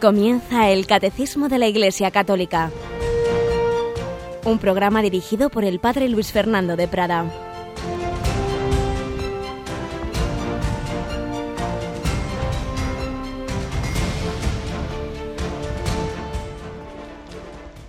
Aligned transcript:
Comienza 0.00 0.70
el 0.70 0.86
Catecismo 0.86 1.50
de 1.50 1.58
la 1.58 1.68
Iglesia 1.68 2.10
Católica, 2.10 2.70
un 4.46 4.58
programa 4.58 5.02
dirigido 5.02 5.50
por 5.50 5.62
el 5.62 5.78
Padre 5.78 6.08
Luis 6.08 6.32
Fernando 6.32 6.74
de 6.74 6.88
Prada. 6.88 7.26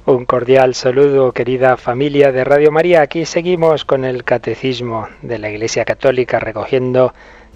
Un 0.05 0.25
cordial 0.25 0.75
saludo, 0.75 1.31
querida 1.31 1.77
familia 1.77 2.33
de 2.33 2.43
Radio 2.43 2.73
María. 2.73 3.03
Aquí 3.03 3.25
seguimos 3.25 3.85
con 3.85 4.03
el 4.03 4.25
Catecismo 4.25 5.07
de 5.21 5.39
la 5.39 5.49
Iglesia 5.49 5.85
Católica, 5.85 6.41
recogiendo 6.41 7.13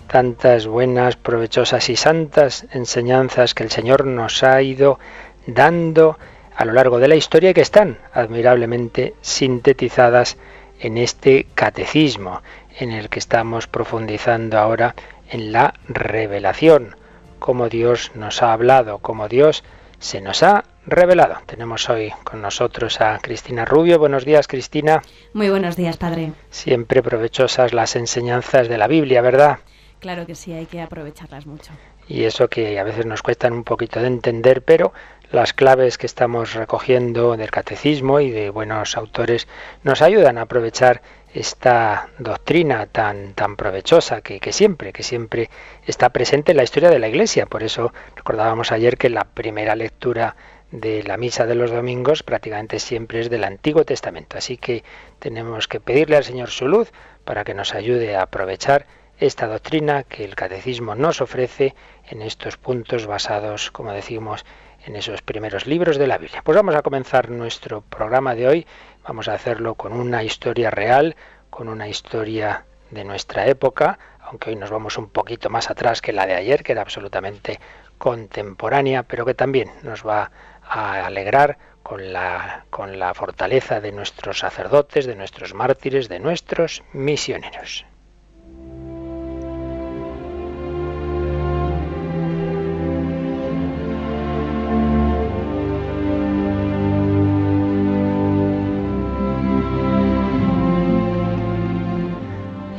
tantas 0.08 0.68
buenas, 0.68 1.16
provechosas 1.16 1.90
y 1.90 1.96
santas 1.96 2.66
enseñanzas 2.72 3.54
que 3.54 3.64
el 3.64 3.72
Señor 3.72 4.06
nos 4.06 4.44
ha 4.44 4.62
ido 4.62 5.00
dando 5.48 6.18
a 6.56 6.66
lo 6.66 6.74
largo 6.74 7.00
de 7.00 7.08
la 7.08 7.16
historia 7.16 7.50
y 7.50 7.54
que 7.54 7.62
están 7.62 7.98
admirablemente 8.14 9.14
sintetizadas 9.22 10.38
en 10.80 10.98
este 10.98 11.48
catecismo 11.56 12.42
en 12.78 12.92
el 12.92 13.10
que 13.10 13.20
estamos 13.20 13.68
profundizando 13.68 14.58
ahora 14.58 14.96
en 15.30 15.52
la 15.52 15.74
revelación, 15.88 16.96
cómo 17.40 17.70
Dios 17.70 18.12
nos 18.16 18.42
ha 18.42 18.54
hablado, 18.54 19.00
cómo 19.00 19.28
Dios 19.28 19.64
se 20.00 20.22
nos 20.22 20.44
ha 20.44 20.66
revelado. 20.86 21.38
Tenemos 21.46 21.90
hoy 21.90 22.14
con 22.24 22.42
nosotros 22.42 23.02
a 23.02 23.18
Cristina 23.20 23.66
Rubio. 23.66 23.98
Buenos 23.98 24.26
días, 24.26 24.48
Cristina. 24.48 25.02
Muy 25.34 25.50
buenos 25.50 25.76
días, 25.76 25.98
Padre. 25.98 26.32
Siempre 26.50 27.02
provechosas 27.02 27.74
las 27.74 27.96
enseñanzas 27.96 28.68
de 28.68 28.78
la 28.78 28.88
Biblia, 28.88 29.22
¿verdad? 29.22 29.60
Claro 30.06 30.28
que 30.28 30.36
sí, 30.36 30.54
hay 30.54 30.68
que 30.68 30.82
aprovecharlas 30.82 31.48
mucho. 31.48 31.72
Y 32.08 32.26
eso 32.26 32.48
que 32.48 32.78
a 32.78 32.84
veces 32.84 33.08
nos 33.08 33.24
cuestan 33.24 33.54
un 33.54 33.64
poquito 33.64 34.00
de 34.00 34.06
entender, 34.06 34.62
pero 34.62 34.94
las 35.32 35.54
claves 35.54 35.98
que 35.98 36.06
estamos 36.06 36.54
recogiendo 36.54 37.36
del 37.36 37.50
catecismo 37.50 38.20
y 38.20 38.30
de 38.30 38.52
buenos 38.52 38.98
autores 38.98 39.48
nos 39.82 40.04
ayudan 40.04 40.38
a 40.38 40.42
aprovechar 40.42 41.02
esta 41.34 42.10
doctrina 42.20 42.86
tan, 42.86 43.34
tan 43.34 43.56
provechosa 43.56 44.22
que, 44.22 44.40
que, 44.40 44.54
siempre, 44.54 44.94
que 44.94 45.02
siempre 45.02 45.50
está 45.88 46.10
presente 46.10 46.52
en 46.52 46.58
la 46.58 46.64
historia 46.66 46.92
de 46.92 47.00
la 47.00 47.08
Iglesia. 47.08 47.48
Por 47.48 47.64
eso 47.64 47.92
recordábamos 48.16 48.72
ayer 48.72 49.00
que 49.00 49.10
la 49.10 49.24
primera 49.24 49.76
lectura 49.76 50.36
de 50.70 51.02
la 51.02 51.18
misa 51.18 51.48
de 51.48 51.56
los 51.56 51.72
domingos 51.72 52.22
prácticamente 52.22 52.78
siempre 52.78 53.22
es 53.22 53.32
del 53.32 53.44
Antiguo 53.44 53.86
Testamento. 53.86 54.38
Así 54.38 54.58
que 54.58 54.84
tenemos 55.18 55.68
que 55.68 55.80
pedirle 55.80 56.16
al 56.16 56.24
Señor 56.24 56.52
su 56.52 56.68
luz 56.68 56.92
para 57.24 57.44
que 57.44 57.56
nos 57.56 57.74
ayude 57.74 58.16
a 58.16 58.22
aprovechar 58.22 58.86
esta 59.20 59.48
doctrina 59.48 60.04
que 60.04 60.24
el 60.26 60.36
catecismo 60.36 60.96
nos 60.96 61.22
ofrece 61.22 61.76
en 62.10 62.22
estos 62.22 62.58
puntos 62.58 63.08
basados, 63.08 63.72
como 63.72 63.92
decimos, 63.92 64.46
en 64.86 64.96
esos 64.96 65.22
primeros 65.22 65.66
libros 65.66 65.98
de 65.98 66.08
la 66.08 66.18
Biblia. 66.18 66.42
Pues 66.44 66.56
vamos 66.56 66.76
a 66.76 66.82
comenzar 66.82 67.30
nuestro 67.30 67.82
programa 67.82 68.36
de 68.36 68.48
hoy. 68.48 68.68
Vamos 69.08 69.28
a 69.28 69.34
hacerlo 69.34 69.76
con 69.76 69.94
una 69.94 70.24
historia 70.24 70.70
real, 70.70 71.16
con 71.50 71.70
una 71.70 71.88
historia 71.88 72.66
de 72.92 73.04
nuestra 73.04 73.48
época, 73.48 73.98
aunque 74.20 74.50
hoy 74.50 74.56
nos 74.56 74.70
vamos 74.70 74.98
un 74.98 75.10
poquito 75.10 75.50
más 75.50 75.70
atrás 75.70 76.02
que 76.02 76.14
la 76.14 76.26
de 76.26 76.36
ayer, 76.36 76.64
que 76.64 76.74
era 76.74 76.82
absolutamente 76.82 77.60
contemporánea, 77.98 79.04
pero 79.04 79.26
que 79.26 79.34
también 79.34 79.72
nos 79.84 80.06
va 80.06 80.32
a 80.62 81.06
alegrar 81.06 81.58
con 81.84 82.12
la, 82.14 82.66
con 82.70 83.00
la 83.00 83.14
fortaleza 83.14 83.80
de 83.80 83.92
nuestros 83.92 84.40
sacerdotes, 84.40 85.06
de 85.06 85.16
nuestros 85.16 85.54
mártires, 85.54 86.10
de 86.10 86.20
nuestros 86.20 86.84
misioneros. 86.94 87.86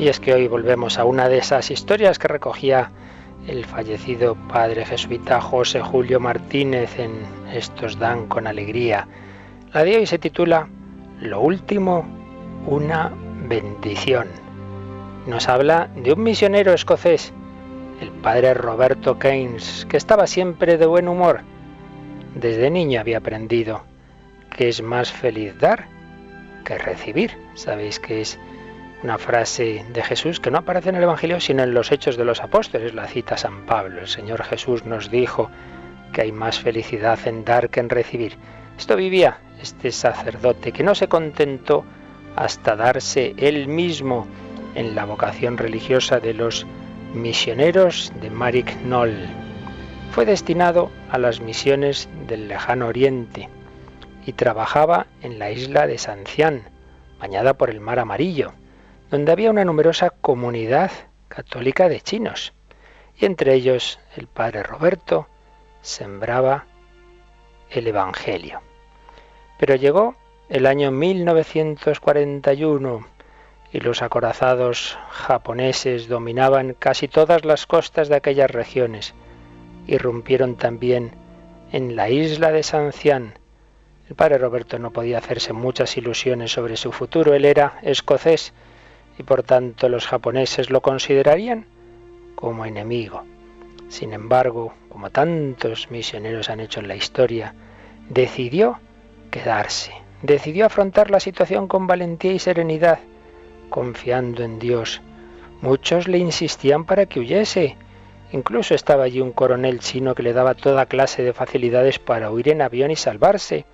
Y 0.07 0.09
es 0.09 0.21
que 0.21 0.33
hoy 0.33 0.47
volvemos 0.47 1.01
a 1.01 1.05
una 1.05 1.29
de 1.29 1.39
esas 1.39 1.73
historias 1.73 2.21
que 2.21 2.29
recogía 2.29 2.93
el 3.49 3.65
fallecido 3.65 4.37
padre 4.37 4.85
jesuita 4.85 5.41
José 5.41 5.81
Julio 5.81 6.21
Martínez 6.21 6.97
en 7.01 7.25
Estos 7.53 7.99
dan 7.99 8.29
con 8.29 8.47
alegría. 8.47 9.09
La 9.73 9.83
de 9.83 9.97
hoy 9.97 10.07
se 10.07 10.21
titula 10.21 10.69
Lo 11.19 11.41
último, 11.41 12.07
una 12.69 13.11
bendición. 13.49 14.29
Nos 15.27 15.49
habla 15.49 15.89
de 15.97 16.13
un 16.13 16.23
misionero 16.23 16.73
escocés, 16.73 17.33
el 18.01 18.11
padre 18.11 18.55
Roberto 18.55 19.19
Keynes, 19.19 19.89
que 19.91 19.97
estaba 19.97 20.29
siempre 20.29 20.79
de 20.79 20.87
buen 20.87 21.09
humor. 21.09 21.41
Desde 22.37 22.71
niño 22.71 23.01
había 23.01 23.19
aprendido 23.19 23.83
que 24.57 24.69
es 24.69 24.81
más 24.83 25.11
feliz 25.11 25.59
dar 25.59 25.87
que 26.65 26.79
recibir. 26.79 27.37
Sabéis 27.55 27.99
que 27.99 28.21
es 28.21 28.39
una 29.07 29.19
frase 29.19 29.85
de 29.93 30.03
Jesús 30.03 30.41
que 30.41 30.51
no 30.51 30.59
aparece 30.59 30.89
en 30.89 30.97
el 30.97 31.05
Evangelio 31.05 31.39
sino 31.39 31.63
en 31.63 31.73
los 31.73 31.93
Hechos 31.93 32.17
de 32.17 32.25
los 32.25 32.43
Apóstoles, 32.43 32.93
la 32.93 33.07
cita 33.07 33.37
San 33.37 33.65
Pablo. 33.65 34.01
El 34.01 34.09
Señor 34.09 34.43
Jesús 34.43 34.85
nos 34.85 35.13
dijo 35.13 35.49
que 36.13 36.23
hay 36.23 36.33
más 36.33 36.59
felicidad 36.59 37.17
en 37.25 37.45
dar 37.45 37.71
que 37.71 37.79
en 37.79 37.89
recibir. 37.89 38.37
Esto 38.77 38.97
vivía 38.97 39.39
este 39.63 39.93
sacerdote 39.93 40.73
que 40.73 40.83
no 40.83 40.97
se 40.97 41.07
contentó 41.07 41.85
hasta 42.35 42.75
darse 42.75 43.33
él 43.37 43.69
mismo 43.69 44.27
en 44.75 44.97
la 44.97 45.05
vocación 45.05 45.57
religiosa 45.57 46.19
de 46.19 46.35
los 46.35 46.67
misioneros 47.15 48.13
de 48.21 48.29
Marik 48.29 48.77
Knoll. 48.83 49.29
Fue 50.11 50.25
destinado 50.25 50.91
a 51.13 51.19
las 51.19 51.41
misiones 51.41 52.09
del 52.27 52.49
lejano 52.49 52.89
oriente 52.89 53.49
y 54.27 54.33
trabajaba 54.33 55.07
en 55.23 55.39
la 55.39 55.53
isla 55.53 55.87
de 55.87 55.97
Sancián, 55.97 56.63
bañada 57.21 57.55
por 57.55 57.71
el 57.71 57.79
mar 57.79 58.01
amarillo 58.01 58.53
donde 59.11 59.33
había 59.33 59.51
una 59.51 59.65
numerosa 59.65 60.11
comunidad 60.11 60.93
católica 61.29 61.89
de 61.89 62.01
chinos, 62.01 62.53
y 63.19 63.25
entre 63.27 63.55
ellos 63.55 63.99
el 64.17 64.27
padre 64.27 64.63
Roberto 64.63 65.27
sembraba 65.83 66.65
el 67.71 67.87
Evangelio. 67.87 68.61
Pero 69.59 69.77
llegó 69.77 70.17
el 70.49 70.67
año 70.67 70.91
1941 70.91 73.07
y 73.73 73.81
los 73.81 74.03
acorazados 74.03 74.99
japoneses 75.11 76.09
dominaban 76.09 76.75
casi 76.79 77.09
todas 77.09 77.45
las 77.45 77.67
costas 77.67 78.09
de 78.09 78.17
aquellas 78.17 78.51
regiones. 78.51 79.13
Irrumpieron 79.87 80.57
también 80.57 81.13
en 81.73 81.97
la 81.97 82.11
isla 82.11 82.53
de 82.53 82.63
Sancián. 82.63 83.39
El 84.09 84.15
padre 84.15 84.39
Roberto 84.39 84.79
no 84.79 84.93
podía 84.93 85.19
hacerse 85.19 85.53
muchas 85.53 85.97
ilusiones 85.97 86.53
sobre 86.53 86.77
su 86.77 86.93
futuro. 86.93 87.35
Él 87.35 87.45
era 87.45 87.81
escocés 87.83 88.53
y 89.19 89.23
por 89.23 89.43
tanto 89.43 89.89
los 89.89 90.07
japoneses 90.07 90.71
lo 90.71 90.81
considerarían 90.81 91.67
como 92.35 92.67
enemigo. 92.67 93.25
Sin 93.89 94.13
embargo, 94.13 94.75
como 94.89 95.11
tantos 95.11 95.91
misioneros 95.91 96.51
han 96.51 96.61
hecho 96.61 96.81
en 96.81 96.89
la 96.89 96.97
historia, 96.97 97.55
decidió 98.09 98.79
quedarse, 99.31 99.93
decidió 100.23 100.67
afrontar 100.67 101.11
la 101.11 101.21
situación 101.21 101.69
con 101.69 101.87
valentía 101.87 102.33
y 102.33 102.39
serenidad, 102.39 102.99
confiando 103.71 104.43
en 104.43 104.59
Dios. 104.59 105.03
Muchos 105.61 106.09
le 106.09 106.19
insistían 106.19 106.85
para 106.85 107.07
que 107.07 107.21
huyese. 107.21 107.77
Incluso 108.33 108.75
estaba 108.75 109.05
allí 109.05 109.21
un 109.21 109.33
coronel 109.33 109.81
chino 109.81 110.15
que 110.15 110.23
le 110.23 110.33
daba 110.33 110.55
toda 110.55 110.87
clase 110.87 111.23
de 111.23 111.33
facilidades 111.33 111.99
para 111.99 112.31
huir 112.31 112.49
en 112.49 112.63
avión 112.63 112.91
y 112.91 112.97
salvarse. 112.97 113.65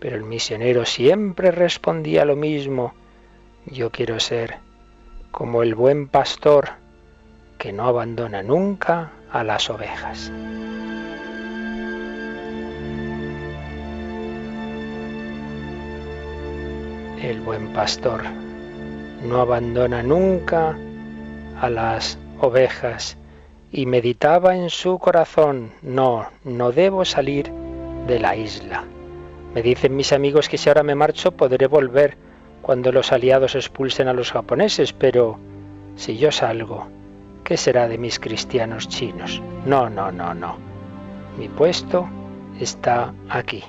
Pero 0.00 0.16
el 0.16 0.24
misionero 0.24 0.84
siempre 0.84 1.50
respondía 1.50 2.24
lo 2.24 2.34
mismo. 2.34 2.94
Yo 3.70 3.90
quiero 3.90 4.18
ser 4.18 4.56
como 5.30 5.62
el 5.62 5.74
buen 5.74 6.08
pastor 6.08 6.70
que 7.58 7.70
no 7.70 7.86
abandona 7.86 8.42
nunca 8.42 9.10
a 9.30 9.44
las 9.44 9.68
ovejas. 9.68 10.32
El 17.20 17.40
buen 17.44 17.72
pastor 17.74 18.22
no 19.22 19.40
abandona 19.40 20.02
nunca 20.02 20.74
a 21.60 21.68
las 21.68 22.18
ovejas 22.40 23.18
y 23.70 23.84
meditaba 23.84 24.56
en 24.56 24.70
su 24.70 24.98
corazón, 24.98 25.72
no, 25.82 26.30
no 26.42 26.72
debo 26.72 27.04
salir 27.04 27.52
de 28.06 28.18
la 28.18 28.34
isla. 28.34 28.84
Me 29.54 29.60
dicen 29.60 29.94
mis 29.94 30.14
amigos 30.14 30.48
que 30.48 30.56
si 30.56 30.70
ahora 30.70 30.82
me 30.82 30.94
marcho 30.94 31.32
podré 31.32 31.66
volver 31.66 32.27
cuando 32.62 32.92
los 32.92 33.12
aliados 33.12 33.54
expulsen 33.54 34.08
a 34.08 34.12
los 34.12 34.32
japoneses, 34.32 34.92
pero 34.92 35.38
si 35.96 36.16
yo 36.16 36.30
salgo, 36.30 36.88
¿qué 37.44 37.56
será 37.56 37.88
de 37.88 37.98
mis 37.98 38.18
cristianos 38.18 38.88
chinos? 38.88 39.42
No, 39.64 39.88
no, 39.88 40.12
no, 40.12 40.34
no. 40.34 40.56
Mi 41.38 41.48
puesto 41.48 42.08
está 42.60 43.12
aquí. 43.28 43.62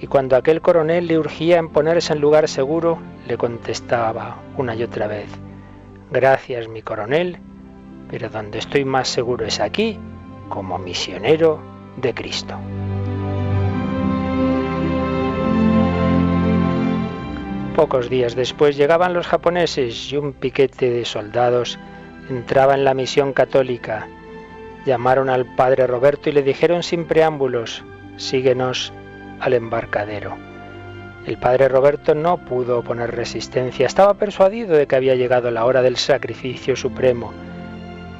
Y 0.00 0.06
cuando 0.06 0.36
aquel 0.36 0.60
coronel 0.60 1.06
le 1.06 1.18
urgía 1.18 1.58
en 1.58 1.68
ponerse 1.68 2.12
en 2.12 2.20
lugar 2.20 2.48
seguro, 2.48 2.98
le 3.26 3.36
contestaba 3.36 4.36
una 4.56 4.74
y 4.74 4.82
otra 4.82 5.06
vez, 5.06 5.28
gracias 6.10 6.68
mi 6.68 6.82
coronel, 6.82 7.38
pero 8.10 8.28
donde 8.28 8.58
estoy 8.58 8.84
más 8.84 9.08
seguro 9.08 9.44
es 9.44 9.60
aquí, 9.60 9.98
como 10.48 10.78
misionero 10.78 11.60
de 11.96 12.14
Cristo. 12.14 12.56
Pocos 17.80 18.10
días 18.10 18.36
después 18.36 18.76
llegaban 18.76 19.14
los 19.14 19.26
japoneses 19.26 20.12
y 20.12 20.18
un 20.18 20.34
piquete 20.34 20.90
de 20.90 21.06
soldados 21.06 21.78
entraba 22.28 22.74
en 22.74 22.84
la 22.84 22.92
misión 22.92 23.32
católica. 23.32 24.06
Llamaron 24.84 25.30
al 25.30 25.46
padre 25.56 25.86
Roberto 25.86 26.28
y 26.28 26.32
le 26.32 26.42
dijeron 26.42 26.82
sin 26.82 27.06
preámbulos, 27.06 27.82
síguenos 28.18 28.92
al 29.40 29.54
embarcadero. 29.54 30.36
El 31.24 31.38
padre 31.38 31.70
Roberto 31.70 32.14
no 32.14 32.36
pudo 32.44 32.80
oponer 32.80 33.16
resistencia, 33.16 33.86
estaba 33.86 34.12
persuadido 34.12 34.76
de 34.76 34.86
que 34.86 34.96
había 34.96 35.14
llegado 35.14 35.50
la 35.50 35.64
hora 35.64 35.80
del 35.80 35.96
sacrificio 35.96 36.76
supremo, 36.76 37.32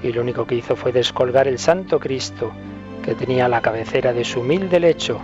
y 0.02 0.10
lo 0.10 0.22
único 0.22 0.46
que 0.46 0.54
hizo 0.54 0.74
fue 0.74 0.90
descolgar 0.90 1.46
el 1.46 1.58
Santo 1.58 2.00
Cristo 2.00 2.50
que 3.04 3.14
tenía 3.14 3.44
a 3.44 3.50
la 3.50 3.60
cabecera 3.60 4.14
de 4.14 4.24
su 4.24 4.40
humilde 4.40 4.80
lecho 4.80 5.20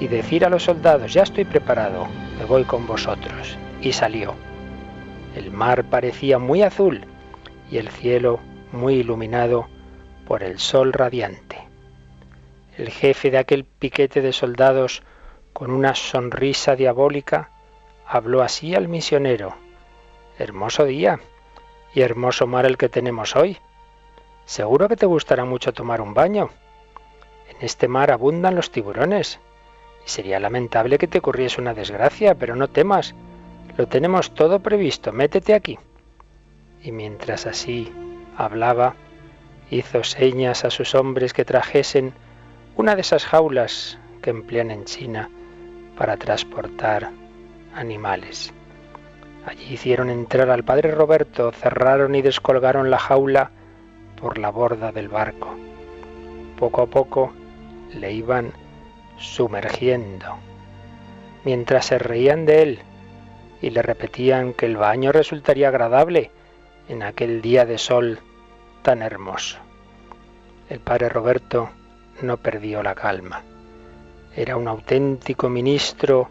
y 0.00 0.08
decir 0.08 0.44
a 0.44 0.50
los 0.50 0.64
soldados, 0.64 1.12
ya 1.12 1.22
estoy 1.22 1.44
preparado, 1.44 2.06
me 2.38 2.44
voy 2.44 2.64
con 2.64 2.86
vosotros. 2.86 3.56
Y 3.80 3.92
salió. 3.92 4.34
El 5.34 5.50
mar 5.50 5.84
parecía 5.84 6.38
muy 6.38 6.62
azul 6.62 7.04
y 7.70 7.78
el 7.78 7.88
cielo 7.88 8.40
muy 8.72 8.94
iluminado 8.94 9.68
por 10.26 10.42
el 10.42 10.58
sol 10.58 10.92
radiante. 10.92 11.66
El 12.76 12.90
jefe 12.90 13.30
de 13.30 13.38
aquel 13.38 13.64
piquete 13.64 14.20
de 14.20 14.32
soldados, 14.32 15.02
con 15.52 15.70
una 15.70 15.94
sonrisa 15.94 16.76
diabólica, 16.76 17.50
habló 18.06 18.42
así 18.42 18.74
al 18.74 18.88
misionero. 18.88 19.56
Hermoso 20.38 20.84
día 20.84 21.20
y 21.94 22.02
hermoso 22.02 22.46
mar 22.46 22.66
el 22.66 22.76
que 22.76 22.90
tenemos 22.90 23.34
hoy. 23.36 23.58
Seguro 24.44 24.88
que 24.88 24.96
te 24.96 25.06
gustará 25.06 25.44
mucho 25.44 25.72
tomar 25.72 26.02
un 26.02 26.12
baño. 26.12 26.50
En 27.48 27.56
este 27.64 27.88
mar 27.88 28.10
abundan 28.10 28.54
los 28.54 28.70
tiburones 28.70 29.40
sería 30.06 30.40
lamentable 30.40 30.96
que 30.96 31.08
te 31.08 31.18
ocurriese 31.18 31.60
una 31.60 31.74
desgracia, 31.74 32.34
pero 32.34 32.56
no 32.56 32.68
temas, 32.68 33.14
lo 33.76 33.86
tenemos 33.86 34.32
todo 34.32 34.60
previsto, 34.60 35.12
métete 35.12 35.52
aquí. 35.52 35.78
Y 36.82 36.92
mientras 36.92 37.46
así 37.46 37.92
hablaba, 38.36 38.94
hizo 39.70 40.04
señas 40.04 40.64
a 40.64 40.70
sus 40.70 40.94
hombres 40.94 41.32
que 41.32 41.44
trajesen 41.44 42.14
una 42.76 42.94
de 42.94 43.00
esas 43.02 43.26
jaulas 43.26 43.98
que 44.22 44.30
emplean 44.30 44.70
en 44.70 44.84
China 44.84 45.28
para 45.98 46.16
transportar 46.16 47.10
animales. 47.74 48.52
Allí 49.44 49.74
hicieron 49.74 50.10
entrar 50.10 50.50
al 50.50 50.64
padre 50.64 50.92
Roberto, 50.92 51.52
cerraron 51.52 52.14
y 52.14 52.22
descolgaron 52.22 52.90
la 52.90 52.98
jaula 52.98 53.50
por 54.20 54.38
la 54.38 54.50
borda 54.50 54.92
del 54.92 55.08
barco. 55.08 55.54
Poco 56.58 56.82
a 56.82 56.86
poco 56.86 57.32
le 57.94 58.12
iban 58.12 58.52
sumergiendo, 59.18 60.36
mientras 61.44 61.86
se 61.86 61.98
reían 61.98 62.46
de 62.46 62.62
él 62.62 62.78
y 63.62 63.70
le 63.70 63.82
repetían 63.82 64.52
que 64.52 64.66
el 64.66 64.76
baño 64.76 65.12
resultaría 65.12 65.68
agradable 65.68 66.30
en 66.88 67.02
aquel 67.02 67.42
día 67.42 67.64
de 67.64 67.78
sol 67.78 68.20
tan 68.82 69.02
hermoso. 69.02 69.58
El 70.68 70.80
padre 70.80 71.08
Roberto 71.08 71.70
no 72.22 72.36
perdió 72.36 72.82
la 72.82 72.94
calma. 72.94 73.42
Era 74.34 74.56
un 74.56 74.68
auténtico 74.68 75.48
ministro 75.48 76.28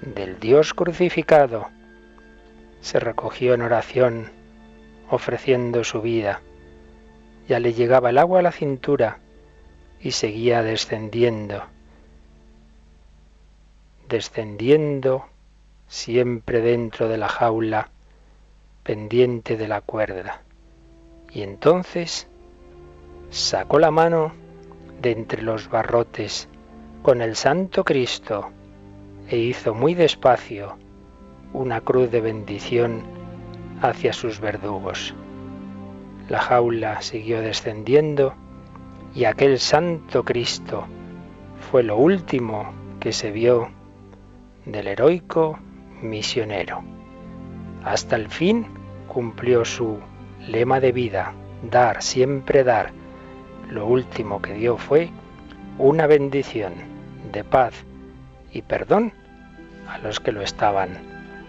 del 0.00 0.38
Dios 0.38 0.74
crucificado. 0.74 1.68
Se 2.80 3.00
recogió 3.00 3.54
en 3.54 3.62
oración, 3.62 4.30
ofreciendo 5.10 5.84
su 5.84 6.02
vida. 6.02 6.40
Ya 7.48 7.60
le 7.60 7.72
llegaba 7.72 8.10
el 8.10 8.18
agua 8.18 8.40
a 8.40 8.42
la 8.42 8.52
cintura 8.52 9.18
y 10.00 10.12
seguía 10.12 10.62
descendiendo, 10.62 11.64
descendiendo 14.08 15.26
siempre 15.88 16.60
dentro 16.60 17.08
de 17.08 17.18
la 17.18 17.28
jaula, 17.28 17.90
pendiente 18.82 19.56
de 19.56 19.68
la 19.68 19.80
cuerda. 19.80 20.42
Y 21.32 21.42
entonces 21.42 22.28
sacó 23.30 23.78
la 23.78 23.90
mano 23.90 24.32
de 25.00 25.12
entre 25.12 25.42
los 25.42 25.68
barrotes 25.68 26.48
con 27.02 27.20
el 27.20 27.36
Santo 27.36 27.84
Cristo 27.84 28.50
e 29.28 29.36
hizo 29.38 29.74
muy 29.74 29.94
despacio 29.94 30.76
una 31.52 31.80
cruz 31.80 32.10
de 32.10 32.20
bendición 32.20 33.02
hacia 33.82 34.12
sus 34.12 34.40
verdugos. 34.40 35.14
La 36.28 36.40
jaula 36.40 37.02
siguió 37.02 37.40
descendiendo 37.40 38.34
y 39.14 39.24
aquel 39.24 39.58
Santo 39.58 40.24
Cristo 40.24 40.86
fue 41.70 41.82
lo 41.82 41.96
último 41.96 42.72
que 43.00 43.12
se 43.12 43.30
vio 43.30 43.70
del 44.66 44.88
heroico 44.88 45.58
misionero. 46.02 46.82
Hasta 47.84 48.16
el 48.16 48.28
fin 48.28 48.66
cumplió 49.08 49.64
su 49.64 49.98
lema 50.46 50.80
de 50.80 50.92
vida, 50.92 51.32
dar, 51.70 52.02
siempre 52.02 52.64
dar. 52.64 52.92
Lo 53.70 53.86
último 53.86 54.42
que 54.42 54.54
dio 54.54 54.76
fue 54.76 55.10
una 55.78 56.06
bendición 56.06 56.74
de 57.32 57.44
paz 57.44 57.74
y 58.52 58.62
perdón 58.62 59.12
a 59.88 59.98
los 59.98 60.20
que 60.20 60.32
lo 60.32 60.42
estaban 60.42 60.98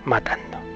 matando. 0.05 0.66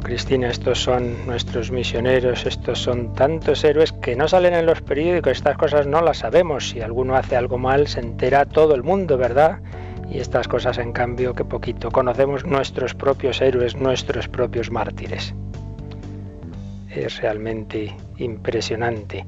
Cristina, 0.00 0.50
estos 0.50 0.80
son 0.82 1.26
nuestros 1.26 1.70
misioneros, 1.70 2.46
estos 2.46 2.78
son 2.78 3.12
tantos 3.14 3.64
héroes 3.64 3.92
que 3.92 4.16
no 4.16 4.28
salen 4.28 4.54
en 4.54 4.66
los 4.66 4.82
periódicos, 4.82 5.32
estas 5.32 5.56
cosas 5.56 5.86
no 5.86 6.00
las 6.00 6.18
sabemos. 6.18 6.70
Si 6.70 6.80
alguno 6.80 7.16
hace 7.16 7.36
algo 7.36 7.58
mal, 7.58 7.86
se 7.86 8.00
entera 8.00 8.44
todo 8.44 8.74
el 8.74 8.82
mundo, 8.82 9.16
¿verdad? 9.16 9.60
Y 10.10 10.18
estas 10.18 10.48
cosas, 10.48 10.78
en 10.78 10.92
cambio, 10.92 11.34
que 11.34 11.44
poquito 11.44 11.90
conocemos 11.90 12.44
nuestros 12.44 12.94
propios 12.94 13.40
héroes, 13.40 13.76
nuestros 13.76 14.28
propios 14.28 14.70
mártires. 14.70 15.34
Es 16.90 17.20
realmente 17.20 17.96
impresionante 18.16 19.26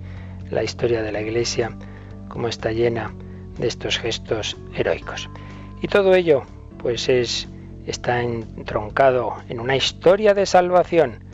la 0.50 0.62
historia 0.62 1.02
de 1.02 1.12
la 1.12 1.20
Iglesia, 1.20 1.70
como 2.28 2.48
está 2.48 2.72
llena 2.72 3.12
de 3.58 3.68
estos 3.68 3.98
gestos 3.98 4.56
heroicos. 4.74 5.28
Y 5.82 5.88
todo 5.88 6.14
ello, 6.14 6.42
pues 6.78 7.08
es 7.08 7.48
está 7.90 8.22
entroncado 8.22 9.36
en 9.48 9.60
una 9.60 9.76
historia 9.76 10.32
de 10.32 10.46
salvación, 10.46 11.24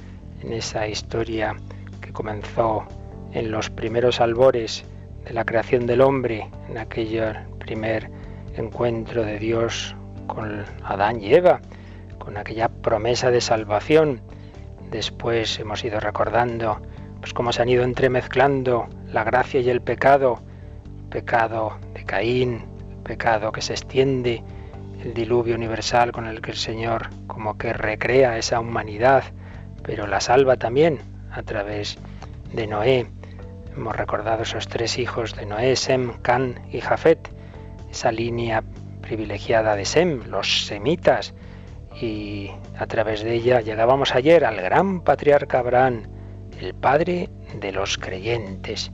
en 0.43 0.55
esa 0.55 0.89
historia 0.89 1.55
que 2.01 2.13
comenzó 2.13 2.87
en 3.33 3.51
los 3.51 3.69
primeros 3.69 4.21
albores 4.21 4.85
de 5.25 5.35
la 5.35 5.45
creación 5.45 5.87
del 5.87 6.01
hombre, 6.01 6.49
en 6.71 6.79
aquel 6.79 7.37
primer 7.59 8.11
encuentro 8.57 9.23
de 9.23 9.39
Dios 9.39 9.95
con 10.27 10.65
Adán 10.83 11.23
y 11.23 11.35
Eva, 11.35 11.61
con 12.19 12.39
aquella 12.39 12.69
promesa 12.69 13.31
de 13.31 13.43
salvación. 13.43 14.23
Después 14.91 15.59
hemos 15.59 15.85
ido 15.85 16.01
recordando 16.01 16.81
pues 17.21 17.35
cómo 17.35 17.53
se 17.53 17.61
han 17.61 17.69
ido 17.69 17.85
entremezclando 17.85 18.89
la 19.13 19.25
gracia 19.25 19.61
y 19.61 19.69
el 19.69 19.83
pecado, 19.83 20.41
pecado 21.11 21.77
de 21.93 22.05
Caín, 22.05 22.65
pecado 23.05 23.53
que 23.53 23.61
se 23.61 23.75
extiende 23.75 24.43
el 25.07 25.15
diluvio 25.15 25.55
universal 25.55 26.11
con 26.11 26.27
el 26.27 26.41
que 26.41 26.51
el 26.51 26.57
Señor 26.57 27.11
como 27.29 27.57
que 27.57 27.73
recrea 27.73 28.39
esa 28.39 28.59
humanidad, 28.59 29.23
pero 29.85 30.09
la 30.09 30.21
salva 30.21 30.57
también 30.57 30.99
a 31.31 31.43
través 31.43 31.97
de 32.53 32.67
Noé. 32.67 33.07
Hemos 33.77 33.95
recordado 33.95 34.43
esos 34.43 34.67
tres 34.67 34.99
hijos 34.99 35.37
de 35.37 35.47
Noé, 35.47 35.77
Sem, 35.77 36.21
Can 36.23 36.61
y 36.73 36.81
Jafet, 36.81 37.31
esa 37.89 38.11
línea 38.11 38.65
privilegiada 39.01 39.77
de 39.77 39.85
Sem, 39.85 40.25
los 40.27 40.67
semitas, 40.67 41.35
y 42.01 42.51
a 42.77 42.87
través 42.87 43.23
de 43.23 43.35
ella 43.35 43.61
llegábamos 43.61 44.13
ayer 44.13 44.45
al 44.45 44.57
gran 44.57 45.03
patriarca 45.03 45.61
Abraham, 45.61 46.03
el 46.59 46.75
padre 46.75 47.31
de 47.61 47.71
los 47.71 47.97
creyentes. 47.97 48.91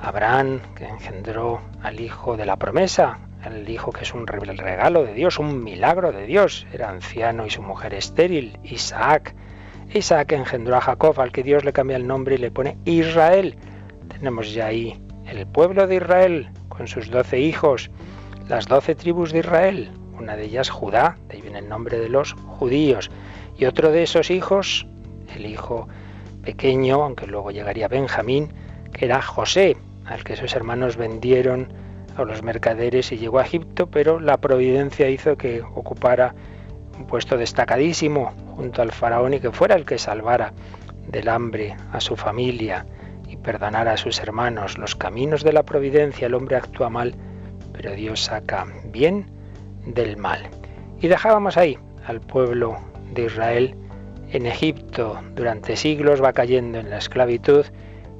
Abraham 0.00 0.60
que 0.76 0.86
engendró 0.86 1.60
al 1.82 1.98
hijo 1.98 2.36
de 2.36 2.46
la 2.46 2.56
promesa, 2.56 3.25
el 3.54 3.68
hijo 3.68 3.92
que 3.92 4.02
es 4.02 4.14
un 4.14 4.26
regalo 4.26 5.04
de 5.04 5.14
Dios, 5.14 5.38
un 5.38 5.62
milagro 5.62 6.12
de 6.12 6.26
Dios. 6.26 6.66
Era 6.72 6.90
anciano 6.90 7.46
y 7.46 7.50
su 7.50 7.62
mujer 7.62 7.94
estéril, 7.94 8.58
Isaac. 8.64 9.34
Isaac 9.92 10.32
engendró 10.32 10.76
a 10.76 10.80
Jacob, 10.80 11.20
al 11.20 11.32
que 11.32 11.42
Dios 11.42 11.64
le 11.64 11.72
cambia 11.72 11.96
el 11.96 12.06
nombre 12.06 12.34
y 12.34 12.38
le 12.38 12.50
pone 12.50 12.76
Israel. 12.84 13.56
Tenemos 14.08 14.52
ya 14.52 14.66
ahí 14.66 15.00
el 15.28 15.46
pueblo 15.46 15.86
de 15.86 15.96
Israel 15.96 16.48
con 16.68 16.86
sus 16.86 17.10
doce 17.10 17.38
hijos, 17.40 17.90
las 18.48 18.66
doce 18.66 18.94
tribus 18.94 19.32
de 19.32 19.40
Israel, 19.40 19.90
una 20.18 20.36
de 20.36 20.44
ellas 20.44 20.70
Judá, 20.70 21.16
de 21.28 21.36
ahí 21.36 21.42
viene 21.42 21.58
el 21.58 21.68
nombre 21.68 21.98
de 21.98 22.08
los 22.08 22.32
judíos, 22.32 23.10
y 23.58 23.64
otro 23.64 23.90
de 23.90 24.02
esos 24.02 24.30
hijos, 24.30 24.86
el 25.34 25.46
hijo 25.46 25.88
pequeño, 26.42 27.02
aunque 27.02 27.26
luego 27.26 27.50
llegaría 27.50 27.88
Benjamín, 27.88 28.52
que 28.92 29.06
era 29.06 29.20
José, 29.20 29.76
al 30.04 30.22
que 30.22 30.36
sus 30.36 30.54
hermanos 30.54 30.96
vendieron 30.96 31.72
a 32.16 32.24
los 32.24 32.42
mercaderes 32.42 33.12
y 33.12 33.18
llegó 33.18 33.38
a 33.38 33.42
Egipto, 33.42 33.88
pero 33.88 34.20
la 34.20 34.38
providencia 34.38 35.08
hizo 35.08 35.36
que 35.36 35.62
ocupara 35.62 36.34
un 36.98 37.06
puesto 37.06 37.36
destacadísimo 37.36 38.32
junto 38.56 38.82
al 38.82 38.92
faraón 38.92 39.34
y 39.34 39.40
que 39.40 39.50
fuera 39.50 39.74
el 39.74 39.84
que 39.84 39.98
salvara 39.98 40.52
del 41.08 41.28
hambre 41.28 41.76
a 41.92 42.00
su 42.00 42.16
familia 42.16 42.86
y 43.28 43.36
perdonara 43.36 43.92
a 43.92 43.96
sus 43.96 44.20
hermanos. 44.20 44.78
Los 44.78 44.96
caminos 44.96 45.44
de 45.44 45.52
la 45.52 45.64
providencia, 45.64 46.26
el 46.26 46.34
hombre 46.34 46.56
actúa 46.56 46.88
mal, 46.88 47.14
pero 47.72 47.92
Dios 47.92 48.24
saca 48.24 48.66
bien 48.86 49.26
del 49.84 50.16
mal. 50.16 50.48
Y 51.00 51.08
dejábamos 51.08 51.56
ahí 51.56 51.78
al 52.06 52.20
pueblo 52.20 52.78
de 53.12 53.24
Israel 53.24 53.76
en 54.30 54.46
Egipto 54.46 55.20
durante 55.34 55.76
siglos, 55.76 56.22
va 56.22 56.32
cayendo 56.32 56.78
en 56.78 56.90
la 56.90 56.98
esclavitud 56.98 57.66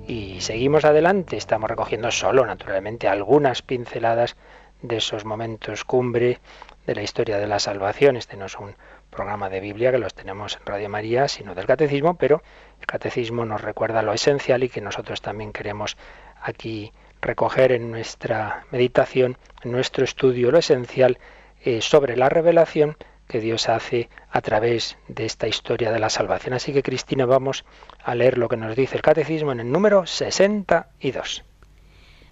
y 0.07 0.41
seguimos 0.41 0.85
adelante. 0.85 1.37
Estamos 1.37 1.69
recogiendo 1.69 2.11
solo, 2.11 2.47
naturalmente, 2.47 3.09
algunas 3.09 3.63
pinceladas 3.63 4.37
de 4.83 4.99
esos 4.99 5.25
momentos 5.25 5.85
cumbre 5.85 6.39
de 6.87 6.95
la 6.95 7.03
historia 7.03 7.39
de 7.39 7.47
la 7.47 7.59
salvación. 7.59 8.17
Este 8.17 8.37
no 8.37 8.47
es 8.47 8.57
un 8.57 8.75
programa 9.11 9.49
de 9.49 9.61
Biblia 9.61 9.91
que 9.91 9.99
los 9.99 10.15
tenemos 10.15 10.57
en 10.57 10.67
Radio 10.67 10.89
María, 10.89 11.29
sino 11.29 11.55
del 11.55 11.67
catecismo, 11.67 12.15
pero 12.15 12.43
el 12.81 12.87
catecismo 12.87 13.45
nos 13.45 13.61
recuerda 13.61 14.03
lo 14.03 14.13
esencial 14.13 14.63
y 14.63 14.69
que 14.69 14.81
nosotros 14.81 15.21
también 15.21 15.53
queremos 15.53 15.97
aquí 16.41 16.93
recoger 17.21 17.73
en 17.73 17.91
nuestra 17.91 18.65
meditación, 18.71 19.37
en 19.63 19.73
nuestro 19.73 20.05
estudio, 20.05 20.51
lo 20.51 20.59
esencial 20.59 21.19
eh, 21.65 21.81
sobre 21.81 22.17
la 22.17 22.29
revelación 22.29 22.97
que 23.27 23.41
Dios 23.41 23.69
hace 23.69 24.09
a 24.31 24.41
través 24.41 24.97
de 25.09 25.25
esta 25.27 25.49
historia 25.49 25.93
de 25.93 25.99
la 25.99 26.11
salvación. 26.11 26.55
Así 26.55 26.73
que 26.73 26.83
Cristina, 26.83 27.27
vamos 27.27 27.65
a 28.03 28.15
leer 28.15 28.39
lo 28.39 28.49
que 28.49 28.57
nos 28.57 28.77
dice 28.77 28.97
el 28.97 29.03
Catecismo 29.03 29.53
en 29.53 29.61
el 29.61 29.71
número 29.71 30.07
62. 30.07 31.45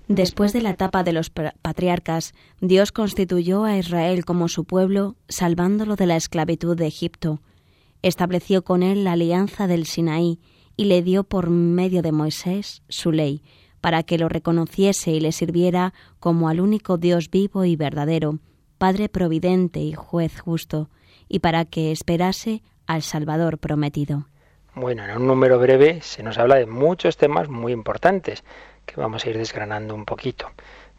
Después 0.07 0.53
de 0.53 0.61
la 0.61 0.71
etapa 0.71 1.03
de 1.03 1.13
los 1.13 1.31
patriarcas, 1.31 2.35
Dios 2.61 2.93
constituyó 2.93 3.65
a 3.65 3.79
Israel 3.79 4.25
como 4.27 4.49
su 4.49 4.65
pueblo, 4.65 5.17
salvándolo 5.29 5.97
de 5.97 6.07
la 6.07 6.17
esclavitud 6.17 6.77
de 6.77 6.87
Egipto. 6.87 7.41
Estableció 8.03 8.65
con 8.65 8.83
él 8.83 9.05
la 9.05 9.13
alianza 9.13 9.67
del 9.67 9.87
Sinaí 9.87 10.41
y 10.77 10.85
le 10.85 11.03
dio 11.03 11.25
por 11.25 11.49
medio 11.49 12.03
de 12.03 12.13
Moisés 12.13 12.83
su 12.91 13.13
ley, 13.13 13.43
para 13.81 14.03
que 14.03 14.19
lo 14.19 14.29
reconociese 14.29 15.13
y 15.13 15.21
le 15.21 15.33
sirviera 15.33 15.95
como 16.21 16.49
al 16.49 16.61
único 16.61 16.99
Dios 16.99 17.31
vivo 17.31 17.65
y 17.65 17.77
verdadero, 17.77 18.41
Padre 18.85 19.09
providente 19.09 19.81
y 19.81 19.95
juez 19.95 20.39
justo, 20.39 20.91
y 21.27 21.39
para 21.39 21.65
que 21.65 21.91
esperase 21.91 22.61
al 22.87 23.01
Salvador 23.01 23.57
prometido. 23.57 24.27
Bueno, 24.75 25.07
en 25.07 25.17
un 25.17 25.27
número 25.27 25.59
breve 25.59 26.03
se 26.03 26.23
nos 26.23 26.37
habla 26.37 26.57
de 26.57 26.67
muchos 26.67 27.17
temas 27.17 27.49
muy 27.49 27.73
importantes 27.73 28.45
que 28.85 29.01
vamos 29.01 29.25
a 29.25 29.31
ir 29.31 29.39
desgranando 29.39 29.95
un 29.95 30.05
poquito. 30.05 30.51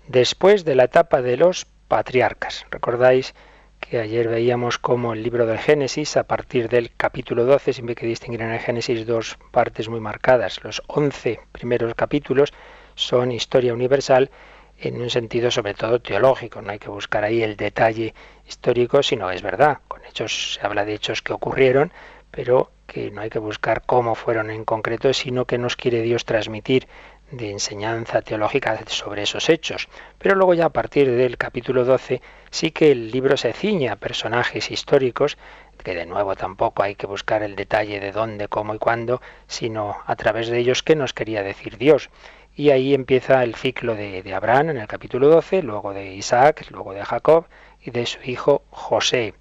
Después 0.07 0.65
de 0.65 0.73
la 0.73 0.85
etapa 0.85 1.21
de 1.21 1.37
los 1.37 1.67
patriarcas, 1.87 2.65
recordáis 2.71 3.35
que 3.79 3.99
ayer 3.99 4.29
veíamos 4.29 4.79
cómo 4.79 5.13
el 5.13 5.21
libro 5.21 5.45
del 5.45 5.59
Génesis, 5.59 6.17
a 6.17 6.23
partir 6.23 6.69
del 6.69 6.89
capítulo 6.97 7.45
12, 7.45 7.71
siempre 7.71 7.93
que 7.93 8.07
distinguir 8.07 8.41
en 8.41 8.53
el 8.53 8.59
Génesis 8.61 9.05
dos 9.05 9.37
partes 9.51 9.89
muy 9.89 9.99
marcadas. 9.99 10.63
Los 10.63 10.81
11 10.87 11.39
primeros 11.51 11.93
capítulos 11.93 12.51
son 12.95 13.31
historia 13.31 13.75
universal 13.75 14.31
en 14.79 15.01
un 15.01 15.09
sentido 15.09 15.51
sobre 15.51 15.73
todo 15.73 15.99
teológico, 15.99 16.61
no 16.61 16.71
hay 16.71 16.79
que 16.79 16.89
buscar 16.89 17.23
ahí 17.23 17.43
el 17.43 17.55
detalle 17.55 18.13
histórico, 18.47 19.03
sino 19.03 19.31
es 19.31 19.41
verdad, 19.41 19.79
con 19.87 20.03
hechos 20.05 20.55
se 20.55 20.65
habla 20.65 20.85
de 20.85 20.93
hechos 20.93 21.21
que 21.21 21.33
ocurrieron, 21.33 21.91
pero 22.31 22.71
que 22.85 23.11
no 23.11 23.21
hay 23.21 23.29
que 23.29 23.39
buscar 23.39 23.83
cómo 23.85 24.15
fueron 24.15 24.49
en 24.49 24.65
concreto, 24.65 25.13
sino 25.13 25.45
que 25.45 25.57
nos 25.57 25.75
quiere 25.75 26.01
Dios 26.01 26.25
transmitir 26.25 26.87
de 27.31 27.51
enseñanza 27.51 28.21
teológica 28.21 28.79
sobre 28.87 29.23
esos 29.23 29.49
hechos. 29.49 29.87
Pero 30.19 30.35
luego 30.35 30.53
ya 30.53 30.65
a 30.65 30.69
partir 30.69 31.09
del 31.11 31.37
capítulo 31.37 31.83
12 31.83 32.21
sí 32.51 32.71
que 32.71 32.91
el 32.91 33.11
libro 33.11 33.35
se 33.37 33.53
ciña 33.53 33.93
a 33.93 33.95
personajes 33.95 34.69
históricos, 34.69 35.37
que 35.83 35.95
de 35.95 36.05
nuevo 36.05 36.35
tampoco 36.35 36.83
hay 36.83 36.95
que 36.95 37.07
buscar 37.07 37.43
el 37.43 37.55
detalle 37.55 37.99
de 37.99 38.11
dónde, 38.11 38.47
cómo 38.47 38.75
y 38.75 38.79
cuándo, 38.79 39.21
sino 39.47 39.97
a 40.05 40.15
través 40.15 40.47
de 40.47 40.59
ellos 40.59 40.83
qué 40.83 40.95
nos 40.95 41.13
quería 41.13 41.43
decir 41.43 41.77
Dios. 41.77 42.09
Y 42.55 42.69
ahí 42.69 42.93
empieza 42.93 43.43
el 43.43 43.55
ciclo 43.55 43.95
de, 43.95 44.23
de, 44.23 44.33
Abraham 44.33 44.69
en 44.71 44.77
el 44.77 44.87
capítulo 44.87 45.27
12, 45.27 45.61
luego 45.61 45.93
de 45.93 46.15
Isaac, 46.15 46.65
luego 46.71 46.93
de 46.93 47.03
Jacob 47.03 47.47
y 47.81 47.91
de 47.91 48.05
su 48.05 48.19
hijo 48.23 48.63
José. 48.69 49.33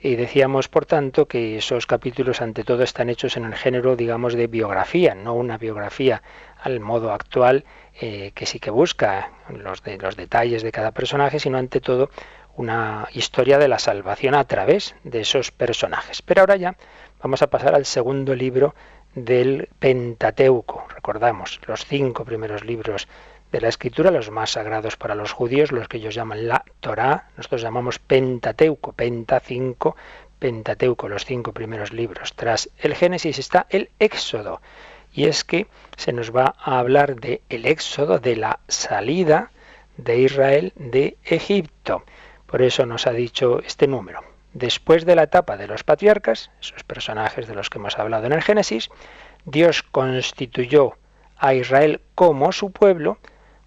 Y 0.00 0.16
decíamos, 0.16 0.68
por 0.68 0.84
tanto, 0.84 1.26
que 1.26 1.56
esos 1.56 1.86
capítulos 1.86 2.42
ante 2.42 2.64
todo 2.64 2.82
están 2.82 3.08
hechos 3.08 3.36
en 3.36 3.44
el 3.44 3.54
género, 3.54 3.96
digamos, 3.96 4.34
de 4.34 4.46
biografía, 4.46 5.14
no 5.14 5.34
una 5.34 5.56
biografía 5.56 6.22
al 6.60 6.80
modo 6.80 7.12
actual 7.12 7.64
eh, 8.00 8.32
que 8.34 8.46
sí 8.46 8.58
que 8.58 8.70
busca 8.70 9.30
los, 9.48 9.82
los 9.98 10.16
detalles 10.16 10.62
de 10.62 10.72
cada 10.72 10.90
personaje, 10.90 11.38
sino 11.38 11.58
ante 11.58 11.80
todo 11.80 12.10
una 12.56 13.08
historia 13.12 13.58
de 13.58 13.68
la 13.68 13.78
salvación 13.78 14.34
a 14.34 14.44
través 14.44 14.94
de 15.04 15.20
esos 15.20 15.50
personajes. 15.50 16.22
Pero 16.22 16.42
ahora 16.42 16.56
ya 16.56 16.76
vamos 17.22 17.42
a 17.42 17.48
pasar 17.48 17.74
al 17.74 17.84
segundo 17.84 18.34
libro 18.34 18.74
del 19.14 19.68
Pentateuco. 19.78 20.86
Recordamos 20.88 21.60
los 21.66 21.84
cinco 21.84 22.24
primeros 22.24 22.64
libros 22.64 23.08
de 23.52 23.60
la 23.60 23.68
escritura, 23.68 24.10
los 24.10 24.30
más 24.30 24.50
sagrados 24.50 24.96
para 24.96 25.14
los 25.14 25.32
judíos, 25.32 25.70
los 25.70 25.86
que 25.86 25.98
ellos 25.98 26.14
llaman 26.14 26.48
la 26.48 26.64
Torá, 26.80 27.28
nosotros 27.36 27.62
llamamos 27.62 28.00
Pentateuco, 28.00 28.92
Penta 28.92 29.38
cinco, 29.38 29.96
Pentateuco, 30.40 31.08
los 31.08 31.24
cinco 31.24 31.52
primeros 31.52 31.92
libros. 31.92 32.34
Tras 32.34 32.70
el 32.78 32.94
Génesis 32.94 33.38
está 33.38 33.66
el 33.70 33.90
Éxodo, 34.00 34.60
y 35.12 35.26
es 35.26 35.44
que 35.44 35.68
se 35.96 36.12
nos 36.12 36.34
va 36.34 36.56
a 36.58 36.80
hablar 36.80 37.14
de 37.14 37.42
el 37.48 37.66
Éxodo, 37.66 38.18
de 38.18 38.34
la 38.34 38.58
salida 38.66 39.52
de 39.96 40.18
Israel 40.18 40.72
de 40.74 41.16
Egipto. 41.22 42.02
Por 42.46 42.60
eso 42.60 42.86
nos 42.86 43.06
ha 43.06 43.12
dicho 43.12 43.60
este 43.60 43.86
número. 43.86 44.33
Después 44.54 45.04
de 45.04 45.16
la 45.16 45.24
etapa 45.24 45.56
de 45.56 45.66
los 45.66 45.82
patriarcas, 45.82 46.52
esos 46.60 46.84
personajes 46.84 47.48
de 47.48 47.56
los 47.56 47.70
que 47.70 47.78
hemos 47.78 47.98
hablado 47.98 48.26
en 48.26 48.32
el 48.32 48.42
Génesis, 48.42 48.88
Dios 49.44 49.82
constituyó 49.82 50.94
a 51.36 51.54
Israel 51.54 52.00
como 52.14 52.52
su 52.52 52.70
pueblo, 52.70 53.18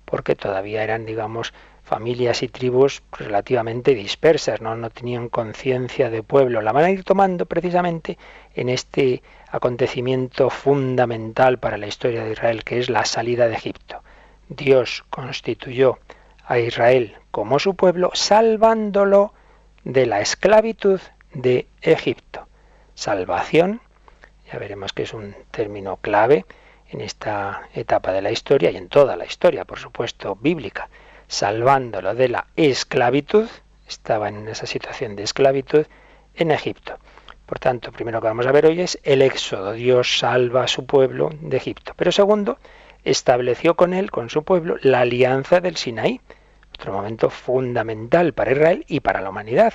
porque 0.05 0.35
todavía 0.35 0.83
eran, 0.83 1.05
digamos, 1.05 1.53
familias 1.83 2.41
y 2.41 2.47
tribus 2.47 3.03
relativamente 3.11 3.95
dispersas, 3.95 4.61
no, 4.61 4.75
no 4.75 4.89
tenían 4.89 5.27
conciencia 5.27 6.09
de 6.09 6.23
pueblo. 6.23 6.61
La 6.61 6.71
van 6.71 6.85
a 6.85 6.91
ir 6.91 7.03
tomando 7.03 7.45
precisamente 7.45 8.17
en 8.55 8.69
este 8.69 9.21
acontecimiento 9.51 10.49
fundamental 10.49 11.59
para 11.59 11.77
la 11.77 11.87
historia 11.87 12.23
de 12.23 12.31
Israel, 12.31 12.63
que 12.63 12.79
es 12.79 12.89
la 12.89 13.03
salida 13.03 13.49
de 13.49 13.55
Egipto. 13.55 14.03
Dios 14.47 15.03
constituyó 15.09 15.99
a 16.45 16.59
Israel 16.59 17.17
como 17.31 17.59
su 17.59 17.75
pueblo, 17.75 18.11
salvándolo 18.13 19.33
de 19.83 20.05
la 20.05 20.21
esclavitud 20.21 20.99
de 21.33 21.67
Egipto. 21.81 22.47
Salvación, 22.95 23.81
ya 24.51 24.59
veremos 24.59 24.93
que 24.93 25.03
es 25.03 25.13
un 25.13 25.35
término 25.51 25.97
clave 25.97 26.45
en 26.89 27.01
esta 27.01 27.69
etapa 27.73 28.11
de 28.11 28.21
la 28.21 28.31
historia 28.31 28.71
y 28.71 28.77
en 28.77 28.89
toda 28.89 29.15
la 29.15 29.25
historia, 29.25 29.65
por 29.65 29.79
supuesto, 29.79 30.35
bíblica, 30.35 30.89
salvándolo 31.27 32.15
de 32.15 32.29
la 32.29 32.47
esclavitud, 32.55 33.47
estaba 33.87 34.29
en 34.29 34.47
esa 34.47 34.65
situación 34.65 35.15
de 35.15 35.23
esclavitud 35.23 35.85
en 36.35 36.51
Egipto. 36.51 36.97
Por 37.45 37.59
tanto, 37.59 37.91
primero 37.91 38.19
que 38.19 38.27
vamos 38.27 38.45
a 38.45 38.51
ver 38.51 38.65
hoy 38.65 38.81
es 38.81 38.99
el 39.03 39.21
éxodo. 39.21 39.71
Dios 39.71 40.19
salva 40.19 40.63
a 40.63 40.67
su 40.67 40.85
pueblo 40.85 41.29
de 41.39 41.55
Egipto. 41.55 41.93
Pero 41.95 42.11
segundo, 42.11 42.59
estableció 43.05 43.75
con 43.75 43.93
él, 43.93 44.11
con 44.11 44.29
su 44.29 44.43
pueblo, 44.43 44.75
la 44.81 45.01
alianza 45.01 45.61
del 45.61 45.77
Sinaí, 45.77 46.19
otro 46.79 46.93
momento 46.93 47.29
fundamental 47.29 48.33
para 48.33 48.51
Israel 48.51 48.85
y 48.87 48.99
para 48.99 49.21
la 49.21 49.31
humanidad, 49.31 49.73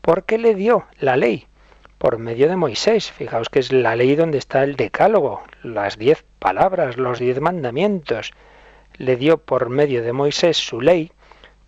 porque 0.00 0.38
le 0.38 0.54
dio 0.54 0.86
la 0.98 1.16
ley 1.16 1.46
por 1.98 2.18
medio 2.18 2.48
de 2.48 2.56
Moisés. 2.56 3.10
Fijaos 3.10 3.48
que 3.48 3.58
es 3.58 3.72
la 3.72 3.96
ley 3.96 4.16
donde 4.16 4.38
está 4.38 4.64
el 4.64 4.76
decálogo, 4.76 5.42
las 5.62 5.98
diez 5.98 6.24
palabras, 6.38 6.96
los 6.96 7.18
diez 7.18 7.40
mandamientos. 7.40 8.32
Le 8.94 9.16
dio 9.16 9.38
por 9.38 9.68
medio 9.68 10.02
de 10.02 10.12
Moisés 10.12 10.56
su 10.56 10.80
ley 10.80 11.12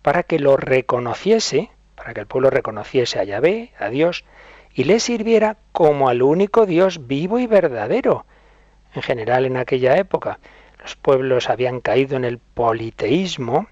para 0.01 0.23
que 0.23 0.39
lo 0.39 0.57
reconociese, 0.57 1.69
para 1.95 2.13
que 2.13 2.21
el 2.21 2.27
pueblo 2.27 2.49
reconociese 2.49 3.19
a 3.19 3.23
Yahvé, 3.23 3.71
a 3.77 3.89
Dios, 3.89 4.25
y 4.73 4.85
le 4.85 4.99
sirviera 4.99 5.57
como 5.71 6.09
al 6.09 6.23
único 6.23 6.65
Dios 6.65 7.07
vivo 7.07 7.39
y 7.39 7.45
verdadero. 7.45 8.25
En 8.95 9.01
general 9.01 9.45
en 9.45 9.57
aquella 9.57 9.97
época 9.97 10.39
los 10.81 10.95
pueblos 10.95 11.49
habían 11.49 11.79
caído 11.81 12.17
en 12.17 12.25
el 12.25 12.39
politeísmo, 12.39 13.67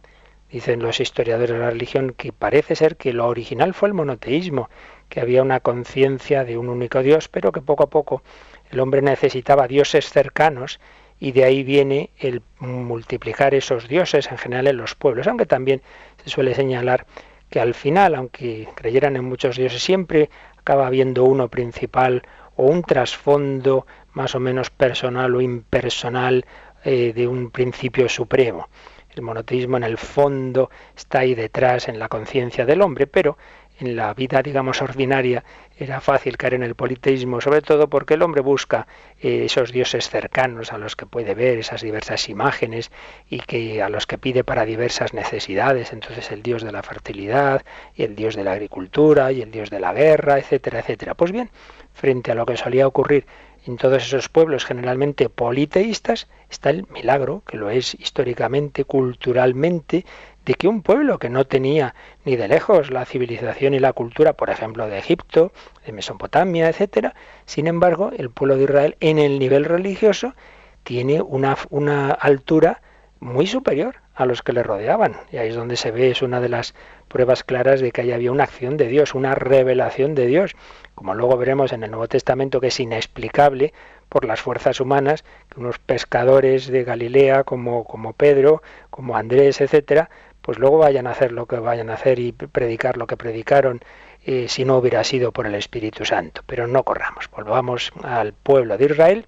dicen 0.51 0.81
los 0.81 0.99
historiadores 0.99 1.51
de 1.51 1.59
la 1.59 1.69
religión 1.69 2.13
que 2.15 2.31
parece 2.33 2.75
ser 2.75 2.95
que 2.95 3.13
lo 3.13 3.27
original 3.27 3.73
fue 3.73 3.89
el 3.89 3.93
monoteísmo, 3.93 4.69
que 5.09 5.21
había 5.21 5.41
una 5.41 5.59
conciencia 5.59 6.43
de 6.43 6.57
un 6.57 6.69
único 6.69 7.01
Dios, 7.01 7.27
pero 7.27 7.51
que 7.51 7.61
poco 7.61 7.83
a 7.83 7.89
poco 7.89 8.23
el 8.71 8.79
hombre 8.79 9.01
necesitaba 9.01 9.67
dioses 9.67 10.09
cercanos 10.09 10.79
y 11.19 11.31
de 11.31 11.43
ahí 11.43 11.63
viene 11.63 12.11
el 12.17 12.41
multiplicar 12.59 13.53
esos 13.53 13.87
dioses 13.87 14.31
en 14.31 14.37
general 14.37 14.67
en 14.67 14.77
los 14.77 14.95
pueblos, 14.95 15.27
aunque 15.27 15.45
también 15.45 15.81
se 16.23 16.29
suele 16.29 16.55
señalar 16.55 17.05
que 17.49 17.59
al 17.59 17.73
final, 17.73 18.15
aunque 18.15 18.67
creyeran 18.75 19.15
en 19.15 19.25
muchos 19.25 19.57
dioses, 19.57 19.81
siempre 19.81 20.29
acaba 20.57 20.87
habiendo 20.87 21.23
uno 21.23 21.49
principal 21.49 22.23
o 22.55 22.65
un 22.65 22.83
trasfondo 22.83 23.87
más 24.13 24.35
o 24.35 24.39
menos 24.39 24.69
personal 24.69 25.35
o 25.35 25.41
impersonal 25.41 26.45
eh, 26.83 27.11
de 27.13 27.27
un 27.27 27.49
principio 27.51 28.07
supremo. 28.07 28.69
El 29.15 29.21
monoteísmo 29.23 29.77
en 29.77 29.83
el 29.83 29.97
fondo 29.97 30.69
está 30.95 31.19
ahí 31.19 31.35
detrás 31.35 31.87
en 31.87 31.99
la 31.99 32.07
conciencia 32.09 32.65
del 32.65 32.81
hombre, 32.81 33.07
pero 33.07 33.37
en 33.79 33.95
la 33.95 34.13
vida, 34.13 34.41
digamos, 34.41 34.81
ordinaria 34.81 35.43
era 35.77 36.01
fácil 36.01 36.37
caer 36.37 36.55
en 36.55 36.63
el 36.63 36.75
politeísmo, 36.75 37.39
sobre 37.39 37.61
todo 37.61 37.89
porque 37.89 38.15
el 38.15 38.21
hombre 38.21 38.41
busca 38.41 38.87
eh, 39.21 39.45
esos 39.45 39.71
dioses 39.71 40.09
cercanos 40.09 40.73
a 40.73 40.77
los 40.77 40.95
que 40.95 41.05
puede 41.05 41.33
ver, 41.33 41.57
esas 41.57 41.81
diversas 41.81 42.27
imágenes 42.27 42.91
y 43.29 43.39
que 43.39 43.81
a 43.81 43.89
los 43.89 44.05
que 44.05 44.17
pide 44.17 44.43
para 44.43 44.65
diversas 44.65 45.13
necesidades. 45.13 45.93
Entonces 45.93 46.31
el 46.31 46.43
dios 46.43 46.63
de 46.63 46.73
la 46.73 46.83
fertilidad 46.83 47.63
y 47.95 48.03
el 48.03 48.15
dios 48.15 48.35
de 48.35 48.43
la 48.43 48.51
agricultura 48.53 49.31
y 49.31 49.41
el 49.41 49.51
dios 49.51 49.69
de 49.69 49.79
la 49.79 49.93
guerra, 49.93 50.37
etcétera, 50.37 50.79
etcétera. 50.79 51.13
Pues 51.13 51.31
bien, 51.31 51.49
frente 51.93 52.31
a 52.31 52.35
lo 52.35 52.45
que 52.45 52.57
solía 52.57 52.87
ocurrir 52.87 53.25
en 53.65 53.77
todos 53.77 54.03
esos 54.03 54.29
pueblos 54.29 54.65
generalmente 54.65 55.29
politeístas 55.29 56.27
está 56.49 56.69
el 56.69 56.87
milagro, 56.89 57.43
que 57.45 57.57
lo 57.57 57.69
es 57.69 57.93
históricamente, 57.95 58.85
culturalmente, 58.85 60.05
de 60.49 60.55
que 60.55 60.67
un 60.67 60.81
pueblo 60.81 61.19
que 61.19 61.29
no 61.29 61.45
tenía 61.45 61.93
ni 62.25 62.35
de 62.35 62.47
lejos 62.47 62.89
la 62.89 63.05
civilización 63.05 63.75
y 63.75 63.79
la 63.79 63.93
cultura, 63.93 64.33
por 64.33 64.49
ejemplo, 64.49 64.87
de 64.87 64.97
Egipto, 64.97 65.51
de 65.85 65.91
Mesopotamia, 65.91 66.67
etcétera, 66.67 67.13
sin 67.45 67.67
embargo, 67.67 68.09
el 68.17 68.31
pueblo 68.31 68.57
de 68.57 68.63
Israel 68.63 68.97
en 68.99 69.19
el 69.19 69.37
nivel 69.37 69.63
religioso 69.63 70.33
tiene 70.81 71.21
una, 71.21 71.55
una 71.69 72.09
altura 72.09 72.81
muy 73.19 73.45
superior 73.45 73.97
a 74.15 74.25
los 74.25 74.41
que 74.41 74.53
le 74.53 74.63
rodeaban. 74.63 75.17
Y 75.31 75.37
ahí 75.37 75.49
es 75.49 75.55
donde 75.55 75.75
se 75.75 75.91
ve, 75.91 76.09
es 76.09 76.23
una 76.23 76.41
de 76.41 76.49
las 76.49 76.73
pruebas 77.09 77.43
claras 77.43 77.79
de 77.79 77.91
que 77.91 78.01
ahí 78.01 78.11
había 78.11 78.31
una 78.31 78.45
acción 78.45 78.75
de 78.75 78.87
Dios, 78.87 79.13
una 79.13 79.35
revelación 79.35 80.15
de 80.15 80.25
Dios, 80.25 80.55
como 80.95 81.13
luego 81.13 81.37
veremos 81.37 81.73
en 81.73 81.83
el 81.83 81.91
Nuevo 81.91 82.07
Testamento, 82.07 82.59
que 82.59 82.67
es 82.67 82.79
inexplicable 82.79 83.71
por 84.09 84.25
las 84.25 84.41
fuerzas 84.41 84.79
humanas, 84.79 85.23
que 85.49 85.59
unos 85.59 85.77
pescadores 85.79 86.67
de 86.67 86.83
Galilea 86.83 87.43
como, 87.43 87.83
como 87.83 88.13
Pedro, 88.13 88.63
como 88.89 89.15
Andrés, 89.15 89.61
etcétera, 89.61 90.09
pues 90.41 90.57
luego 90.59 90.77
vayan 90.77 91.07
a 91.07 91.11
hacer 91.11 91.31
lo 91.31 91.45
que 91.45 91.57
vayan 91.57 91.89
a 91.89 91.93
hacer 91.93 92.19
y 92.19 92.31
predicar 92.31 92.97
lo 92.97 93.07
que 93.07 93.17
predicaron 93.17 93.81
eh, 94.25 94.47
si 94.47 94.65
no 94.65 94.77
hubiera 94.77 95.03
sido 95.03 95.31
por 95.31 95.45
el 95.45 95.55
Espíritu 95.55 96.05
Santo. 96.05 96.41
Pero 96.45 96.67
no 96.67 96.83
corramos, 96.83 97.29
volvamos 97.29 97.91
al 98.03 98.33
pueblo 98.33 98.77
de 98.77 98.85
Israel, 98.85 99.25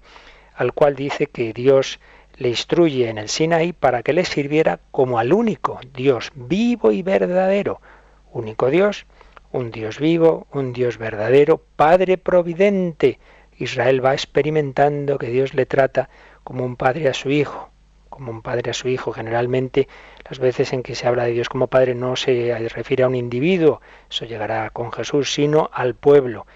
al 0.54 0.72
cual 0.72 0.96
dice 0.96 1.26
que 1.26 1.52
Dios 1.52 2.00
le 2.36 2.48
instruye 2.48 3.08
en 3.08 3.18
el 3.18 3.28
Sinaí 3.28 3.72
para 3.72 4.02
que 4.02 4.12
le 4.12 4.24
sirviera 4.24 4.80
como 4.90 5.18
al 5.18 5.32
único 5.32 5.80
Dios 5.94 6.32
vivo 6.34 6.92
y 6.92 7.02
verdadero, 7.02 7.80
único 8.32 8.70
Dios, 8.70 9.06
un 9.52 9.70
Dios 9.70 9.98
vivo, 9.98 10.46
un 10.52 10.72
Dios 10.72 10.98
verdadero, 10.98 11.62
Padre 11.76 12.16
providente. 12.18 13.18
Israel 13.58 14.04
va 14.04 14.14
experimentando 14.14 15.18
que 15.18 15.28
Dios 15.28 15.54
le 15.54 15.66
trata 15.66 16.08
como 16.42 16.64
un 16.64 16.76
padre 16.76 17.08
a 17.08 17.14
su 17.14 17.30
hijo, 17.30 17.70
como 18.12 18.30
un 18.30 18.42
padre 18.42 18.70
a 18.70 18.74
su 18.74 18.88
hijo. 18.88 19.12
Generalmente 19.12 19.88
las 20.28 20.38
veces 20.38 20.72
en 20.72 20.84
que 20.84 20.94
se 20.94 21.08
habla 21.08 21.24
de 21.24 21.32
Dios 21.32 21.48
como 21.48 21.66
padre 21.66 21.96
no 21.96 22.14
se 22.14 22.56
refiere 22.68 23.02
a 23.02 23.08
un 23.08 23.16
individuo, 23.16 23.80
eso 24.08 24.24
llegará 24.24 24.70
con 24.70 24.92
Jesús, 24.92 25.32
sino 25.34 25.68
al 25.72 25.94
pueblo. 25.94 26.46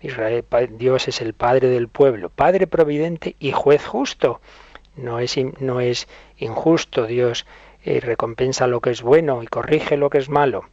Israel, 0.00 0.44
Dios 0.72 1.08
es 1.08 1.20
el 1.20 1.32
padre 1.32 1.68
del 1.68 1.88
pueblo, 1.88 2.28
padre 2.28 2.66
providente 2.66 3.34
y 3.40 3.52
juez 3.52 3.84
justo. 3.84 4.40
No 4.94 5.18
es, 5.18 5.36
no 5.58 5.80
es 5.80 6.06
injusto, 6.38 7.06
Dios 7.06 7.46
eh, 7.84 8.00
recompensa 8.00 8.66
lo 8.66 8.80
que 8.80 8.90
es 8.90 9.02
bueno 9.02 9.42
y 9.42 9.46
corrige 9.46 9.96
lo 9.96 10.10
que 10.10 10.18
es 10.18 10.28
malo. 10.28 10.64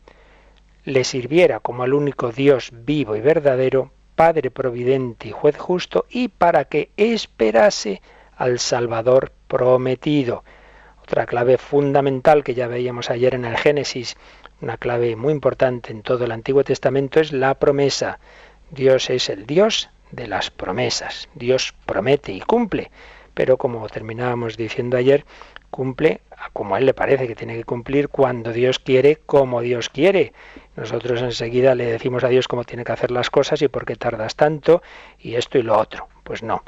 Le 0.83 1.03
sirviera 1.03 1.59
como 1.59 1.83
al 1.83 1.93
único 1.93 2.31
Dios 2.31 2.69
vivo 2.73 3.15
y 3.15 3.21
verdadero, 3.21 3.91
Padre 4.15 4.51
providente 4.51 5.29
y 5.29 5.31
juez 5.31 5.57
justo, 5.57 6.05
y 6.09 6.27
para 6.27 6.65
que 6.65 6.91
esperase 6.97 8.01
al 8.37 8.59
Salvador 8.59 9.31
prometido. 9.47 10.43
Otra 11.01 11.25
clave 11.25 11.57
fundamental 11.57 12.43
que 12.43 12.53
ya 12.53 12.67
veíamos 12.67 13.09
ayer 13.09 13.35
en 13.35 13.45
el 13.45 13.57
Génesis, 13.57 14.15
una 14.61 14.77
clave 14.77 15.15
muy 15.15 15.33
importante 15.33 15.91
en 15.91 16.01
todo 16.01 16.23
el 16.23 16.31
Antiguo 16.31 16.63
Testamento 16.63 17.19
es 17.19 17.33
la 17.33 17.55
promesa. 17.55 18.19
Dios 18.71 19.09
es 19.09 19.29
el 19.29 19.45
Dios 19.45 19.89
de 20.11 20.27
las 20.27 20.49
promesas. 20.49 21.27
Dios 21.35 21.73
promete 21.85 22.31
y 22.31 22.39
cumple, 22.39 22.89
pero 23.33 23.57
como 23.57 23.87
terminábamos 23.89 24.55
diciendo 24.55 24.95
ayer, 24.95 25.25
cumple 25.69 26.21
como 26.53 26.75
a 26.75 26.79
él 26.79 26.85
le 26.85 26.93
parece 26.93 27.27
que 27.27 27.35
tiene 27.35 27.55
que 27.55 27.63
cumplir 27.63 28.09
cuando 28.09 28.51
Dios 28.51 28.79
quiere, 28.79 29.17
como 29.25 29.61
Dios 29.61 29.89
quiere. 29.89 30.33
Nosotros 30.75 31.21
enseguida 31.21 31.75
le 31.75 31.85
decimos 31.85 32.23
a 32.23 32.29
Dios 32.29 32.47
cómo 32.47 32.63
tiene 32.63 32.83
que 32.83 32.91
hacer 32.91 33.11
las 33.11 33.29
cosas 33.29 33.61
y 33.61 33.67
por 33.67 33.85
qué 33.85 33.95
tardas 33.95 34.35
tanto 34.35 34.81
y 35.19 35.35
esto 35.35 35.57
y 35.57 35.63
lo 35.63 35.77
otro. 35.77 36.07
Pues 36.23 36.43
no 36.43 36.63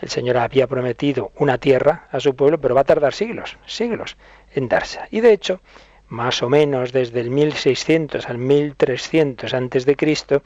el 0.00 0.08
Señor 0.08 0.36
había 0.36 0.66
prometido 0.66 1.32
una 1.36 1.58
tierra 1.58 2.08
a 2.10 2.20
su 2.20 2.36
pueblo, 2.36 2.60
pero 2.60 2.74
va 2.74 2.82
a 2.82 2.84
tardar 2.84 3.14
siglos, 3.14 3.56
siglos 3.66 4.16
en 4.54 4.68
darse. 4.68 5.00
Y 5.10 5.20
de 5.20 5.32
hecho, 5.32 5.60
más 6.08 6.42
o 6.42 6.48
menos 6.48 6.92
desde 6.92 7.20
el 7.20 7.30
1600 7.30 8.28
al 8.28 8.38
1300 8.38 9.52
antes 9.54 9.84
de 9.84 9.96
Cristo, 9.96 10.42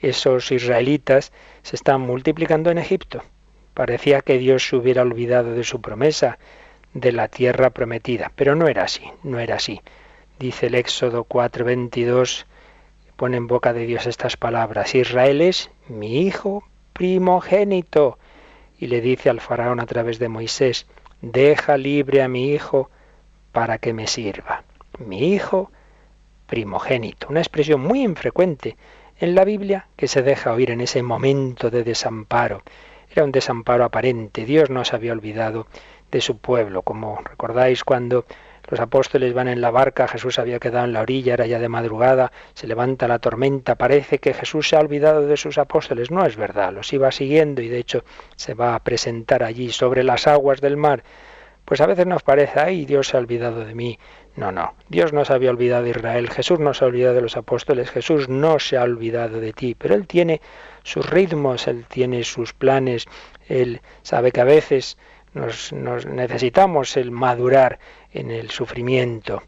esos 0.00 0.52
israelitas 0.52 1.32
se 1.62 1.76
están 1.76 2.00
multiplicando 2.00 2.70
en 2.70 2.78
Egipto. 2.78 3.22
Parecía 3.74 4.20
que 4.20 4.38
Dios 4.38 4.66
se 4.68 4.76
hubiera 4.76 5.02
olvidado 5.02 5.52
de 5.52 5.64
su 5.64 5.80
promesa 5.80 6.38
de 6.92 7.12
la 7.12 7.28
tierra 7.28 7.70
prometida, 7.70 8.32
pero 8.34 8.54
no 8.54 8.68
era 8.68 8.84
así, 8.84 9.04
no 9.22 9.38
era 9.38 9.56
así. 9.56 9.80
Dice 10.38 10.66
el 10.66 10.74
Éxodo 10.74 11.24
4:22, 11.24 12.46
pone 13.16 13.36
en 13.36 13.46
boca 13.46 13.72
de 13.72 13.86
Dios 13.86 14.06
estas 14.06 14.36
palabras, 14.36 14.94
Israel 14.94 15.40
es 15.40 15.70
mi 15.88 16.20
hijo 16.20 16.64
primogénito 16.92 18.18
y 18.78 18.86
le 18.86 19.00
dice 19.00 19.30
al 19.30 19.40
faraón 19.40 19.80
a 19.80 19.86
través 19.86 20.18
de 20.18 20.28
Moisés, 20.28 20.86
deja 21.20 21.76
libre 21.76 22.22
a 22.22 22.28
mi 22.28 22.52
hijo 22.52 22.90
para 23.52 23.78
que 23.78 23.92
me 23.92 24.06
sirva. 24.06 24.64
Mi 24.98 25.32
hijo 25.32 25.70
primogénito, 26.46 27.28
una 27.28 27.40
expresión 27.40 27.80
muy 27.80 28.02
infrecuente 28.02 28.76
en 29.18 29.34
la 29.34 29.44
Biblia 29.44 29.88
que 29.96 30.08
se 30.08 30.22
deja 30.22 30.52
oír 30.52 30.70
en 30.70 30.80
ese 30.80 31.02
momento 31.02 31.70
de 31.70 31.84
desamparo. 31.84 32.62
Era 33.10 33.24
un 33.24 33.32
desamparo 33.32 33.84
aparente, 33.84 34.44
Dios 34.44 34.70
no 34.70 34.84
se 34.84 34.94
había 34.94 35.12
olvidado 35.12 35.66
de 36.10 36.20
su 36.20 36.38
pueblo, 36.38 36.82
como 36.82 37.20
recordáis 37.22 37.82
cuando 37.82 38.26
los 38.68 38.80
apóstoles 38.80 39.32
van 39.34 39.48
en 39.48 39.60
la 39.60 39.70
barca, 39.70 40.08
Jesús 40.08 40.38
había 40.38 40.58
quedado 40.58 40.84
en 40.84 40.92
la 40.92 41.02
orilla, 41.02 41.34
era 41.34 41.46
ya 41.46 41.58
de 41.58 41.68
madrugada, 41.68 42.32
se 42.54 42.66
levanta 42.66 43.06
la 43.08 43.18
tormenta, 43.18 43.76
parece 43.76 44.18
que 44.18 44.34
Jesús 44.34 44.68
se 44.68 44.76
ha 44.76 44.80
olvidado 44.80 45.26
de 45.26 45.36
sus 45.36 45.58
apóstoles. 45.58 46.10
No 46.10 46.24
es 46.26 46.36
verdad, 46.36 46.72
los 46.72 46.92
iba 46.92 47.12
siguiendo 47.12 47.62
y 47.62 47.68
de 47.68 47.78
hecho 47.78 48.04
se 48.34 48.54
va 48.54 48.74
a 48.74 48.82
presentar 48.82 49.42
allí 49.42 49.70
sobre 49.70 50.02
las 50.02 50.26
aguas 50.26 50.60
del 50.60 50.76
mar. 50.76 51.04
Pues 51.64 51.80
a 51.80 51.86
veces 51.86 52.06
nos 52.06 52.22
parece, 52.22 52.60
ay, 52.60 52.86
Dios 52.86 53.08
se 53.08 53.16
ha 53.16 53.20
olvidado 53.20 53.64
de 53.64 53.74
mí. 53.74 53.98
No, 54.36 54.52
no, 54.52 54.74
Dios 54.88 55.12
no 55.12 55.24
se 55.24 55.32
había 55.32 55.50
olvidado 55.50 55.82
de 55.82 55.90
Israel, 55.90 56.30
Jesús 56.30 56.60
no 56.60 56.74
se 56.74 56.84
ha 56.84 56.88
olvidado 56.88 57.14
de 57.14 57.22
los 57.22 57.36
apóstoles, 57.36 57.90
Jesús 57.90 58.28
no 58.28 58.58
se 58.58 58.76
ha 58.76 58.82
olvidado 58.82 59.40
de 59.40 59.52
ti, 59.52 59.74
pero 59.74 59.94
Él 59.94 60.06
tiene 60.06 60.42
sus 60.84 61.08
ritmos, 61.08 61.66
Él 61.66 61.86
tiene 61.88 62.22
sus 62.22 62.52
planes, 62.52 63.06
Él 63.48 63.80
sabe 64.02 64.32
que 64.32 64.42
a 64.42 64.44
veces 64.44 64.98
nos, 65.36 65.72
necesitamos 65.72 66.96
el 66.96 67.10
madurar 67.10 67.78
en 68.18 68.30
el 68.30 68.50
sufrimiento. 68.50 69.42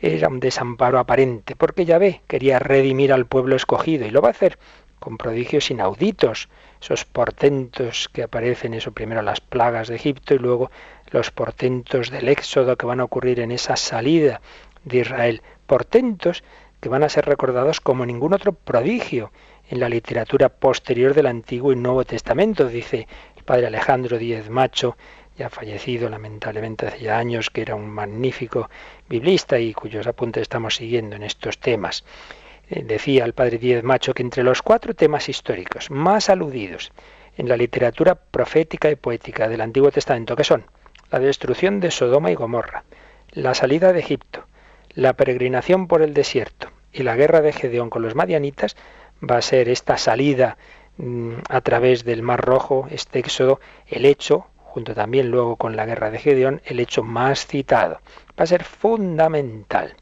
Era 0.00 0.28
un 0.28 0.40
desamparo 0.40 0.98
aparente, 0.98 1.56
porque 1.56 1.84
Yahvé 1.84 2.22
quería 2.26 2.58
redimir 2.58 3.12
al 3.12 3.26
pueblo 3.26 3.56
escogido 3.56 4.06
y 4.06 4.10
lo 4.10 4.20
va 4.20 4.28
a 4.28 4.32
hacer 4.32 4.58
con 4.98 5.18
prodigios 5.18 5.70
inauditos, 5.70 6.48
esos 6.80 7.04
portentos 7.04 8.08
que 8.12 8.22
aparecen, 8.22 8.74
eso 8.74 8.92
primero 8.92 9.22
las 9.22 9.40
plagas 9.40 9.88
de 9.88 9.96
Egipto 9.96 10.34
y 10.34 10.38
luego 10.38 10.70
los 11.10 11.30
portentos 11.30 12.10
del 12.10 12.28
éxodo 12.28 12.76
que 12.76 12.86
van 12.86 13.00
a 13.00 13.04
ocurrir 13.04 13.40
en 13.40 13.52
esa 13.52 13.76
salida 13.76 14.40
de 14.84 14.98
Israel, 14.98 15.42
portentos 15.66 16.42
que 16.80 16.88
van 16.88 17.02
a 17.02 17.08
ser 17.08 17.26
recordados 17.26 17.80
como 17.80 18.04
ningún 18.04 18.32
otro 18.32 18.52
prodigio 18.52 19.32
en 19.68 19.80
la 19.80 19.88
literatura 19.88 20.48
posterior 20.48 21.14
del 21.14 21.26
Antiguo 21.26 21.72
y 21.72 21.76
Nuevo 21.76 22.04
Testamento, 22.04 22.68
dice 22.68 23.06
el 23.36 23.44
padre 23.44 23.66
Alejandro 23.66 24.18
Díez 24.18 24.50
Macho, 24.50 24.96
ya 25.36 25.50
fallecido 25.50 26.08
lamentablemente 26.08 26.86
hace 26.86 27.00
ya 27.00 27.18
años, 27.18 27.50
que 27.50 27.62
era 27.62 27.74
un 27.74 27.88
magnífico 27.88 28.70
biblista 29.08 29.58
y 29.58 29.74
cuyos 29.74 30.06
apuntes 30.06 30.42
estamos 30.42 30.76
siguiendo 30.76 31.16
en 31.16 31.22
estos 31.22 31.58
temas. 31.58 32.04
eh, 32.70 32.82
decía 32.84 33.24
el 33.24 33.32
padre 33.32 33.58
Díez 33.58 33.84
Macho 33.84 34.14
que 34.14 34.22
entre 34.22 34.42
los 34.42 34.62
cuatro 34.62 34.94
temas 34.94 35.28
históricos 35.28 35.90
más 35.90 36.30
aludidos 36.30 36.92
en 37.36 37.48
la 37.48 37.56
literatura 37.56 38.14
profética 38.14 38.90
y 38.90 38.96
poética 38.96 39.48
del 39.48 39.60
Antiguo 39.60 39.90
Testamento, 39.90 40.36
que 40.36 40.44
son 40.44 40.64
la 41.10 41.18
destrucción 41.18 41.80
de 41.80 41.90
Sodoma 41.90 42.30
y 42.30 42.34
Gomorra, 42.34 42.84
la 43.30 43.54
salida 43.54 43.92
de 43.92 44.00
Egipto, 44.00 44.46
la 44.94 45.12
peregrinación 45.12 45.86
por 45.86 46.02
el 46.02 46.14
desierto 46.14 46.70
y 46.92 47.02
la 47.02 47.14
guerra 47.14 47.42
de 47.42 47.52
Gedeón 47.52 47.90
con 47.90 48.02
los 48.02 48.14
madianitas, 48.14 48.76
va 49.22 49.36
a 49.36 49.42
ser 49.42 49.68
esta 49.68 49.98
salida 49.98 50.56
mm, 50.96 51.34
a 51.48 51.60
través 51.60 52.04
del 52.04 52.22
Mar 52.22 52.40
Rojo, 52.40 52.88
este 52.90 53.18
éxodo, 53.18 53.60
el 53.86 54.06
hecho, 54.06 54.46
junto 54.76 54.94
también 54.94 55.30
luego 55.30 55.56
con 55.56 55.74
la 55.74 55.86
guerra 55.86 56.10
de 56.10 56.18
Gedeón, 56.18 56.60
el 56.66 56.80
hecho 56.80 57.02
más 57.02 57.46
citado. 57.46 58.02
Va 58.38 58.44
a 58.44 58.46
ser 58.46 58.62
fundamental. 58.62 59.96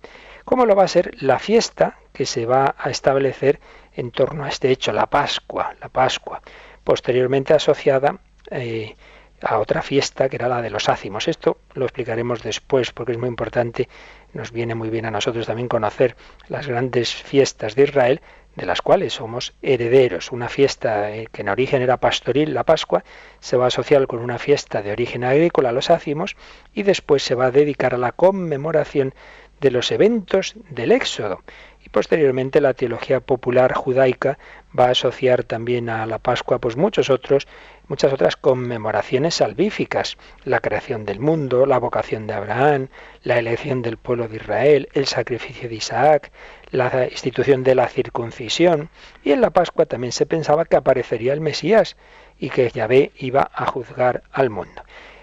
¿Cómo 0.44 0.66
lo 0.66 0.74
va 0.74 0.82
a 0.82 0.88
ser 0.88 1.12
la 1.22 1.38
fiesta 1.38 2.00
que 2.12 2.26
se 2.26 2.44
va 2.44 2.74
a 2.76 2.90
establecer 2.90 3.60
en 3.92 4.10
torno 4.10 4.42
a 4.42 4.48
este 4.48 4.72
hecho, 4.72 4.90
la 4.90 5.06
Pascua, 5.06 5.76
la 5.80 5.88
Pascua, 5.90 6.42
posteriormente 6.82 7.54
asociada 7.54 8.18
eh, 8.50 8.96
a 9.42 9.60
otra 9.60 9.80
fiesta 9.80 10.28
que 10.28 10.34
era 10.34 10.48
la 10.48 10.60
de 10.60 10.70
los 10.70 10.88
ácimos. 10.88 11.28
Esto 11.28 11.58
lo 11.74 11.84
explicaremos 11.84 12.42
después 12.42 12.90
porque 12.90 13.12
es 13.12 13.18
muy 13.18 13.28
importante, 13.28 13.88
nos 14.32 14.50
viene 14.50 14.74
muy 14.74 14.90
bien 14.90 15.06
a 15.06 15.12
nosotros 15.12 15.46
también 15.46 15.68
conocer 15.68 16.16
las 16.48 16.66
grandes 16.66 17.14
fiestas 17.14 17.76
de 17.76 17.84
Israel 17.84 18.20
de 18.56 18.66
las 18.66 18.82
cuales 18.82 19.14
somos 19.14 19.54
herederos. 19.62 20.32
Una 20.32 20.48
fiesta 20.48 21.10
eh, 21.10 21.28
que 21.32 21.42
en 21.42 21.48
origen 21.48 21.82
era 21.82 21.96
pastoril, 21.96 22.54
la 22.54 22.64
Pascua, 22.64 23.04
se 23.40 23.56
va 23.56 23.64
a 23.64 23.68
asociar 23.68 24.06
con 24.06 24.20
una 24.20 24.38
fiesta 24.38 24.82
de 24.82 24.92
origen 24.92 25.24
agrícola, 25.24 25.72
los 25.72 25.90
ácimos, 25.90 26.36
y 26.72 26.82
después 26.82 27.22
se 27.22 27.34
va 27.34 27.46
a 27.46 27.50
dedicar 27.50 27.94
a 27.94 27.98
la 27.98 28.12
conmemoración 28.12 29.14
de 29.60 29.70
los 29.70 29.90
eventos 29.92 30.54
del 30.70 30.92
Éxodo. 30.92 31.42
Y 31.84 31.88
posteriormente 31.88 32.60
la 32.60 32.74
teología 32.74 33.20
popular 33.20 33.74
judaica 33.74 34.38
va 34.78 34.86
a 34.86 34.90
asociar 34.90 35.44
también 35.44 35.88
a 35.88 36.06
la 36.06 36.18
Pascua 36.18 36.58
pues 36.58 36.76
muchos 36.76 37.10
otros 37.10 37.46
muchas 37.88 38.12
otras 38.12 38.36
conmemoraciones 38.36 39.36
salvíficas, 39.36 40.16
la 40.44 40.60
creación 40.60 41.04
del 41.04 41.20
mundo, 41.20 41.66
la 41.66 41.78
vocación 41.78 42.26
de 42.26 42.34
Abraham, 42.34 42.88
la 43.22 43.38
elección 43.38 43.82
del 43.82 43.96
pueblo 43.96 44.28
de 44.28 44.36
Israel, 44.36 44.88
el 44.94 45.06
sacrificio 45.06 45.68
de 45.68 45.76
Isaac, 45.76 46.32
la 46.70 47.06
institución 47.10 47.62
de 47.62 47.74
la 47.74 47.88
circuncisión, 47.88 48.90
y 49.22 49.32
en 49.32 49.40
la 49.40 49.50
Pascua 49.50 49.86
también 49.86 50.12
se 50.12 50.26
pensaba 50.26 50.64
que 50.64 50.76
aparecería 50.76 51.32
el 51.32 51.40
Mesías 51.40 51.96
y 52.38 52.50
que 52.50 52.70
Yahvé 52.70 53.12
iba 53.16 53.50
a 53.54 53.66
juzgar 53.66 54.22
al 54.32 54.50
mundo. 54.50 54.82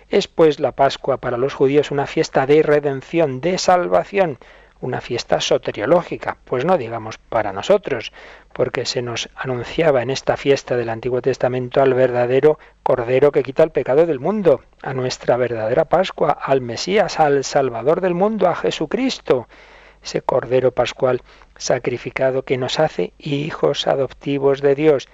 Es 0.10 0.28
pues 0.28 0.60
la 0.60 0.74
Pascua 0.74 1.18
para 1.18 1.38
los 1.38 1.54
judíos 1.54 1.90
una 1.90 2.06
fiesta 2.06 2.46
de 2.46 2.64
redención, 2.64 3.42
de 3.42 3.58
salvación, 3.58 4.38
una 4.82 5.00
fiesta 5.00 5.40
soteriológica, 5.40 6.38
pues 6.44 6.66
no 6.66 6.78
digamos 6.78 7.18
para 7.18 7.54
nosotros, 7.54 8.12
porque 8.52 8.86
se 8.86 9.02
nos 9.02 9.30
anunciaba 9.36 10.02
en 10.02 10.10
esta 10.10 10.38
fiesta 10.38 10.76
del 10.76 10.90
Antiguo 10.90 11.22
Testamento 11.22 11.82
al 11.82 11.94
verdadero 11.94 12.60
Cordero 12.84 13.32
que 13.32 13.44
quita 13.44 13.64
el 13.64 13.72
pecado 13.72 14.06
del 14.06 14.20
mundo, 14.20 14.62
a 14.82 14.94
nuestra 14.94 15.38
verdadera 15.38 15.86
Pascua, 15.86 16.32
al 16.32 16.62
Mesías, 16.62 17.20
al 17.20 17.44
Salvador 17.44 18.02
del 18.02 18.16
mundo, 18.16 18.48
a 18.48 18.56
Jesucristo, 18.56 19.48
ese 20.04 20.22
Cordero 20.22 20.72
Pascual 20.72 21.22
sacrificado 21.58 22.44
que 22.44 22.58
nos 22.58 22.80
hace 22.80 23.14
hijos 23.20 23.86
adoptivos 23.86 24.62
de 24.62 24.74
Dios 24.74 25.08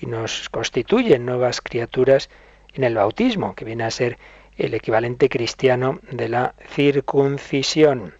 y 0.00 0.06
nos 0.06 0.48
constituye 0.48 1.18
nuevas 1.18 1.60
criaturas 1.60 2.30
en 2.72 2.84
el 2.84 2.94
bautismo, 2.94 3.56
que 3.56 3.64
viene 3.64 3.82
a 3.82 3.90
ser 3.90 4.16
el 4.56 4.74
equivalente 4.74 5.28
cristiano 5.28 5.98
de 6.10 6.28
la 6.28 6.54
circuncisión 6.68 8.17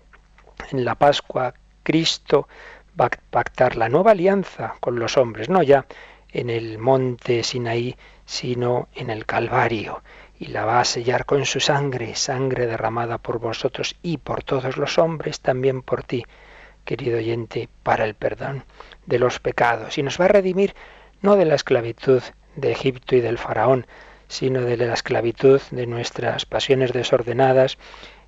en 0.71 0.85
la 0.85 0.95
Pascua 0.95 1.55
Cristo 1.83 2.49
va 3.01 3.07
a 3.07 3.11
pactar 3.31 3.77
la 3.77 3.89
nueva 3.89 4.13
alianza 4.13 4.75
con 4.81 4.99
los 4.99 5.17
hombres, 5.17 5.49
no 5.49 5.63
ya 5.63 5.87
en 6.31 6.51
el 6.51 6.79
monte 6.79 7.43
Sinaí, 7.43 7.97
sino 8.27 8.89
en 8.95 9.11
el 9.11 9.25
Calvario, 9.25 10.03
y 10.39 10.49
la 10.49 10.65
va 10.65 10.81
a 10.81 10.85
sellar 10.85 11.25
con 11.25 11.47
su 11.47 11.61
sangre, 11.61 12.15
sangre 12.15 12.67
derramada 12.67 13.19
por 13.19 13.39
vosotros 13.39 13.97
y 14.03 14.19
por 14.19 14.43
todos 14.43 14.77
los 14.77 14.99
hombres, 14.99 15.41
también 15.41 15.83
por 15.83 16.03
ti, 16.03 16.25
querido 16.85 17.19
oyente, 17.19 17.69
para 17.83 18.05
el 18.05 18.15
perdón 18.15 18.65
de 19.07 19.19
los 19.19 19.41
pecados, 19.41 19.99
y 19.99 20.03
nos 20.03 20.21
va 20.21 20.27
a 20.27 20.29
redimir 20.29 20.75
no 21.23 21.37
de 21.37 21.45
la 21.45 21.55
esclavitud 21.55 22.23
de 22.57 22.73
Egipto 22.73 23.17
y 23.17 23.21
del 23.21 23.39
faraón, 23.39 23.87
sino 24.29 24.61
de 24.61 24.77
la 24.77 24.93
esclavitud 24.93 25.61
de 25.71 25.87
nuestras 25.87 26.45
pasiones 26.45 26.93
desordenadas 26.93 27.79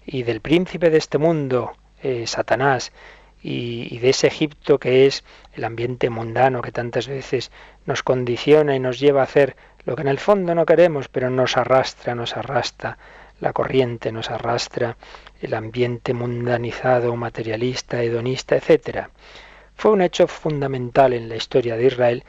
y 0.06 0.22
del 0.22 0.40
príncipe 0.40 0.90
de 0.90 0.96
este 0.96 1.18
mundo, 1.18 1.72
eh, 2.02 2.26
Satanás 2.26 2.92
y, 3.42 3.98
de 3.98 4.10
ese 4.10 4.26
Egipto 4.26 4.78
que 4.78 5.06
es 5.06 5.24
el 5.54 5.64
ambiente 5.64 6.10
mundano 6.10 6.62
que 6.62 6.72
tantas 6.72 7.08
veces 7.08 7.50
nos 7.86 8.02
condiciona 8.02 8.74
y 8.74 8.80
nos 8.80 8.98
lleva 9.00 9.20
a 9.20 9.24
hacer 9.24 9.56
lo 9.84 9.96
que 9.96 10.02
en 10.02 10.08
el 10.08 10.18
fondo 10.18 10.54
no 10.54 10.66
queremos, 10.66 11.08
pero 11.08 11.30
nos 11.30 11.56
arrastra, 11.56 12.14
nos 12.14 12.36
arrastra 12.36 12.98
la 13.40 13.52
corriente, 13.54 14.12
nos 14.12 14.30
arrastra 14.30 14.96
el 15.40 15.54
ambiente 15.54 16.12
mundanizado, 16.12 17.16
materialista, 17.16 18.02
hedonista, 18.02 18.56
etc. 18.56 19.06
Fue 19.74 19.90
un 19.90 20.02
hecho 20.02 20.26
fundamental 20.26 21.14
en 21.14 21.30
la 21.30 21.36
historia 21.36 21.76
de 21.76 21.86
Israel 21.86 22.24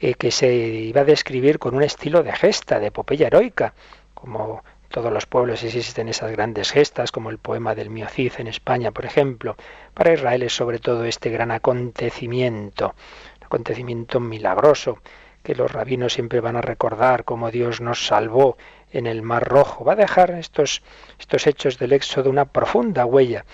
eh, 0.00 0.14
que 0.14 0.30
se 0.30 0.54
iba 0.54 1.02
a 1.02 1.04
describir 1.04 1.58
con 1.58 1.74
un 1.74 1.82
estilo 1.82 2.22
de 2.22 2.32
gesta, 2.32 2.80
de 2.80 2.86
epopeya 2.86 3.26
heroica, 3.26 3.74
como 4.14 4.64
todos 4.94 5.12
los 5.12 5.26
pueblos 5.26 5.64
existen 5.64 6.08
esas 6.08 6.30
grandes 6.30 6.70
gestas, 6.70 7.10
como 7.10 7.30
el 7.30 7.38
poema 7.38 7.74
del 7.74 7.90
Miocid 7.90 8.34
en 8.38 8.46
España, 8.46 8.92
por 8.92 9.04
ejemplo. 9.04 9.56
Para 9.92 10.12
Israel 10.12 10.44
es 10.44 10.54
sobre 10.54 10.78
todo 10.78 11.04
este 11.04 11.30
gran 11.30 11.50
acontecimiento, 11.50 12.94
acontecimiento 13.40 14.20
milagroso, 14.20 14.98
que 15.42 15.56
los 15.56 15.72
rabinos 15.72 16.12
siempre 16.12 16.38
van 16.38 16.54
a 16.54 16.60
recordar 16.60 17.24
cómo 17.24 17.50
Dios 17.50 17.80
nos 17.80 18.06
salvó 18.06 18.56
en 18.92 19.08
el 19.08 19.22
Mar 19.22 19.42
Rojo. 19.48 19.84
Va 19.84 19.94
a 19.94 19.96
dejar 19.96 20.30
estos, 20.30 20.80
estos 21.18 21.48
hechos 21.48 21.76
del 21.80 21.92
Éxodo 21.92 22.30
una 22.30 22.44
profunda 22.44 23.04
huella, 23.04 23.44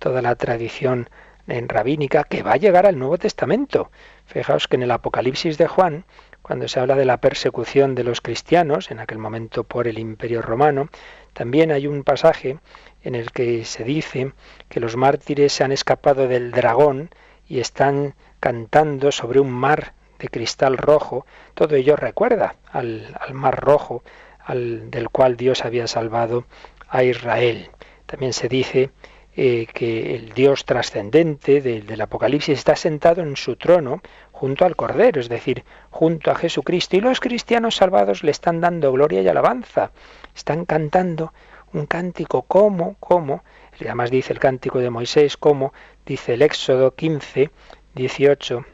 toda 0.00 0.20
la 0.20 0.34
tradición 0.34 1.08
en 1.46 1.68
rabínica 1.68 2.24
que 2.24 2.42
va 2.42 2.54
a 2.54 2.56
llegar 2.56 2.86
al 2.86 2.98
Nuevo 2.98 3.18
Testamento. 3.18 3.92
Fijaos 4.26 4.66
que 4.66 4.74
en 4.74 4.82
el 4.82 4.90
Apocalipsis 4.90 5.58
de 5.58 5.68
Juan, 5.68 6.04
cuando 6.48 6.66
se 6.66 6.80
habla 6.80 6.96
de 6.96 7.04
la 7.04 7.18
persecución 7.18 7.94
de 7.94 8.04
los 8.04 8.22
cristianos, 8.22 8.90
en 8.90 9.00
aquel 9.00 9.18
momento 9.18 9.64
por 9.64 9.86
el 9.86 9.98
imperio 9.98 10.40
romano, 10.40 10.88
también 11.34 11.70
hay 11.70 11.86
un 11.86 12.04
pasaje 12.04 12.56
en 13.02 13.14
el 13.14 13.32
que 13.32 13.66
se 13.66 13.84
dice 13.84 14.32
que 14.70 14.80
los 14.80 14.96
mártires 14.96 15.52
se 15.52 15.62
han 15.62 15.72
escapado 15.72 16.26
del 16.26 16.50
dragón 16.50 17.10
y 17.46 17.60
están 17.60 18.14
cantando 18.40 19.12
sobre 19.12 19.40
un 19.40 19.50
mar 19.52 19.92
de 20.18 20.28
cristal 20.28 20.78
rojo. 20.78 21.26
Todo 21.52 21.76
ello 21.76 21.96
recuerda 21.96 22.56
al, 22.72 23.14
mar 23.34 23.60
rojo 23.60 24.02
al, 24.42 24.90
del 24.90 25.10
cual 25.10 25.36
Dios 25.36 25.66
había 25.66 25.86
salvado 25.86 26.46
a 26.88 27.04
Israel. 27.04 27.68
También 28.06 28.32
se 28.32 28.48
dice 28.48 28.90
eh, 29.36 29.66
que 29.72 30.16
el 30.16 30.32
Dios 30.32 30.64
trascendente 30.64 31.60
del 31.60 32.00
Apocalipsis 32.00 32.58
está 32.58 32.74
sentado 32.74 33.20
en 33.20 33.36
su 33.36 33.54
trono 33.54 34.00
junto 34.38 34.64
al 34.64 34.76
Cordero, 34.76 35.20
es 35.20 35.28
decir, 35.28 35.64
junto 35.90 36.30
a 36.30 36.36
Jesucristo. 36.36 36.96
Y 36.96 37.00
los 37.00 37.18
cristianos 37.18 37.74
salvados 37.74 38.22
le 38.22 38.30
están 38.30 38.60
dando 38.60 38.92
gloria 38.92 39.20
y 39.20 39.26
alabanza. 39.26 39.90
Están 40.32 40.64
cantando 40.64 41.32
un 41.72 41.86
cántico 41.86 42.42
como, 42.42 42.94
como, 43.00 43.42
además 43.80 44.12
dice 44.12 44.32
el 44.32 44.38
cántico 44.38 44.78
de 44.78 44.90
Moisés, 44.90 45.36
como, 45.36 45.72
dice 46.06 46.34
el 46.34 46.42
Éxodo 46.42 46.94
15, 46.94 47.50
18, 47.96 48.64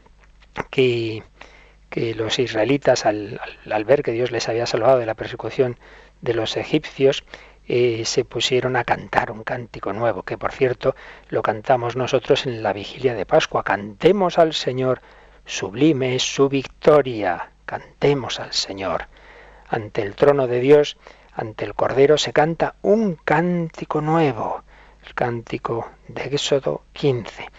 que, 0.70 1.22
que 1.88 2.14
los 2.14 2.38
israelitas 2.38 3.06
al, 3.06 3.40
al, 3.70 3.84
ver 3.86 4.02
que 4.02 4.12
Dios 4.12 4.32
les 4.32 4.50
había 4.50 4.66
salvado 4.66 4.98
de 4.98 5.06
la 5.06 5.14
persecución 5.14 5.78
de 6.20 6.34
los 6.34 6.58
egipcios, 6.58 7.24
eh, 7.66 8.02
se 8.04 8.26
pusieron 8.26 8.76
a 8.76 8.84
cantar 8.84 9.30
un 9.30 9.42
cántico 9.44 9.94
nuevo, 9.94 10.24
que 10.24 10.36
por 10.36 10.52
cierto 10.52 10.94
lo 11.30 11.40
cantamos 11.40 11.96
nosotros 11.96 12.44
en 12.44 12.62
la 12.62 12.74
vigilia 12.74 13.14
de 13.14 13.24
Pascua. 13.24 13.64
Cantemos 13.64 14.38
al 14.38 14.52
Señor 14.52 15.00
Sublime 15.46 16.14
es 16.14 16.22
su 16.22 16.48
victoria. 16.48 17.50
Cantemos 17.66 18.40
al 18.40 18.52
Señor. 18.52 19.08
Ante 19.68 20.02
el 20.02 20.14
trono 20.14 20.46
de 20.46 20.60
Dios, 20.60 20.96
ante 21.32 21.64
el 21.64 21.74
Cordero, 21.74 22.16
se 22.16 22.32
canta 22.32 22.76
un 22.82 23.16
cántico 23.16 24.00
nuevo, 24.00 24.62
el 25.06 25.14
cántico 25.14 25.90
de 26.08 26.24
Éxodo 26.24 26.82
15. 26.92 27.50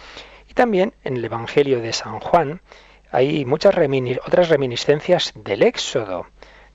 Y 0.50 0.54
también 0.54 0.93
en 1.04 1.17
el 1.17 1.26
Evangelio 1.26 1.82
de 1.82 1.93
San 1.93 2.19
Juan 2.19 2.62
hay 3.12 3.45
muchas 3.45 3.76
otras 4.26 4.50
reminiscencias 4.50 5.34
del 5.36 5.63
Éxodo, 5.63 6.28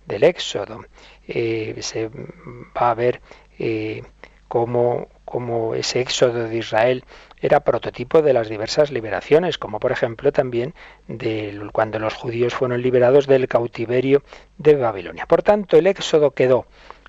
del 0.07 0.25
Éxodo. 0.25 0.85
Eh, 1.27 1.77
se 1.81 2.09
va 2.09 2.91
a 2.91 2.95
ver 2.95 3.21
eh, 3.59 4.03
cómo, 4.49 5.09
cómo 5.25 5.75
ese 5.75 6.01
Éxodo 6.01 6.49
de 6.49 6.57
Israel 6.57 7.05
era 7.41 7.61
prototipo 7.61 8.23
de 8.23 8.33
las 8.33 8.49
diversas 8.49 8.91
liberaciones, 8.91 9.59
como 9.59 9.81
por 9.81 9.93
ejemplo 9.93 10.33
también 10.33 10.75
de 11.09 11.59
cuando 11.73 11.99
los 11.99 12.15
judíos 12.15 12.55
fueron 12.55 12.83
liberados 12.83 13.27
del 13.27 13.49
cautiverio 13.49 14.23
de 14.59 14.77
Babilonia. 14.77 15.27
Por 15.27 15.43
tanto, 15.43 15.77
el 15.77 15.87
éxodo 15.87 16.33
quedó 16.33 16.67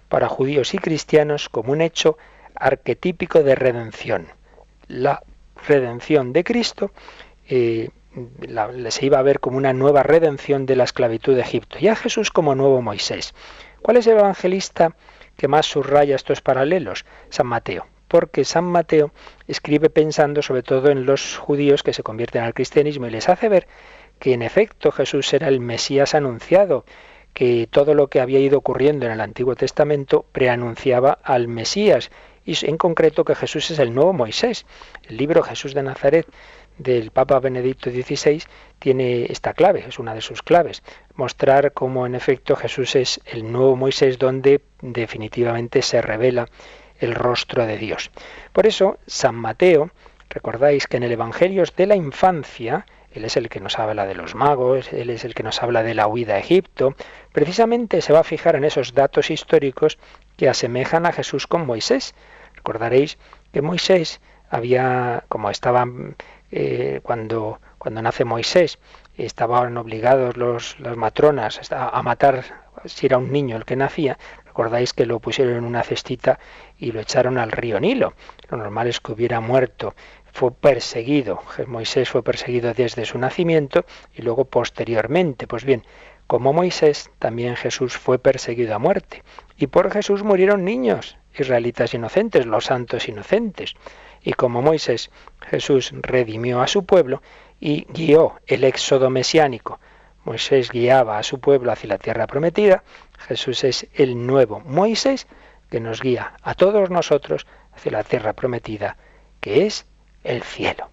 para 0.07 0.29
judíos 0.29 0.73
y 0.73 0.77
cristianos 0.77 1.49
como 1.49 1.73
un 1.73 1.81
hecho 1.81 2.17
arquetípico 2.55 3.43
de 3.43 3.55
redención. 3.55 4.27
La 4.87 5.23
redención 5.67 6.33
de 6.33 6.43
Cristo 6.43 6.91
eh, 7.47 7.89
se 8.89 9.05
iba 9.05 9.19
a 9.19 9.23
ver 9.23 9.39
como 9.39 9.57
una 9.57 9.73
nueva 9.73 10.03
redención 10.03 10.65
de 10.65 10.75
la 10.75 10.83
esclavitud 10.85 11.35
de 11.35 11.41
Egipto 11.41 11.77
y 11.79 11.87
a 11.87 11.95
Jesús 11.95 12.31
como 12.31 12.55
nuevo 12.55 12.81
Moisés. 12.81 13.33
¿Cuál 13.81 13.97
es 13.97 14.07
el 14.07 14.17
evangelista 14.17 14.95
que 15.37 15.47
más 15.47 15.65
subraya 15.65 16.15
estos 16.15 16.41
paralelos? 16.41 17.05
San 17.29 17.47
Mateo 17.47 17.87
porque 18.11 18.43
San 18.43 18.65
Mateo 18.65 19.13
escribe 19.47 19.89
pensando 19.89 20.41
sobre 20.41 20.63
todo 20.63 20.89
en 20.89 21.05
los 21.05 21.37
judíos 21.37 21.81
que 21.81 21.93
se 21.93 22.03
convierten 22.03 22.43
al 22.43 22.53
cristianismo 22.53 23.07
y 23.07 23.09
les 23.09 23.29
hace 23.29 23.47
ver 23.47 23.67
que 24.19 24.33
en 24.33 24.41
efecto 24.41 24.91
Jesús 24.91 25.33
era 25.33 25.47
el 25.47 25.61
Mesías 25.61 26.13
anunciado, 26.13 26.83
que 27.33 27.69
todo 27.71 27.93
lo 27.93 28.09
que 28.09 28.19
había 28.19 28.39
ido 28.39 28.57
ocurriendo 28.57 29.05
en 29.05 29.13
el 29.13 29.21
Antiguo 29.21 29.55
Testamento 29.55 30.25
preanunciaba 30.33 31.19
al 31.23 31.47
Mesías 31.47 32.11
y 32.43 32.65
en 32.65 32.75
concreto 32.75 33.23
que 33.23 33.33
Jesús 33.33 33.71
es 33.71 33.79
el 33.79 33.93
nuevo 33.95 34.11
Moisés. 34.11 34.65
El 35.07 35.15
libro 35.15 35.41
Jesús 35.41 35.73
de 35.73 35.83
Nazaret 35.83 36.27
del 36.77 37.11
Papa 37.11 37.39
Benedicto 37.39 37.91
XVI 37.91 38.43
tiene 38.77 39.27
esta 39.29 39.53
clave, 39.53 39.85
es 39.87 39.99
una 39.99 40.13
de 40.13 40.21
sus 40.21 40.41
claves, 40.41 40.83
mostrar 41.15 41.71
cómo 41.71 42.05
en 42.05 42.15
efecto 42.15 42.57
Jesús 42.57 42.97
es 42.97 43.21
el 43.25 43.49
nuevo 43.49 43.77
Moisés 43.77 44.19
donde 44.19 44.59
definitivamente 44.81 45.81
se 45.81 46.01
revela 46.01 46.49
el 47.01 47.15
rostro 47.15 47.65
de 47.65 47.77
Dios. 47.77 48.11
Por 48.53 48.65
eso, 48.65 48.97
San 49.07 49.35
Mateo, 49.35 49.89
recordáis 50.29 50.87
que 50.87 50.97
en 50.97 51.03
el 51.03 51.11
Evangelio 51.11 51.63
de 51.75 51.85
la 51.85 51.95
infancia, 51.95 52.85
él 53.11 53.25
es 53.25 53.35
el 53.35 53.49
que 53.49 53.59
nos 53.59 53.77
habla 53.77 54.05
de 54.05 54.15
los 54.15 54.35
magos, 54.35 54.93
él 54.93 55.09
es 55.09 55.25
el 55.25 55.33
que 55.33 55.43
nos 55.43 55.61
habla 55.61 55.83
de 55.83 55.93
la 55.93 56.07
huida 56.07 56.35
a 56.35 56.39
Egipto, 56.39 56.95
precisamente 57.33 58.01
se 58.01 58.13
va 58.13 58.19
a 58.19 58.23
fijar 58.23 58.55
en 58.55 58.63
esos 58.63 58.93
datos 58.93 59.29
históricos 59.29 59.97
que 60.37 60.47
asemejan 60.47 61.05
a 61.05 61.11
Jesús 61.11 61.47
con 61.47 61.65
Moisés. 61.65 62.15
Recordaréis 62.55 63.17
que 63.51 63.61
Moisés 63.61 64.21
había, 64.49 65.25
como 65.27 65.49
estaba 65.49 65.85
eh, 66.51 67.01
cuando, 67.03 67.59
cuando 67.77 68.01
nace 68.01 68.23
Moisés, 68.23 68.79
estaban 69.17 69.75
obligados 69.77 70.37
los, 70.37 70.79
las 70.79 70.95
matronas 70.95 71.59
a 71.71 72.01
matar 72.01 72.43
si 72.85 73.05
era 73.05 73.17
un 73.17 73.31
niño 73.31 73.57
el 73.57 73.65
que 73.65 73.75
nacía, 73.75 74.17
recordáis 74.51 74.91
que 74.91 75.05
lo 75.05 75.19
pusieron 75.19 75.55
en 75.55 75.63
una 75.63 75.81
cestita 75.81 76.37
y 76.77 76.91
lo 76.91 76.99
echaron 76.99 77.37
al 77.37 77.51
río 77.51 77.79
Nilo. 77.79 78.13
Lo 78.49 78.57
normal 78.57 78.87
es 78.87 78.99
que 78.99 79.13
hubiera 79.13 79.39
muerto. 79.39 79.95
Fue 80.33 80.51
perseguido. 80.51 81.41
Moisés 81.67 82.09
fue 82.09 82.21
perseguido 82.21 82.73
desde 82.73 83.05
su 83.05 83.17
nacimiento 83.17 83.85
y 84.13 84.21
luego 84.23 84.43
posteriormente. 84.45 85.47
Pues 85.47 85.63
bien, 85.63 85.83
como 86.27 86.51
Moisés, 86.51 87.09
también 87.17 87.55
Jesús 87.55 87.95
fue 87.95 88.19
perseguido 88.19 88.75
a 88.75 88.79
muerte. 88.79 89.23
Y 89.55 89.67
por 89.67 89.89
Jesús 89.89 90.23
murieron 90.23 90.65
niños, 90.65 91.17
israelitas 91.33 91.93
inocentes, 91.93 92.45
los 92.45 92.65
santos 92.65 93.07
inocentes. 93.07 93.75
Y 94.21 94.33
como 94.33 94.61
Moisés, 94.61 95.11
Jesús 95.49 95.93
redimió 95.93 96.61
a 96.61 96.67
su 96.67 96.85
pueblo 96.85 97.21
y 97.61 97.85
guió 97.85 98.41
el 98.47 98.65
éxodo 98.65 99.09
mesiánico. 99.09 99.79
Moisés 100.23 100.69
guiaba 100.69 101.17
a 101.17 101.23
su 101.23 101.39
pueblo 101.39 101.71
hacia 101.71 101.89
la 101.89 101.97
tierra 101.97 102.27
prometida. 102.27 102.83
Jesús 103.21 103.63
es 103.63 103.87
el 103.93 104.25
nuevo 104.25 104.59
Moisés 104.61 105.27
que 105.69 105.79
nos 105.79 106.01
guía 106.01 106.33
a 106.41 106.53
todos 106.53 106.89
nosotros 106.89 107.47
hacia 107.73 107.93
la 107.93 108.03
tierra 108.03 108.33
prometida, 108.33 108.97
que 109.39 109.65
es 109.65 109.85
el 110.23 110.43
cielo. 110.43 110.89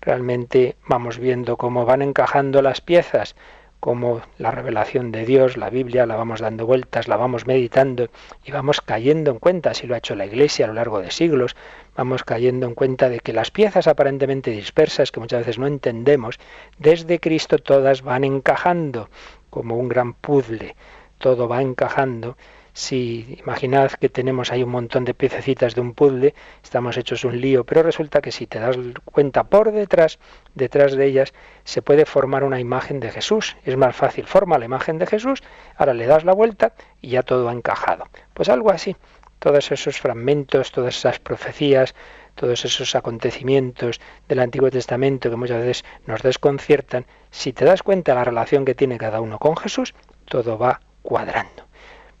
Realmente 0.00 0.76
vamos 0.86 1.18
viendo 1.18 1.56
cómo 1.56 1.84
van 1.84 2.00
encajando 2.00 2.62
las 2.62 2.80
piezas, 2.80 3.34
cómo 3.80 4.20
la 4.38 4.50
revelación 4.50 5.10
de 5.10 5.24
Dios, 5.24 5.56
la 5.56 5.70
Biblia, 5.70 6.06
la 6.06 6.16
vamos 6.16 6.40
dando 6.40 6.66
vueltas, 6.66 7.08
la 7.08 7.16
vamos 7.16 7.46
meditando 7.46 8.08
y 8.44 8.52
vamos 8.52 8.80
cayendo 8.82 9.30
en 9.30 9.38
cuenta, 9.38 9.74
si 9.74 9.86
lo 9.86 9.94
ha 9.94 9.98
hecho 9.98 10.14
la 10.14 10.26
Iglesia 10.26 10.66
a 10.66 10.68
lo 10.68 10.74
largo 10.74 11.00
de 11.00 11.10
siglos, 11.10 11.56
vamos 11.96 12.22
cayendo 12.22 12.66
en 12.66 12.74
cuenta 12.74 13.08
de 13.08 13.20
que 13.20 13.32
las 13.32 13.50
piezas 13.50 13.88
aparentemente 13.88 14.50
dispersas, 14.50 15.10
que 15.10 15.20
muchas 15.20 15.40
veces 15.40 15.58
no 15.58 15.66
entendemos, 15.66 16.38
desde 16.78 17.20
Cristo 17.20 17.58
todas 17.58 18.02
van 18.02 18.24
encajando 18.24 19.08
como 19.48 19.76
un 19.76 19.88
gran 19.88 20.12
puzzle, 20.12 20.76
todo 21.20 21.46
va 21.46 21.62
encajando 21.62 22.36
si 22.72 23.36
imaginad 23.40 23.90
que 23.92 24.08
tenemos 24.08 24.52
ahí 24.52 24.62
un 24.62 24.70
montón 24.70 25.04
de 25.04 25.14
piececitas 25.14 25.74
de 25.74 25.80
un 25.80 25.92
puzzle, 25.92 26.34
estamos 26.62 26.96
hechos 26.96 27.24
un 27.24 27.40
lío, 27.40 27.64
pero 27.64 27.82
resulta 27.82 28.20
que 28.20 28.32
si 28.32 28.46
te 28.46 28.58
das 28.58 28.76
cuenta 29.04 29.44
por 29.44 29.72
detrás, 29.72 30.18
detrás 30.54 30.92
de 30.92 31.06
ellas, 31.06 31.32
se 31.64 31.82
puede 31.82 32.06
formar 32.06 32.44
una 32.44 32.60
imagen 32.60 33.00
de 33.00 33.10
Jesús. 33.10 33.56
Es 33.64 33.76
más 33.76 33.94
fácil, 33.96 34.26
forma 34.26 34.58
la 34.58 34.64
imagen 34.64 34.98
de 34.98 35.06
Jesús, 35.06 35.42
ahora 35.76 35.94
le 35.94 36.06
das 36.06 36.24
la 36.24 36.32
vuelta 36.32 36.72
y 37.00 37.10
ya 37.10 37.22
todo 37.22 37.48
ha 37.48 37.52
encajado. 37.52 38.06
Pues 38.34 38.48
algo 38.48 38.70
así, 38.70 38.96
todos 39.38 39.70
esos 39.72 39.98
fragmentos, 39.98 40.70
todas 40.70 40.96
esas 40.96 41.18
profecías, 41.18 41.94
todos 42.34 42.64
esos 42.64 42.94
acontecimientos 42.94 44.00
del 44.28 44.38
Antiguo 44.38 44.70
Testamento 44.70 45.28
que 45.28 45.36
muchas 45.36 45.58
veces 45.58 45.84
nos 46.06 46.22
desconciertan, 46.22 47.04
si 47.30 47.52
te 47.52 47.64
das 47.64 47.82
cuenta 47.82 48.12
de 48.12 48.18
la 48.18 48.24
relación 48.24 48.64
que 48.64 48.74
tiene 48.74 48.96
cada 48.96 49.20
uno 49.20 49.38
con 49.38 49.56
Jesús, 49.56 49.94
todo 50.24 50.56
va 50.56 50.80
cuadrando 51.02 51.70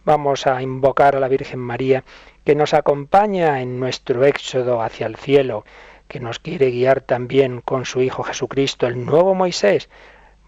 vamos 0.04 0.46
a 0.46 0.62
invocar 0.62 1.16
a 1.16 1.20
la 1.20 1.28
Virgen 1.28 1.60
María 1.60 2.04
que 2.44 2.54
nos 2.54 2.74
acompaña 2.74 3.60
en 3.60 3.78
nuestro 3.78 4.24
éxodo 4.24 4.82
hacia 4.82 5.06
el 5.06 5.16
cielo, 5.16 5.64
que 6.08 6.20
nos 6.20 6.38
quiere 6.38 6.70
guiar 6.70 7.00
también 7.00 7.60
con 7.60 7.84
su 7.84 8.00
Hijo 8.00 8.22
Jesucristo, 8.22 8.86
el 8.86 9.04
nuevo 9.04 9.34
Moisés. 9.34 9.88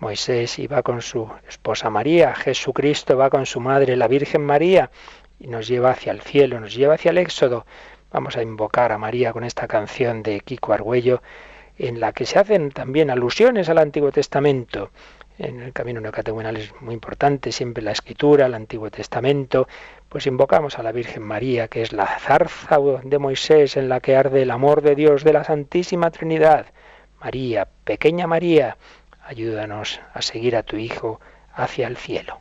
Moisés 0.01 0.59
iba 0.59 0.83
con 0.83 1.01
su 1.01 1.31
esposa 1.49 1.91
María, 1.91 2.35
Jesucristo 2.35 3.17
va 3.17 3.31
con 3.31 3.47
su 3.47 3.61
madre, 3.61 3.95
la 3.97 4.09
Virgen 4.09 4.45
María, 4.45 4.91
y 5.39 5.47
nos 5.47 5.69
lleva 5.69 5.91
hacia 5.91 6.13
el 6.13 6.23
cielo, 6.23 6.59
nos 6.59 6.75
lleva 6.75 6.95
hacia 6.95 7.11
el 7.11 7.19
éxodo. 7.19 7.67
Vamos 8.11 8.37
a 8.37 8.43
invocar 8.43 8.91
a 8.91 8.99
María 8.99 9.33
con 9.33 9.45
esta 9.45 9.69
canción 9.69 10.23
de 10.23 10.41
Kiko 10.41 10.73
Argüello, 10.73 11.23
en 11.79 12.01
la 12.01 12.13
que 12.13 12.27
se 12.27 12.39
hacen 12.39 12.71
también 12.71 13.11
alusiones 13.11 13.69
al 13.69 13.79
Antiguo 13.79 14.11
Testamento 14.11 14.91
en 15.39 15.61
el 15.61 15.73
camino 15.73 16.01
neocatecumenal 16.01 16.57
es 16.57 16.73
muy 16.81 16.95
importante, 16.95 17.53
siempre 17.53 17.83
la 17.83 17.93
escritura, 17.93 18.47
el 18.47 18.55
Antiguo 18.55 18.91
Testamento, 18.91 19.67
pues 20.09 20.27
invocamos 20.27 20.79
a 20.79 20.83
la 20.83 20.93
Virgen 20.93 21.23
María, 21.23 21.69
que 21.69 21.83
es 21.83 21.93
la 21.93 22.07
zarza 22.07 22.79
de 23.03 23.19
Moisés 23.19 23.77
en 23.77 23.89
la 23.89 24.01
que 24.01 24.17
arde 24.17 24.43
el 24.43 24.51
amor 24.51 24.83
de 24.83 24.95
Dios 24.95 25.25
de 25.25 25.33
la 25.33 25.45
Santísima 25.45 26.11
Trinidad. 26.11 26.67
María, 27.21 27.69
pequeña 27.85 28.27
María, 28.27 28.77
ayúdanos 29.25 30.01
a 30.13 30.23
seguir 30.23 30.57
a 30.57 30.63
tu 30.63 30.77
Hijo 30.77 31.21
hacia 31.55 31.87
el 31.87 31.97
cielo. 31.97 32.41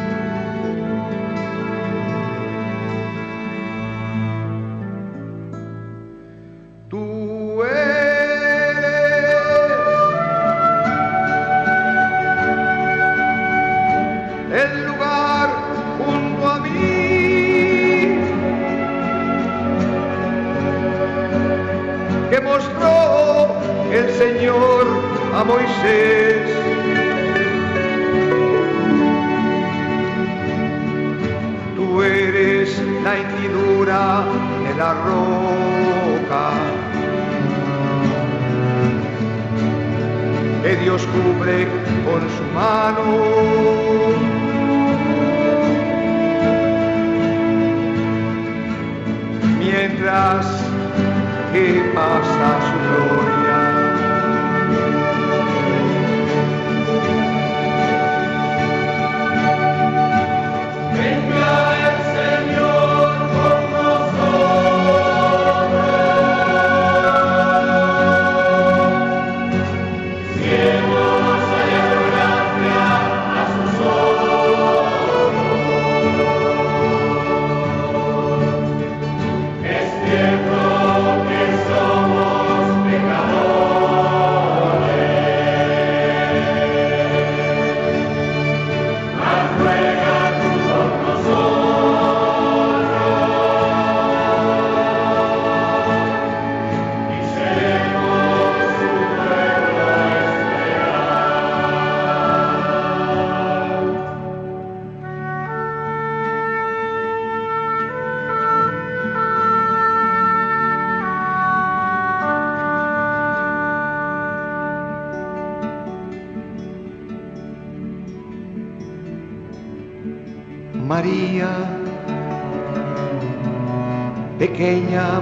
Que 51.51 51.91
pasa 51.93 52.61
su 52.61 53.30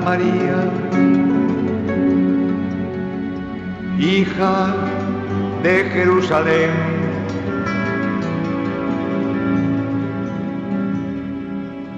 María, 0.09 0.59
hija 3.99 4.73
de 5.61 5.83
Jerusalén. 5.93 6.71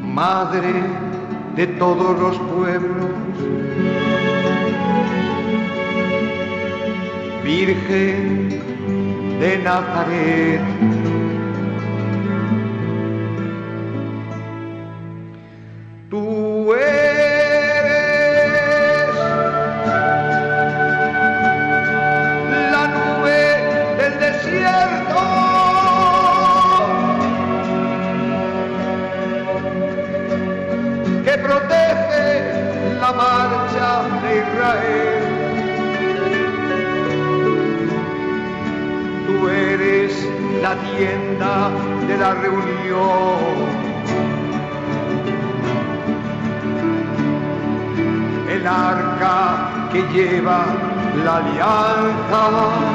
Madre 0.02 0.74
de 1.56 1.68
todos 1.68 2.20
los 2.20 2.38
pueblos, 2.54 3.12
Virgen 7.46 8.60
de 9.40 9.58
Nazaret. 9.64 10.91
Lleva 50.14 50.66
la 51.24 51.38
alianza. 51.38 52.92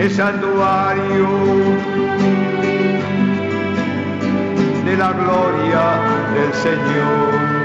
el 0.00 0.10
santuario 0.10 1.28
de 4.86 4.96
la 4.96 5.12
gloria 5.12 5.84
del 6.34 6.54
Señor. 6.54 7.59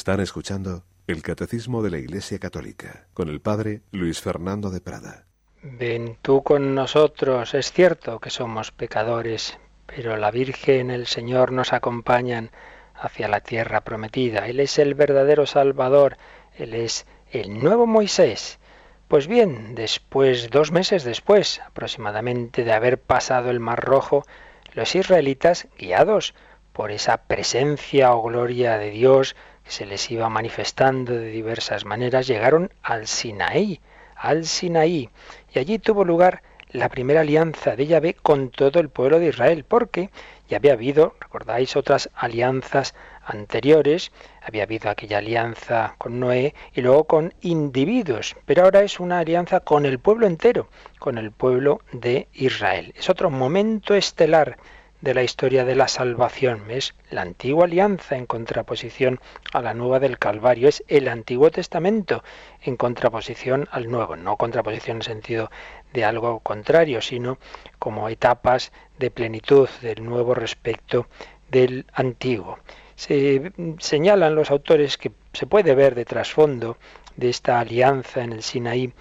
Están 0.00 0.20
escuchando 0.20 0.82
el 1.06 1.20
Catecismo 1.20 1.82
de 1.82 1.90
la 1.90 1.98
Iglesia 1.98 2.38
Católica 2.38 3.04
con 3.12 3.28
el 3.28 3.42
Padre 3.42 3.82
Luis 3.92 4.18
Fernando 4.22 4.70
de 4.70 4.80
Prada. 4.80 5.26
Ven 5.62 6.16
tú 6.22 6.42
con 6.42 6.74
nosotros, 6.74 7.52
es 7.52 7.70
cierto 7.70 8.18
que 8.18 8.30
somos 8.30 8.72
pecadores, 8.72 9.58
pero 9.84 10.16
la 10.16 10.30
Virgen, 10.30 10.90
el 10.90 11.06
Señor 11.06 11.52
nos 11.52 11.74
acompañan 11.74 12.50
hacia 12.94 13.28
la 13.28 13.42
tierra 13.42 13.82
prometida. 13.82 14.48
Él 14.48 14.60
es 14.60 14.78
el 14.78 14.94
verdadero 14.94 15.44
Salvador, 15.44 16.16
Él 16.56 16.72
es 16.72 17.04
el 17.30 17.62
nuevo 17.62 17.86
Moisés. 17.86 18.58
Pues 19.06 19.26
bien, 19.26 19.74
después, 19.74 20.48
dos 20.48 20.72
meses 20.72 21.04
después 21.04 21.60
aproximadamente 21.60 22.64
de 22.64 22.72
haber 22.72 22.98
pasado 22.98 23.50
el 23.50 23.60
Mar 23.60 23.84
Rojo, 23.84 24.24
los 24.72 24.94
israelitas, 24.94 25.68
guiados 25.78 26.32
por 26.72 26.90
esa 26.90 27.18
presencia 27.24 28.14
o 28.14 28.22
gloria 28.22 28.78
de 28.78 28.90
Dios, 28.90 29.36
se 29.70 29.86
les 29.86 30.10
iba 30.10 30.28
manifestando 30.28 31.12
de 31.12 31.28
diversas 31.30 31.84
maneras, 31.84 32.26
llegaron 32.26 32.72
al 32.82 33.06
Sinaí, 33.06 33.80
al 34.16 34.44
Sinaí, 34.44 35.08
y 35.54 35.58
allí 35.60 35.78
tuvo 35.78 36.04
lugar 36.04 36.42
la 36.72 36.88
primera 36.88 37.20
alianza 37.20 37.76
de 37.76 37.86
Yahvé 37.86 38.14
con 38.14 38.50
todo 38.50 38.80
el 38.80 38.88
pueblo 38.88 39.20
de 39.20 39.28
Israel, 39.28 39.64
porque 39.66 40.10
ya 40.48 40.56
había 40.56 40.72
habido, 40.72 41.14
recordáis, 41.20 41.76
otras 41.76 42.10
alianzas 42.16 42.94
anteriores, 43.24 44.10
había 44.42 44.64
habido 44.64 44.90
aquella 44.90 45.18
alianza 45.18 45.94
con 45.98 46.18
Noé 46.18 46.52
y 46.74 46.80
luego 46.80 47.04
con 47.04 47.32
individuos, 47.40 48.36
pero 48.46 48.64
ahora 48.64 48.82
es 48.82 48.98
una 48.98 49.20
alianza 49.20 49.60
con 49.60 49.86
el 49.86 50.00
pueblo 50.00 50.26
entero, 50.26 50.68
con 50.98 51.16
el 51.16 51.30
pueblo 51.30 51.80
de 51.92 52.26
Israel. 52.32 52.92
Es 52.96 53.08
otro 53.08 53.30
momento 53.30 53.94
estelar 53.94 54.58
de 55.00 55.14
la 55.14 55.22
historia 55.22 55.64
de 55.64 55.74
la 55.74 55.88
salvación. 55.88 56.70
Es 56.70 56.94
la 57.10 57.22
antigua 57.22 57.64
alianza 57.64 58.16
en 58.16 58.26
contraposición 58.26 59.20
a 59.52 59.62
la 59.62 59.74
nueva 59.74 60.00
del 60.00 60.18
Calvario. 60.18 60.68
Es 60.68 60.84
el 60.88 61.08
Antiguo 61.08 61.50
Testamento 61.50 62.22
en 62.62 62.76
contraposición 62.76 63.68
al 63.70 63.90
Nuevo. 63.90 64.16
No 64.16 64.36
contraposición 64.36 64.96
en 64.96 65.00
el 65.00 65.04
sentido 65.04 65.50
de 65.92 66.04
algo 66.04 66.40
contrario, 66.40 67.00
sino 67.00 67.38
como 67.78 68.08
etapas 68.08 68.72
de 68.98 69.10
plenitud 69.10 69.68
del 69.80 70.04
Nuevo 70.04 70.34
respecto 70.34 71.06
del 71.50 71.86
Antiguo. 71.92 72.58
Se 72.96 73.52
señalan 73.78 74.34
los 74.34 74.50
autores 74.50 74.98
que 74.98 75.10
se 75.32 75.46
puede 75.46 75.74
ver 75.74 75.94
de 75.94 76.04
trasfondo 76.04 76.76
de 77.16 77.30
esta 77.30 77.58
alianza 77.58 78.22
en 78.22 78.32
el 78.32 78.42
Sinaí 78.42 78.92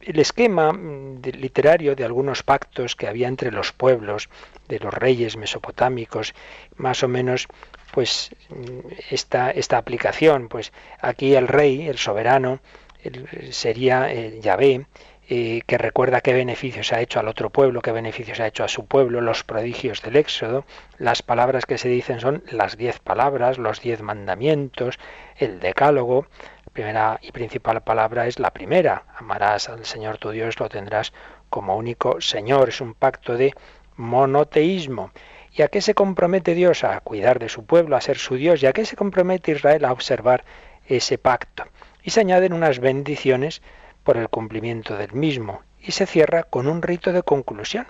el 0.00 0.18
esquema 0.18 0.72
mm, 0.72 1.20
literario 1.32 1.94
de 1.94 2.04
algunos 2.04 2.42
pactos 2.42 2.96
que 2.96 3.06
había 3.06 3.28
entre 3.28 3.50
los 3.50 3.72
pueblos, 3.72 4.28
de 4.68 4.78
los 4.78 4.92
reyes 4.92 5.36
mesopotámicos, 5.36 6.34
más 6.76 7.02
o 7.02 7.08
menos 7.08 7.46
pues 7.92 8.30
mm, 8.48 8.92
esta, 9.10 9.50
esta 9.50 9.78
aplicación, 9.78 10.48
pues 10.48 10.72
aquí 11.00 11.34
el 11.34 11.48
rey, 11.48 11.88
el 11.88 11.98
soberano, 11.98 12.60
sería 13.50 14.12
eh, 14.12 14.40
Yahvé, 14.42 14.86
eh, 15.32 15.62
que 15.64 15.78
recuerda 15.78 16.22
qué 16.22 16.32
beneficios 16.32 16.92
ha 16.92 17.00
hecho 17.00 17.20
al 17.20 17.28
otro 17.28 17.50
pueblo, 17.50 17.82
qué 17.82 17.92
beneficios 17.92 18.40
ha 18.40 18.48
hecho 18.48 18.64
a 18.64 18.68
su 18.68 18.86
pueblo, 18.86 19.20
los 19.20 19.44
prodigios 19.44 20.02
del 20.02 20.16
Éxodo. 20.16 20.64
Las 20.98 21.22
palabras 21.22 21.66
que 21.66 21.78
se 21.78 21.88
dicen 21.88 22.18
son 22.18 22.42
las 22.50 22.76
diez 22.76 22.98
palabras, 22.98 23.56
los 23.56 23.80
diez 23.80 24.02
mandamientos, 24.02 24.98
el 25.36 25.60
decálogo. 25.60 26.26
Primera 26.80 27.20
y 27.20 27.30
principal 27.30 27.82
palabra 27.82 28.26
es 28.26 28.38
la 28.38 28.52
primera. 28.52 29.04
Amarás 29.18 29.68
al 29.68 29.84
Señor 29.84 30.16
tu 30.16 30.30
Dios, 30.30 30.58
lo 30.58 30.70
tendrás 30.70 31.12
como 31.50 31.76
único 31.76 32.22
Señor. 32.22 32.70
Es 32.70 32.80
un 32.80 32.94
pacto 32.94 33.36
de 33.36 33.52
monoteísmo. 33.96 35.10
¿Y 35.52 35.60
a 35.60 35.68
qué 35.68 35.82
se 35.82 35.92
compromete 35.92 36.54
Dios? 36.54 36.82
A 36.82 36.98
cuidar 37.00 37.38
de 37.38 37.50
su 37.50 37.66
pueblo, 37.66 37.96
a 37.96 38.00
ser 38.00 38.16
su 38.16 38.36
Dios. 38.36 38.62
¿Y 38.62 38.66
a 38.66 38.72
qué 38.72 38.86
se 38.86 38.96
compromete 38.96 39.52
Israel? 39.52 39.84
A 39.84 39.92
observar 39.92 40.42
ese 40.86 41.18
pacto. 41.18 41.64
Y 42.02 42.12
se 42.12 42.20
añaden 42.20 42.54
unas 42.54 42.78
bendiciones 42.78 43.60
por 44.02 44.16
el 44.16 44.30
cumplimiento 44.30 44.96
del 44.96 45.12
mismo 45.12 45.60
y 45.82 45.92
se 45.92 46.06
cierra 46.06 46.44
con 46.44 46.66
un 46.66 46.80
rito 46.80 47.12
de 47.12 47.22
conclusión. 47.22 47.88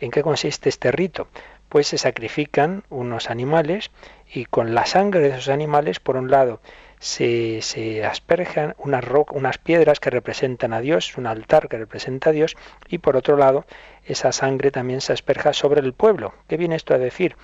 ¿En 0.00 0.12
qué 0.12 0.22
consiste 0.22 0.68
este 0.68 0.92
rito? 0.92 1.26
Pues 1.68 1.88
se 1.88 1.98
sacrifican 1.98 2.84
unos 2.88 3.30
animales 3.30 3.90
y 4.32 4.44
con 4.44 4.76
la 4.76 4.86
sangre 4.86 5.22
de 5.22 5.30
esos 5.30 5.48
animales, 5.48 5.98
por 5.98 6.16
un 6.16 6.30
lado, 6.30 6.60
se, 6.98 7.62
se 7.62 8.04
asperjan 8.04 8.74
unas, 8.78 9.04
unas 9.30 9.58
piedras 9.58 10.00
que 10.00 10.10
representan 10.10 10.72
a 10.72 10.80
Dios, 10.80 11.16
un 11.16 11.26
altar 11.26 11.68
que 11.68 11.78
representa 11.78 12.30
a 12.30 12.32
Dios, 12.32 12.56
y 12.88 12.98
por 12.98 13.16
otro 13.16 13.36
lado, 13.36 13.64
esa 14.04 14.32
sangre 14.32 14.70
también 14.70 15.00
se 15.00 15.12
asperja 15.12 15.52
sobre 15.52 15.80
el 15.80 15.92
pueblo. 15.92 16.34
¿Qué 16.48 16.56
viene 16.56 16.76
esto 16.76 16.94
a 16.94 16.98
decir? 16.98 17.36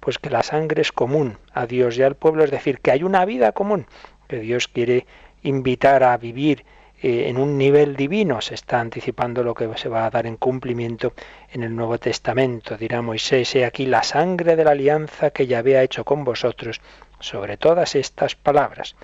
Pues 0.00 0.18
que 0.18 0.30
la 0.30 0.42
sangre 0.42 0.82
es 0.82 0.92
común 0.92 1.38
a 1.52 1.66
Dios 1.66 1.96
y 1.98 2.02
al 2.02 2.16
pueblo, 2.16 2.44
es 2.44 2.50
decir, 2.50 2.80
que 2.80 2.90
hay 2.90 3.02
una 3.02 3.24
vida 3.24 3.52
común, 3.52 3.86
que 4.28 4.40
Dios 4.40 4.68
quiere 4.68 5.06
invitar 5.42 6.02
a 6.02 6.16
vivir 6.16 6.64
eh, 7.02 7.28
en 7.28 7.36
un 7.36 7.58
nivel 7.58 7.96
divino. 7.96 8.40
Se 8.40 8.54
está 8.54 8.80
anticipando 8.80 9.42
lo 9.42 9.54
que 9.54 9.68
se 9.76 9.88
va 9.88 10.06
a 10.06 10.10
dar 10.10 10.26
en 10.26 10.36
cumplimiento 10.36 11.14
en 11.50 11.64
el 11.64 11.74
Nuevo 11.74 11.98
Testamento. 11.98 12.76
Dirá 12.76 13.02
Moisés, 13.02 13.54
he 13.56 13.64
aquí 13.64 13.86
la 13.86 14.04
sangre 14.04 14.54
de 14.54 14.64
la 14.64 14.70
alianza 14.70 15.30
que 15.30 15.48
ya 15.48 15.58
había 15.58 15.82
hecho 15.82 16.04
con 16.04 16.22
vosotros 16.22 16.80
sobre 17.22 17.56
todas 17.56 17.94
estas 17.94 18.34
palabras. 18.36 18.96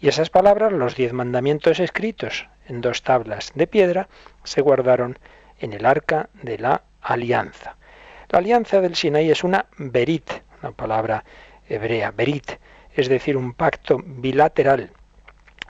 Y 0.00 0.08
esas 0.08 0.30
palabras, 0.30 0.72
los 0.72 0.96
diez 0.96 1.12
mandamientos 1.12 1.80
escritos 1.80 2.48
en 2.66 2.80
dos 2.80 3.02
tablas 3.02 3.52
de 3.54 3.66
piedra, 3.66 4.08
se 4.42 4.62
guardaron 4.62 5.18
en 5.58 5.72
el 5.72 5.86
arca 5.86 6.30
de 6.42 6.58
la 6.58 6.82
alianza. 7.02 7.76
La 8.30 8.38
alianza 8.38 8.80
del 8.80 8.96
Sinaí 8.96 9.30
es 9.30 9.44
una 9.44 9.66
berit, 9.76 10.30
una 10.62 10.72
palabra 10.72 11.24
hebrea, 11.68 12.10
berit, 12.10 12.58
es 12.94 13.08
decir, 13.08 13.36
un 13.36 13.52
pacto 13.52 13.98
bilateral 14.04 14.90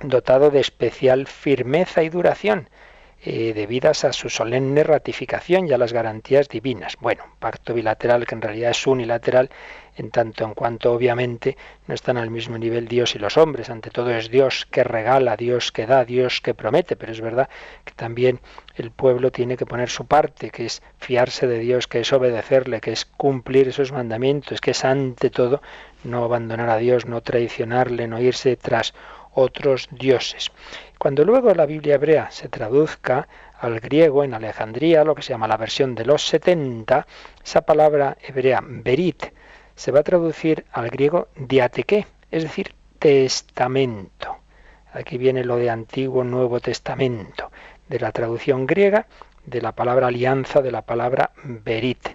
dotado 0.03 0.51
de 0.51 0.61
especial 0.61 1.27
firmeza 1.27 2.03
y 2.03 2.09
duración, 2.09 2.69
eh, 3.27 3.55
debidas 3.55 4.05
a 4.05 4.13
su 4.13 4.29
solemne 4.29 4.83
ratificación 4.83 5.67
y 5.67 5.73
a 5.73 5.79
las 5.79 5.93
garantías 5.93 6.49
divinas. 6.49 6.97
Bueno, 7.01 7.25
pacto 7.39 7.73
bilateral 7.73 8.27
que 8.27 8.35
en 8.35 8.43
realidad 8.43 8.73
es 8.73 8.87
unilateral, 8.87 9.51
en 9.97 10.11
tanto 10.11 10.45
en 10.45 10.55
cuanto 10.55 10.93
obviamente 10.93 11.57
no 11.87 11.95
están 11.95 12.17
al 12.17 12.31
mismo 12.31 12.59
nivel 12.59 12.89
Dios 12.89 13.15
y 13.15 13.19
los 13.19 13.37
hombres. 13.37 13.71
Ante 13.71 13.91
todo 13.91 14.11
es 14.11 14.31
Dios 14.31 14.67
que 14.71 14.85
regala, 14.85 15.37
Dios 15.37 15.73
que 15.73 15.87
da, 15.87 16.05
Dios 16.05 16.41
que 16.41 16.55
promete, 16.55 16.97
pero 16.97 17.13
es 17.13 17.21
verdad 17.21 17.49
que 17.85 17.93
también 17.95 18.41
el 18.77 18.91
pueblo 18.91 19.31
tiene 19.31 19.57
que 19.57 19.67
poner 19.67 19.89
su 19.89 20.07
parte, 20.07 20.51
que 20.51 20.67
es 20.67 20.83
fiarse 20.99 21.47
de 21.47 21.59
Dios, 21.59 21.87
que 21.87 22.01
es 22.01 22.13
obedecerle, 22.13 22.81
que 22.81 22.93
es 22.93 23.05
cumplir 23.05 23.69
esos 23.69 23.93
mandamientos, 23.93 24.61
que 24.61 24.73
es 24.73 24.85
ante 24.85 25.31
todo 25.31 25.63
no 26.03 26.25
abandonar 26.25 26.69
a 26.69 26.77
Dios, 26.77 27.07
no 27.07 27.23
traicionarle, 27.23 28.07
no 28.07 28.21
irse 28.21 28.57
tras 28.57 28.95
otros 29.33 29.89
dioses. 29.91 30.53
Cuando 30.99 31.25
luego 31.25 31.53
la 31.55 31.67
Biblia 31.67 31.97
hebrea 31.97 32.31
se 32.31 32.49
traduzca 32.49 33.29
al 33.59 33.81
griego 33.81 34.25
en 34.25 34.35
Alejandría, 34.35 35.05
lo 35.05 35.15
que 35.15 35.23
se 35.23 35.33
llama 35.33 35.49
la 35.49 35.57
versión 35.57 35.95
de 35.95 36.05
los 36.05 36.27
70, 36.27 37.07
esa 37.43 37.63
palabra 37.63 38.17
hebrea 38.23 38.61
berit 38.63 39.33
se 39.77 39.93
va 39.93 40.01
a 40.01 40.05
traducir 40.05 40.65
al 40.73 40.91
griego 40.91 41.29
diateque, 41.37 42.07
es 42.31 42.43
decir, 42.43 42.75
testamento. 42.99 44.37
Aquí 44.93 45.19
viene 45.19 45.45
lo 45.45 45.57
de 45.57 45.71
Antiguo 45.71 46.25
Nuevo 46.25 46.61
Testamento, 46.61 47.51
de 47.89 48.01
la 48.01 48.13
traducción 48.13 48.67
griega 48.67 49.07
de 49.47 49.61
la 49.61 49.73
palabra 49.73 50.07
alianza, 50.07 50.63
de 50.63 50.73
la 50.73 50.83
palabra 50.83 51.31
berit, 51.43 52.09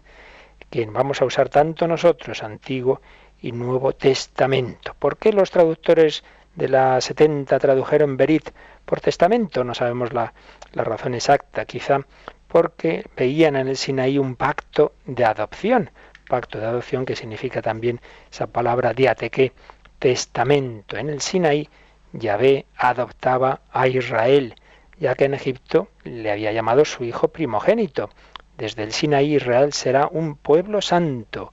que 0.69 0.85
vamos 0.85 1.21
a 1.21 1.25
usar 1.25 1.49
tanto 1.49 1.87
nosotros, 1.87 2.43
Antiguo 2.43 3.01
y 3.41 3.51
Nuevo 3.51 3.93
Testamento. 3.93 4.95
¿Por 4.97 5.17
qué 5.17 5.31
los 5.31 5.51
traductores 5.51 6.23
de 6.55 6.67
la 6.67 6.99
70 6.99 7.57
tradujeron 7.59 8.17
Berit 8.17 8.49
por 8.85 9.01
testamento, 9.01 9.63
no 9.63 9.73
sabemos 9.73 10.13
la, 10.13 10.33
razón 10.73 11.13
exacta, 11.13 11.65
quizá 11.65 12.01
porque 12.47 13.05
veían 13.15 13.55
en 13.55 13.67
el 13.67 13.77
Sinaí 13.77 14.17
un 14.17 14.35
pacto 14.35 14.93
de 15.05 15.23
adopción, 15.23 15.91
pacto 16.29 16.59
de 16.59 16.65
adopción 16.65 17.05
que 17.05 17.17
significa 17.17 17.61
también 17.61 17.99
esa 18.31 18.47
palabra 18.47 18.93
diateque, 18.93 19.51
testamento. 19.99 20.95
En 20.95 21.09
el 21.09 21.19
Sinaí 21.19 21.67
Yahvé 22.13 22.65
adoptaba 22.77 23.59
a 23.71 23.89
Israel, 23.89 24.55
ya 24.97 25.15
que 25.15 25.25
en 25.25 25.33
Egipto 25.33 25.89
le 26.05 26.31
había 26.31 26.53
llamado 26.53 26.85
su 26.85 27.03
hijo 27.03 27.27
primogénito. 27.27 28.09
Desde 28.57 28.83
el 28.83 28.93
Sinaí 28.93 29.35
Israel 29.35 29.73
será 29.73 30.07
un 30.09 30.35
pueblo 30.35 30.81
santo, 30.81 31.51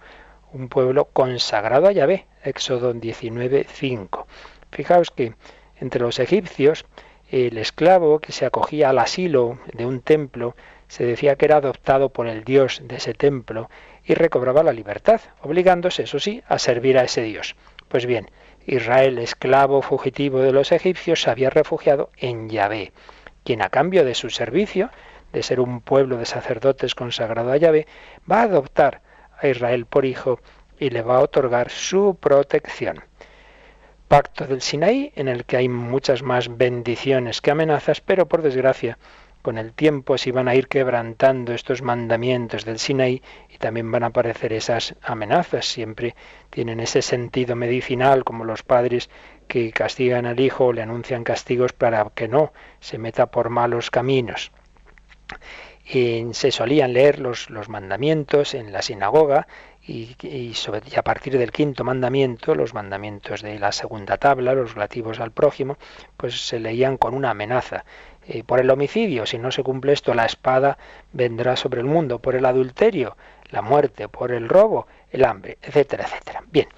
un 0.53 0.69
pueblo 0.69 1.07
consagrado 1.07 1.89
a 1.89 1.93
Yahvé. 1.93 2.27
Éxodo 2.45 2.93
19, 2.93 3.67
5. 3.69 4.27
Fijaos 4.71 5.11
que 5.11 5.35
entre 5.81 6.01
los 6.01 6.21
egipcios 6.21 6.85
el 7.31 7.59
esclavo 7.59 8.21
que 8.21 8.31
se 8.31 8.47
acogía 8.47 8.91
al 8.91 9.01
asilo 9.01 9.59
de 9.73 9.85
un 9.85 10.01
templo 10.01 10.55
se 10.87 11.05
decía 11.05 11.35
que 11.35 11.47
era 11.47 11.57
adoptado 11.57 12.11
por 12.11 12.29
el 12.29 12.45
dios 12.45 12.81
de 12.85 12.97
ese 12.97 13.15
templo 13.15 13.69
y 14.07 14.15
recobraba 14.15 14.63
la 14.63 14.73
libertad, 14.73 15.21
obligándose, 15.43 16.05
eso 16.05 16.19
sí, 16.19 16.43
a 16.47 16.59
servir 16.59 16.97
a 16.97 17.05
ese 17.05 17.23
dios. 17.23 17.57
Pues 17.89 18.07
bien, 18.07 18.31
Israel, 18.65 19.19
esclavo 19.19 19.83
fugitivo 19.83 20.41
de 20.41 20.53
los 20.53 20.73
egipcios, 20.73 21.23
se 21.23 21.31
había 21.31 21.51
refugiado 21.51 22.11
en 22.17 22.49
Yahvé, 22.49 22.93
quien 23.45 23.63
a 23.63 23.69
cambio 23.69 24.05
de 24.05 24.15
su 24.15 24.31
servicio, 24.31 24.91
de 25.33 25.43
ser 25.43 25.61
un 25.61 25.81
pueblo 25.81 26.17
de 26.17 26.27
sacerdotes 26.27 26.95
consagrado 26.95 27.53
a 27.53 27.57
Yahvé, 27.57 27.87
va 28.31 28.41
a 28.41 28.45
adoptar 28.45 29.03
a 29.39 29.49
Israel 29.49 29.87
por 29.87 30.05
hijo 30.05 30.41
y 30.79 30.91
le 30.91 31.03
va 31.03 31.17
a 31.17 31.23
otorgar 31.23 31.71
su 31.71 32.17
protección 32.21 33.03
pacto 34.09 34.47
del 34.47 34.63
Sinaí, 34.63 35.13
en 35.17 35.29
el 35.29 35.45
que 35.45 35.57
hay 35.57 35.69
muchas 35.69 36.23
más 36.23 36.57
bendiciones 36.57 37.41
que 37.41 37.51
amenazas, 37.51 38.01
pero 38.01 38.27
por 38.27 38.43
desgracia, 38.43 38.99
con 39.47 39.59
el 39.59 39.75
tiempo 39.75 40.19
se 40.19 40.33
van 40.33 40.49
a 40.49 40.57
ir 40.57 40.67
quebrantando 40.67 41.55
estos 41.55 41.81
mandamientos 41.81 42.65
del 42.65 42.81
Sinaí 42.81 43.23
y 43.49 43.59
también 43.59 43.93
van 43.93 44.03
a 44.03 44.07
aparecer 44.09 44.53
esas 44.53 44.97
amenazas. 45.03 45.67
Siempre 45.67 46.17
tienen 46.51 46.81
ese 46.81 47.01
sentido 47.01 47.55
medicinal, 47.55 48.25
como 48.25 48.45
los 48.45 48.65
padres 48.65 49.09
que 49.47 49.71
castigan 49.71 50.27
al 50.27 50.41
hijo 50.41 50.65
o 50.65 50.73
le 50.73 50.83
anuncian 50.83 51.23
castigos 51.23 51.73
para 51.73 52.11
que 52.13 52.27
no 52.27 52.53
se 52.81 52.99
meta 52.99 53.27
por 53.27 53.49
malos 53.49 53.93
caminos. 53.93 54.51
Y 55.89 56.27
se 56.33 56.51
solían 56.51 56.93
leer 56.93 57.21
los, 57.21 57.49
los 57.49 57.69
mandamientos 57.69 58.53
en 58.53 58.73
la 58.73 58.83
sinagoga 58.83 59.47
y, 59.89 60.55
sobre, 60.55 60.81
a 60.97 61.03
partir 61.03 61.39
del 61.39 61.53
quinto 61.53 61.85
mandamiento, 61.85 62.55
los 62.55 62.75
mandamientos 62.75 63.43
de 63.43 63.59
la 63.59 63.71
segunda 63.71 64.17
tabla, 64.17 64.55
los 64.55 64.75
relativos 64.75 65.21
al 65.21 65.31
prójimo, 65.31 65.79
pues 66.17 66.47
se 66.47 66.59
leían 66.59 66.97
con 66.97 67.15
una 67.15 67.31
amenaza. 67.31 67.85
Eh, 68.29 68.43
por 68.45 68.61
el 68.61 68.71
homicidio, 68.71 69.25
si 69.25 69.39
no 69.39 69.51
se 69.53 69.63
cumple 69.63 69.93
esto, 69.93 70.13
la 70.15 70.25
espada 70.25 70.79
vendrá 71.13 71.55
sobre 71.57 71.81
el 71.81 71.87
mundo. 71.87 72.19
Por 72.19 72.35
el 72.35 72.45
adulterio, 72.45 73.17
la 73.51 73.63
muerte. 73.63 74.09
Por 74.09 74.33
el 74.33 74.49
robo, 74.49 74.87
el 75.11 75.25
hambre, 75.25 75.59
etcétera, 75.63 76.05
etcétera. 76.05 76.43
Bien, 76.51 76.69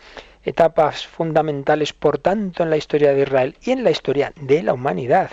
etapas 0.44 1.06
fundamentales, 1.06 1.92
por 1.92 2.18
tanto, 2.18 2.62
en 2.62 2.70
la 2.70 2.76
historia 2.76 3.14
de 3.14 3.22
Israel 3.22 3.56
y 3.62 3.70
en 3.70 3.82
la 3.82 3.90
historia 3.90 4.32
de 4.36 4.62
la 4.62 4.74
humanidad. 4.74 5.30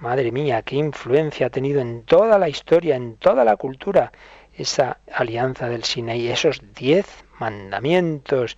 Madre 0.00 0.32
mía, 0.32 0.62
qué 0.62 0.76
influencia 0.76 1.46
ha 1.46 1.50
tenido 1.50 1.80
en 1.80 2.02
toda 2.02 2.38
la 2.38 2.48
historia, 2.48 2.96
en 2.96 3.16
toda 3.16 3.44
la 3.44 3.56
cultura 3.56 4.12
esa 4.56 4.98
alianza 5.12 5.68
del 5.68 5.84
Sinaí, 5.84 6.28
esos 6.28 6.60
diez 6.74 7.06
mandamientos 7.38 8.56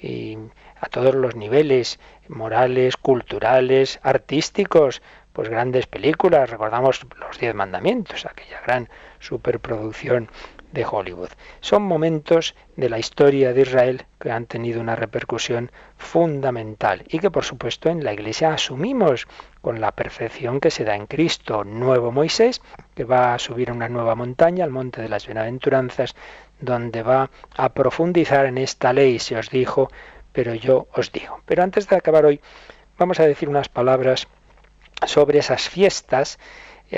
y 0.00 0.36
a 0.80 0.88
todos 0.88 1.14
los 1.14 1.36
niveles, 1.36 2.00
morales, 2.28 2.96
culturales, 2.96 4.00
artísticos, 4.02 5.00
pues 5.32 5.48
grandes 5.48 5.86
películas, 5.86 6.50
recordamos 6.50 7.00
los 7.18 7.38
diez 7.38 7.54
mandamientos, 7.54 8.26
aquella 8.26 8.60
gran 8.60 8.88
superproducción 9.20 10.28
de 10.72 10.84
Hollywood. 10.84 11.28
Son 11.60 11.82
momentos 11.82 12.54
de 12.76 12.88
la 12.88 12.98
historia 12.98 13.52
de 13.52 13.62
Israel 13.62 14.06
que 14.18 14.30
han 14.30 14.46
tenido 14.46 14.80
una 14.80 14.96
repercusión 14.96 15.70
fundamental 15.96 17.04
y 17.08 17.18
que 17.18 17.30
por 17.30 17.44
supuesto 17.44 17.88
en 17.90 18.02
la 18.04 18.12
Iglesia 18.12 18.54
asumimos 18.54 19.26
con 19.60 19.80
la 19.80 19.92
perfección 19.92 20.60
que 20.60 20.70
se 20.70 20.84
da 20.84 20.96
en 20.96 21.06
Cristo, 21.06 21.64
nuevo 21.64 22.10
Moisés, 22.10 22.62
que 22.94 23.04
va 23.04 23.34
a 23.34 23.38
subir 23.38 23.70
a 23.70 23.74
una 23.74 23.88
nueva 23.88 24.14
montaña, 24.14 24.64
al 24.64 24.70
monte 24.70 25.02
de 25.02 25.08
las 25.08 25.26
bienaventuranzas, 25.26 26.14
donde 26.60 27.02
va 27.02 27.30
a 27.56 27.68
profundizar 27.70 28.46
en 28.46 28.58
esta 28.58 28.92
ley, 28.92 29.18
se 29.18 29.36
os 29.36 29.50
dijo, 29.50 29.90
pero 30.32 30.54
yo 30.54 30.86
os 30.94 31.12
digo. 31.12 31.40
Pero 31.44 31.62
antes 31.62 31.88
de 31.88 31.96
acabar 31.96 32.24
hoy, 32.24 32.40
vamos 32.98 33.20
a 33.20 33.26
decir 33.26 33.48
unas 33.48 33.68
palabras 33.68 34.26
sobre 35.06 35.38
esas 35.38 35.68
fiestas 35.68 36.38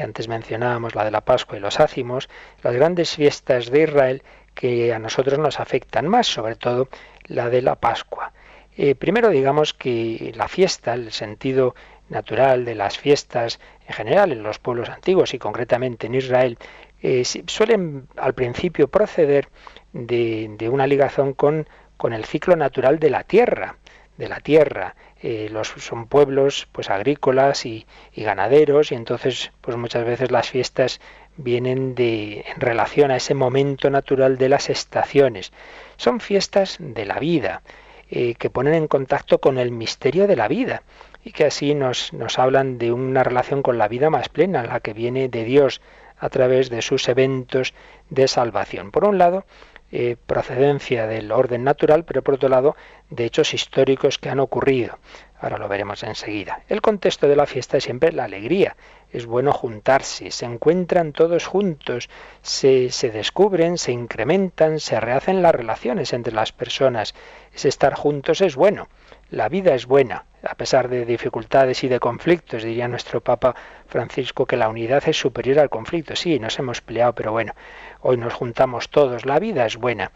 antes 0.02 0.28
mencionábamos 0.28 0.94
la 0.94 1.04
de 1.04 1.10
la 1.10 1.20
Pascua 1.20 1.56
y 1.56 1.60
los 1.60 1.80
ácimos, 1.80 2.28
las 2.62 2.74
grandes 2.74 3.14
fiestas 3.14 3.70
de 3.70 3.82
Israel 3.82 4.22
que 4.54 4.92
a 4.92 4.98
nosotros 4.98 5.38
nos 5.38 5.60
afectan 5.60 6.08
más, 6.08 6.26
sobre 6.26 6.56
todo 6.56 6.88
la 7.26 7.50
de 7.50 7.62
la 7.62 7.76
Pascua. 7.76 8.32
Eh, 8.76 8.94
primero 8.94 9.30
digamos 9.30 9.72
que 9.72 10.32
la 10.34 10.48
fiesta, 10.48 10.94
el 10.94 11.12
sentido 11.12 11.74
natural 12.08 12.64
de 12.64 12.74
las 12.74 12.98
fiestas 12.98 13.60
en 13.86 13.94
general 13.94 14.32
en 14.32 14.42
los 14.42 14.58
pueblos 14.58 14.88
antiguos 14.88 15.34
y 15.34 15.38
concretamente 15.38 16.06
en 16.06 16.14
Israel, 16.14 16.58
eh, 17.02 17.24
suelen 17.24 18.08
al 18.16 18.34
principio 18.34 18.88
proceder 18.88 19.48
de, 19.92 20.68
una 20.70 20.86
ligación 20.86 21.34
con, 21.34 21.68
con 21.96 22.12
el 22.12 22.24
ciclo 22.24 22.56
natural 22.56 22.98
de 22.98 23.10
la 23.10 23.24
tierra, 23.24 23.76
de 24.16 24.28
la 24.28 24.40
tierra. 24.40 24.96
Eh, 25.26 25.48
los, 25.50 25.68
son 25.68 26.06
pueblos 26.06 26.68
pues 26.70 26.90
agrícolas 26.90 27.64
y, 27.64 27.86
ganaderos 28.14 28.92
y 28.92 28.94
entonces 28.94 29.52
pues 29.62 29.74
muchas 29.74 30.04
veces 30.04 30.30
las 30.30 30.50
fiestas 30.50 31.00
vienen 31.38 31.94
de 31.94 32.44
en 32.46 32.60
relación 32.60 33.10
a 33.10 33.16
ese 33.16 33.32
momento 33.32 33.88
natural 33.88 34.36
de 34.36 34.50
las 34.50 34.68
estaciones. 34.68 35.50
Son 35.96 36.20
fiestas 36.20 36.76
de 36.78 37.06
la 37.06 37.18
vida 37.20 37.62
eh, 38.10 38.34
que 38.34 38.50
ponen 38.50 38.74
en 38.74 38.86
contacto 38.86 39.40
con 39.40 39.56
el 39.56 39.70
misterio 39.70 40.26
de 40.26 40.36
la 40.36 40.46
vida 40.46 40.82
y 41.24 41.32
que 41.32 41.46
así 41.46 41.74
nos, 41.74 42.12
nos 42.12 42.38
hablan 42.38 42.76
de 42.76 42.92
una 42.92 43.24
relación 43.24 43.62
con 43.62 43.78
la 43.78 43.88
vida 43.88 44.10
más 44.10 44.28
plena, 44.28 44.62
la 44.64 44.80
que 44.80 44.92
viene 44.92 45.30
de 45.30 45.44
Dios 45.44 45.80
a 46.18 46.28
través 46.28 46.68
de 46.68 46.82
sus 46.82 47.08
eventos 47.08 47.72
de 48.10 48.28
salvación. 48.28 48.90
Por 48.90 49.04
un 49.04 49.16
lado, 49.16 49.46
eh, 49.92 50.16
procedencia 50.26 51.06
del 51.06 51.30
orden 51.30 51.64
natural, 51.64 52.04
pero 52.04 52.22
por 52.22 52.34
otro 52.34 52.48
lado 52.48 52.76
de 53.10 53.24
hechos 53.24 53.54
históricos 53.54 54.18
que 54.18 54.28
han 54.28 54.40
ocurrido. 54.40 54.98
Ahora 55.40 55.58
lo 55.58 55.68
veremos 55.68 56.02
enseguida. 56.02 56.62
El 56.68 56.80
contexto 56.80 57.28
de 57.28 57.36
la 57.36 57.46
fiesta 57.46 57.76
es 57.76 57.84
siempre 57.84 58.12
la 58.12 58.24
alegría. 58.24 58.76
Es 59.12 59.26
bueno 59.26 59.52
juntarse, 59.52 60.30
se 60.30 60.46
encuentran 60.46 61.12
todos 61.12 61.46
juntos, 61.46 62.08
se, 62.42 62.90
se 62.90 63.10
descubren, 63.10 63.76
se 63.76 63.92
incrementan, 63.92 64.80
se 64.80 64.98
rehacen 64.98 65.42
las 65.42 65.54
relaciones 65.54 66.12
entre 66.12 66.32
las 66.32 66.52
personas. 66.52 67.14
Ese 67.54 67.68
estar 67.68 67.94
juntos 67.94 68.40
es 68.40 68.56
bueno. 68.56 68.88
La 69.30 69.48
vida 69.48 69.74
es 69.74 69.86
buena, 69.86 70.24
a 70.42 70.54
pesar 70.54 70.88
de 70.88 71.04
dificultades 71.04 71.82
y 71.84 71.88
de 71.88 71.98
conflictos, 71.98 72.62
diría 72.62 72.88
nuestro 72.88 73.20
Papa 73.20 73.54
Francisco 73.86 74.46
que 74.46 74.56
la 74.56 74.68
unidad 74.68 75.02
es 75.06 75.18
superior 75.18 75.58
al 75.58 75.70
conflicto. 75.70 76.14
Sí, 76.14 76.38
nos 76.38 76.58
hemos 76.58 76.80
peleado, 76.80 77.14
pero 77.14 77.32
bueno, 77.32 77.54
hoy 78.04 78.18
nos 78.18 78.34
juntamos 78.34 78.90
todos, 78.90 79.24
la 79.24 79.38
vida 79.38 79.64
es 79.64 79.78
buena. 79.78 80.12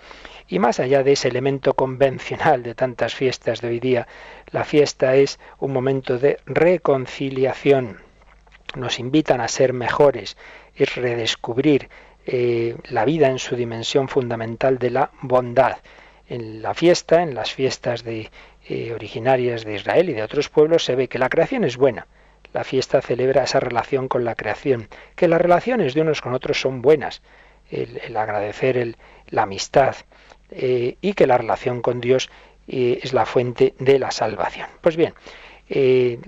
Y 0.46 0.58
más 0.58 0.78
allá 0.78 1.02
de 1.02 1.12
ese 1.12 1.28
elemento 1.28 1.72
convencional 1.72 2.62
de 2.62 2.74
tantas 2.74 3.14
fiestas 3.14 3.62
de 3.62 3.68
hoy 3.68 3.80
día, 3.80 4.06
la 4.50 4.64
fiesta 4.64 5.16
es 5.16 5.40
un 5.58 5.72
momento 5.72 6.18
de 6.18 6.38
reconciliación. 6.44 7.98
Nos 8.76 8.98
invitan 8.98 9.40
a 9.40 9.48
ser 9.48 9.72
mejores, 9.72 10.36
es 10.74 10.94
redescubrir 10.96 11.88
eh, 12.26 12.76
la 12.90 13.06
vida 13.06 13.28
en 13.28 13.38
su 13.38 13.56
dimensión 13.56 14.08
fundamental 14.08 14.78
de 14.78 14.90
la 14.90 15.10
bondad. 15.22 15.78
En 16.28 16.60
la 16.60 16.74
fiesta, 16.74 17.22
en 17.22 17.34
las 17.34 17.54
fiestas 17.54 18.04
de, 18.04 18.30
eh, 18.68 18.92
originarias 18.92 19.64
de 19.64 19.76
Israel 19.76 20.10
y 20.10 20.12
de 20.12 20.22
otros 20.22 20.50
pueblos, 20.50 20.84
se 20.84 20.94
ve 20.94 21.08
que 21.08 21.18
la 21.18 21.30
creación 21.30 21.64
es 21.64 21.78
buena. 21.78 22.06
La 22.52 22.64
fiesta 22.64 23.00
celebra 23.00 23.44
esa 23.44 23.60
relación 23.60 24.08
con 24.08 24.26
la 24.26 24.34
creación, 24.34 24.88
que 25.16 25.26
las 25.26 25.40
relaciones 25.40 25.94
de 25.94 26.02
unos 26.02 26.20
con 26.20 26.34
otros 26.34 26.60
son 26.60 26.82
buenas, 26.82 27.22
el, 27.70 28.16
agradecer 28.16 28.76
el, 28.76 28.96
la 29.28 29.42
amistad 29.42 29.96
eh, 30.50 30.96
y 31.00 31.12
que 31.12 31.26
la 31.26 31.38
relación 31.38 31.82
con 31.82 32.00
Dios 32.00 32.30
eh, 32.66 33.00
es 33.02 33.12
la 33.12 33.26
fuente 33.26 33.74
de 33.78 33.98
la 33.98 34.10
salvación. 34.10 34.68
Pues 34.80 34.96
bien, 34.96 35.14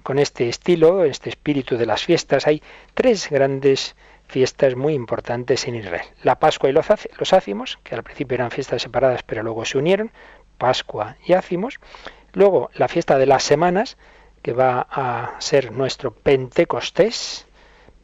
con 0.02 0.18
este 0.18 0.50
estilo, 0.50 1.04
este 1.04 1.30
espíritu 1.30 1.78
de 1.78 1.86
las 1.86 2.04
fiestas, 2.04 2.46
hay 2.46 2.62
tres 2.92 3.30
grandes 3.30 3.96
fiestas 4.28 4.76
muy 4.76 4.92
importantes 4.92 5.66
en 5.66 5.76
Israel. 5.76 6.04
La 6.22 6.38
Pascua 6.38 6.68
y 6.68 6.74
los, 6.74 6.86
los 7.18 7.32
ácimos, 7.32 7.78
que 7.82 7.94
al 7.94 8.02
principio 8.02 8.34
eran 8.34 8.50
fiestas 8.50 8.82
separadas 8.82 9.22
pero 9.22 9.42
luego 9.42 9.64
se 9.64 9.78
unieron, 9.78 10.12
Pascua 10.58 11.16
y 11.26 11.32
ácimos, 11.32 11.80
Luego, 12.32 12.70
la 12.74 12.88
fiesta 12.88 13.18
de 13.18 13.26
las 13.26 13.42
semanas, 13.42 13.96
que 14.42 14.52
va 14.52 14.86
a 14.90 15.40
ser 15.40 15.72
nuestro 15.72 16.12
Pentecostés, 16.12 17.46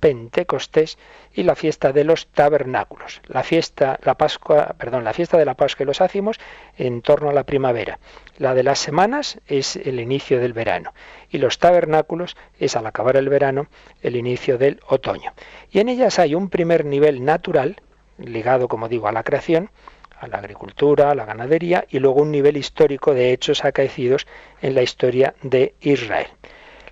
Pentecostés 0.07 0.99
y 1.35 1.43
la 1.43 1.57
fiesta 1.57 1.93
de 1.93 2.05
los 2.05 2.29
tabernáculos. 2.29 3.21
La 3.27 3.43
fiesta, 3.43 3.99
la 4.05 4.15
Pascua, 4.15 4.77
perdón, 4.79 5.03
la 5.03 5.13
fiesta 5.13 5.37
de 5.37 5.45
la 5.45 5.55
Pascua 5.55 5.83
y 5.83 5.87
los 5.89 6.01
ácimos 6.01 6.39
en 6.79 7.03
torno 7.03 7.29
a 7.29 7.33
la 7.33 7.43
primavera. 7.43 7.99
La 8.39 8.55
de 8.55 8.63
las 8.63 8.79
semanas 8.79 9.41
es 9.49 9.75
el 9.75 9.99
inicio 9.99 10.39
del 10.39 10.53
verano 10.53 10.95
y 11.29 11.39
los 11.39 11.59
tabernáculos 11.59 12.37
es 12.61 12.77
al 12.77 12.87
acabar 12.87 13.17
el 13.17 13.29
verano 13.29 13.67
el 14.01 14.15
inicio 14.15 14.59
del 14.59 14.79
otoño. 14.87 15.33
Y 15.73 15.81
en 15.81 15.89
ellas 15.89 16.21
hay 16.21 16.37
un 16.37 16.51
primer 16.51 16.85
nivel 16.85 17.25
natural 17.25 17.75
ligado, 18.17 18.69
como 18.69 18.89
digo, 18.89 19.09
a 19.09 19.13
la 19.13 19.25
creación 19.25 19.71
a 20.21 20.29
la 20.29 20.39
agricultura, 20.39 21.11
a 21.11 21.17
la 21.17 21.27
ganadería 21.27 21.85
y 21.91 21.99
luego 21.99 22.23
un 22.23 22.31
nivel 22.31 22.57
histórico 22.57 23.13
de 23.13 23.33
hechos 23.33 23.65
acaecidos 23.65 24.29
en 24.63 24.77
la 24.77 24.83
historia 24.83 25.35
de 25.43 25.75
Israel. 25.81 26.29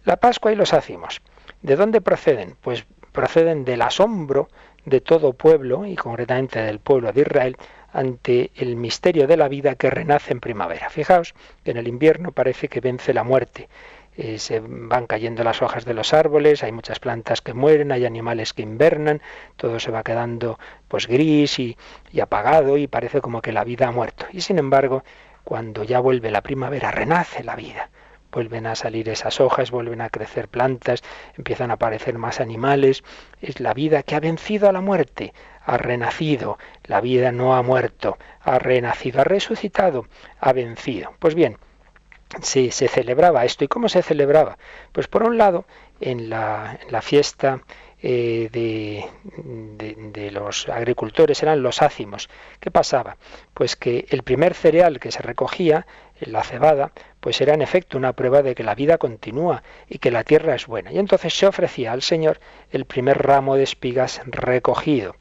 La 0.04 0.16
Pascua 0.16 0.52
y 0.52 0.56
los 0.56 0.74
ácimos. 0.74 1.22
¿De 1.64 1.76
dónde 1.76 2.02
proceden? 2.02 2.56
Pues 2.60 2.84
proceden 3.14 3.64
del 3.64 3.80
asombro 3.80 4.48
de 4.84 5.00
todo 5.00 5.32
pueblo 5.32 5.86
y 5.86 5.96
concretamente 5.96 6.60
del 6.60 6.80
pueblo 6.80 7.10
de 7.12 7.22
Israel 7.22 7.56
ante 7.92 8.50
el 8.56 8.76
misterio 8.76 9.26
de 9.26 9.38
la 9.38 9.48
vida 9.48 9.76
que 9.76 9.88
renace 9.88 10.32
en 10.32 10.40
primavera. 10.40 10.90
Fijaos 10.90 11.34
que 11.64 11.70
en 11.70 11.78
el 11.78 11.88
invierno 11.88 12.32
parece 12.32 12.68
que 12.68 12.80
vence 12.80 13.14
la 13.14 13.24
muerte 13.24 13.68
eh, 14.16 14.38
se 14.38 14.60
van 14.60 15.08
cayendo 15.08 15.42
las 15.42 15.60
hojas 15.60 15.84
de 15.84 15.92
los 15.92 16.14
árboles, 16.14 16.62
hay 16.62 16.70
muchas 16.70 17.00
plantas 17.00 17.40
que 17.40 17.52
mueren, 17.52 17.90
hay 17.90 18.04
animales 18.04 18.52
que 18.52 18.62
invernan, 18.62 19.20
todo 19.56 19.80
se 19.80 19.90
va 19.90 20.04
quedando 20.04 20.58
pues 20.86 21.08
gris 21.08 21.58
y, 21.58 21.76
y 22.12 22.20
apagado 22.20 22.76
y 22.76 22.86
parece 22.86 23.20
como 23.20 23.42
que 23.42 23.50
la 23.50 23.64
vida 23.64 23.88
ha 23.88 23.90
muerto. 23.90 24.26
Y 24.32 24.42
sin 24.42 24.58
embargo, 24.58 25.02
cuando 25.42 25.82
ya 25.82 25.98
vuelve 25.98 26.30
la 26.30 26.42
primavera, 26.42 26.92
renace 26.92 27.42
la 27.42 27.56
vida. 27.56 27.90
Vuelven 28.34 28.66
a 28.66 28.74
salir 28.74 29.08
esas 29.08 29.40
hojas, 29.40 29.70
vuelven 29.70 30.00
a 30.00 30.10
crecer 30.10 30.48
plantas, 30.48 31.04
empiezan 31.38 31.70
a 31.70 31.74
aparecer 31.74 32.18
más 32.18 32.40
animales. 32.40 33.04
Es 33.40 33.60
la 33.60 33.74
vida 33.74 34.02
que 34.02 34.16
ha 34.16 34.20
vencido 34.20 34.68
a 34.68 34.72
la 34.72 34.80
muerte, 34.80 35.32
ha 35.64 35.76
renacido. 35.76 36.58
La 36.82 37.00
vida 37.00 37.30
no 37.30 37.54
ha 37.54 37.62
muerto, 37.62 38.18
ha 38.40 38.58
renacido, 38.58 39.20
ha 39.20 39.24
resucitado, 39.24 40.08
ha 40.40 40.52
vencido. 40.52 41.14
Pues 41.20 41.36
bien, 41.36 41.58
se, 42.42 42.72
se 42.72 42.88
celebraba 42.88 43.44
esto. 43.44 43.62
¿Y 43.64 43.68
cómo 43.68 43.88
se 43.88 44.02
celebraba? 44.02 44.58
Pues 44.90 45.06
por 45.06 45.22
un 45.22 45.38
lado, 45.38 45.64
en 46.00 46.28
la, 46.28 46.78
en 46.82 46.90
la 46.92 47.02
fiesta 47.02 47.62
eh, 48.06 48.50
de, 48.52 49.06
de, 50.12 50.30
los 50.30 50.68
agricultores 50.68 51.42
eran 51.42 51.62
los 51.62 51.80
ácimos. 51.80 52.28
¿Qué 52.60 52.70
pasaba? 52.70 53.16
Pues 53.54 53.76
que 53.76 54.04
el 54.10 54.22
primer 54.22 54.52
cereal 54.52 55.00
que 55.00 55.10
se 55.10 55.22
recogía, 55.22 55.86
la 56.20 56.44
cebada, 56.44 56.92
pues 57.20 57.40
era 57.40 57.54
en 57.54 57.62
efecto 57.62 57.96
una 57.96 58.12
prueba 58.12 58.42
de 58.42 58.54
que 58.54 58.62
la 58.62 58.74
vida 58.74 58.98
continúa 58.98 59.62
y 59.88 60.00
que 60.00 60.10
la 60.10 60.22
tierra 60.22 60.54
es 60.54 60.66
buena. 60.66 60.92
Y 60.92 60.98
entonces 60.98 61.32
se 61.32 61.46
ofrecía 61.46 61.92
al 61.92 62.02
Señor 62.02 62.40
el 62.70 62.84
primer 62.84 63.22
ramo 63.22 63.56
de 63.56 63.62
espigas 63.62 64.20
recogido. 64.26 65.16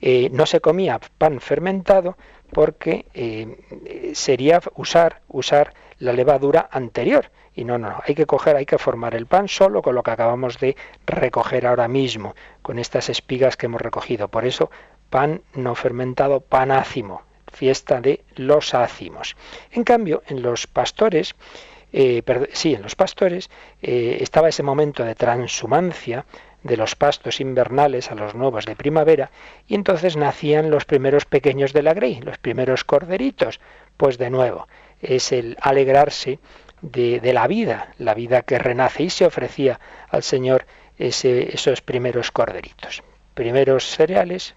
Eh, 0.00 0.30
no 0.32 0.46
se 0.46 0.60
comía 0.62 1.00
pan 1.18 1.42
fermentado 1.42 2.16
porque 2.54 3.04
eh, 3.12 4.14
sería 4.14 4.62
usar, 4.76 5.20
usar 5.28 5.74
la 5.98 6.14
levadura 6.14 6.70
anterior. 6.72 7.30
Y 7.54 7.64
no, 7.64 7.78
no, 7.78 8.00
hay 8.04 8.14
que 8.14 8.26
coger, 8.26 8.56
hay 8.56 8.66
que 8.66 8.78
formar 8.78 9.14
el 9.14 9.26
pan 9.26 9.48
solo 9.48 9.80
con 9.82 9.94
lo 9.94 10.02
que 10.02 10.10
acabamos 10.10 10.58
de 10.58 10.76
recoger 11.06 11.66
ahora 11.66 11.88
mismo, 11.88 12.34
con 12.62 12.78
estas 12.78 13.08
espigas 13.08 13.56
que 13.56 13.66
hemos 13.66 13.80
recogido. 13.80 14.28
Por 14.28 14.44
eso, 14.44 14.70
pan 15.08 15.42
no 15.54 15.74
fermentado, 15.74 16.40
pan 16.40 16.72
ácimo, 16.72 17.22
fiesta 17.52 18.00
de 18.00 18.24
los 18.34 18.74
ácimos. 18.74 19.36
En 19.70 19.84
cambio, 19.84 20.22
en 20.26 20.42
los 20.42 20.66
pastores, 20.66 21.36
eh, 21.92 22.22
sí, 22.52 22.74
en 22.74 22.82
los 22.82 22.96
pastores 22.96 23.50
eh, 23.80 24.18
estaba 24.20 24.48
ese 24.48 24.64
momento 24.64 25.04
de 25.04 25.14
transhumancia 25.14 26.26
de 26.64 26.76
los 26.76 26.96
pastos 26.96 27.40
invernales 27.40 28.10
a 28.10 28.14
los 28.14 28.34
nuevos 28.34 28.64
de 28.64 28.74
primavera, 28.74 29.30
y 29.68 29.74
entonces 29.74 30.16
nacían 30.16 30.70
los 30.70 30.86
primeros 30.86 31.26
pequeños 31.26 31.72
de 31.72 31.82
la 31.82 31.94
grey, 31.94 32.20
los 32.20 32.38
primeros 32.38 32.84
corderitos. 32.84 33.60
Pues 33.96 34.18
de 34.18 34.30
nuevo, 34.30 34.66
es 35.00 35.30
el 35.30 35.56
alegrarse 35.60 36.40
de, 36.84 37.32
la 37.32 37.46
vida, 37.46 37.88
la 37.98 38.14
vida 38.14 38.42
que 38.42 38.58
renace 38.58 39.04
y 39.04 39.10
se 39.10 39.24
ofrecía 39.24 39.80
al 40.10 40.22
Señor 40.22 40.66
ese, 40.98 41.54
esos 41.54 41.80
primeros 41.80 42.30
corderitos. 42.30 43.02
Primeros 43.34 43.84
cereales, 43.84 44.54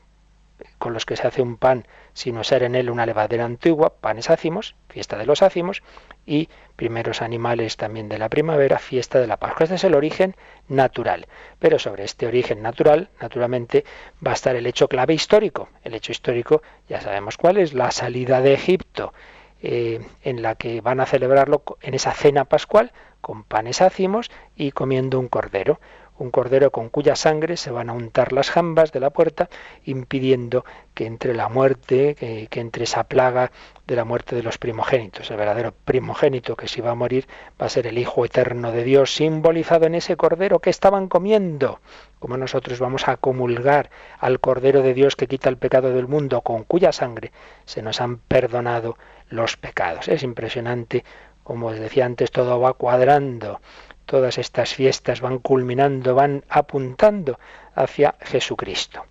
con 0.77 0.93
los 0.93 1.05
que 1.05 1.15
se 1.15 1.25
hace 1.25 1.41
un 1.41 1.57
pan 1.57 1.87
sin 2.13 2.37
usar 2.37 2.63
en 2.63 2.75
él 2.75 2.89
una 2.89 3.05
levadura 3.05 3.45
antigua, 3.45 3.93
panes 4.01 4.29
ácimos, 4.29 4.75
fiesta 4.89 5.17
de 5.17 5.25
los 5.25 5.41
ácimos, 5.41 5.83
y 6.25 6.49
primeros 6.75 7.21
animales 7.21 7.77
también 7.77 8.09
de 8.09 8.17
la 8.17 8.27
primavera, 8.27 8.77
fiesta 8.77 9.19
de 9.19 9.27
la 9.27 9.37
Pascua. 9.37 9.63
Este 9.63 9.75
es 9.75 9.83
el 9.85 9.95
origen 9.95 10.35
natural. 10.67 11.27
Pero 11.59 11.79
sobre 11.79 12.03
este 12.03 12.27
origen 12.27 12.61
natural, 12.61 13.09
naturalmente, 13.21 13.85
va 14.25 14.31
a 14.31 14.33
estar 14.33 14.55
el 14.55 14.65
hecho 14.65 14.89
clave 14.89 15.13
histórico. 15.13 15.69
El 15.83 15.93
hecho 15.93 16.11
histórico, 16.11 16.61
ya 16.89 16.99
sabemos 16.99 17.37
cuál 17.37 17.57
es, 17.57 17.73
la 17.73 17.91
salida 17.91 18.41
de 18.41 18.53
Egipto, 18.53 19.13
eh, 19.61 20.05
en 20.23 20.41
la 20.41 20.55
que 20.55 20.81
van 20.81 20.99
a 20.99 21.05
celebrarlo 21.05 21.63
en 21.81 21.93
esa 21.93 22.11
cena 22.11 22.45
pascual 22.45 22.91
con 23.21 23.43
panes 23.43 23.81
ácimos 23.81 24.29
y 24.55 24.71
comiendo 24.71 25.19
un 25.19 25.27
cordero 25.27 25.79
un 26.19 26.31
cordero 26.31 26.71
con 26.71 26.89
cuya 26.89 27.15
sangre 27.15 27.57
se 27.57 27.71
van 27.71 27.89
a 27.89 27.93
untar 27.93 28.33
las 28.33 28.49
jambas 28.49 28.91
de 28.91 28.99
la 28.99 29.11
puerta, 29.11 29.49
impidiendo 29.85 30.65
que 30.93 31.05
entre 31.05 31.33
la 31.33 31.47
muerte, 31.47 32.15
que, 32.15 32.59
entre 32.59 32.85
esa 32.85 33.03
plaga 33.03 33.51
de 33.85 33.95
la 33.95 34.03
muerte 34.03 34.35
de 34.35 34.43
los 34.43 34.57
primogénitos. 34.57 35.29
El 35.29 35.37
verdadero 35.37 35.73
primogénito 35.85 36.55
que 36.55 36.67
se 36.67 36.81
va 36.81 36.91
a 36.91 36.95
morir 36.95 37.27
va 37.61 37.67
a 37.67 37.69
ser 37.69 37.87
el 37.87 37.97
Hijo 37.97 38.25
Eterno 38.25 38.71
de 38.71 38.83
Dios, 38.83 39.13
simbolizado 39.13 39.85
en 39.85 39.95
ese 39.95 40.17
cordero 40.17 40.59
que 40.59 40.69
estaban 40.69 41.07
comiendo. 41.07 41.79
Como 42.19 42.35
nosotros 42.37 42.79
vamos 42.79 43.07
a 43.07 43.17
comulgar 43.17 43.91
al 44.19 44.39
Cordero 44.39 44.81
de 44.81 44.95
Dios 44.95 45.15
que 45.15 45.27
quita 45.27 45.49
el 45.49 45.57
pecado 45.57 45.91
del 45.91 46.07
mundo, 46.07 46.41
con 46.41 46.63
cuya 46.63 46.91
sangre 46.91 47.31
se 47.65 47.83
nos 47.83 48.01
han 48.01 48.17
perdonado 48.17 48.97
los 49.29 49.57
pecados. 49.57 50.07
Es 50.07 50.23
impresionante, 50.23 51.03
como 51.43 51.67
os 51.67 51.79
decía 51.79 52.05
antes, 52.05 52.31
todo 52.31 52.59
va 52.59 52.73
cuadrando 52.73 53.59
Todas 54.07 54.37
estas 54.37 54.73
fiestas 54.73 55.19
van 55.19 55.39
culminando, 55.39 56.15
van 56.15 56.45
apuntando 56.47 57.37
hacia 57.75 58.15
Jesucristo. 58.21 59.05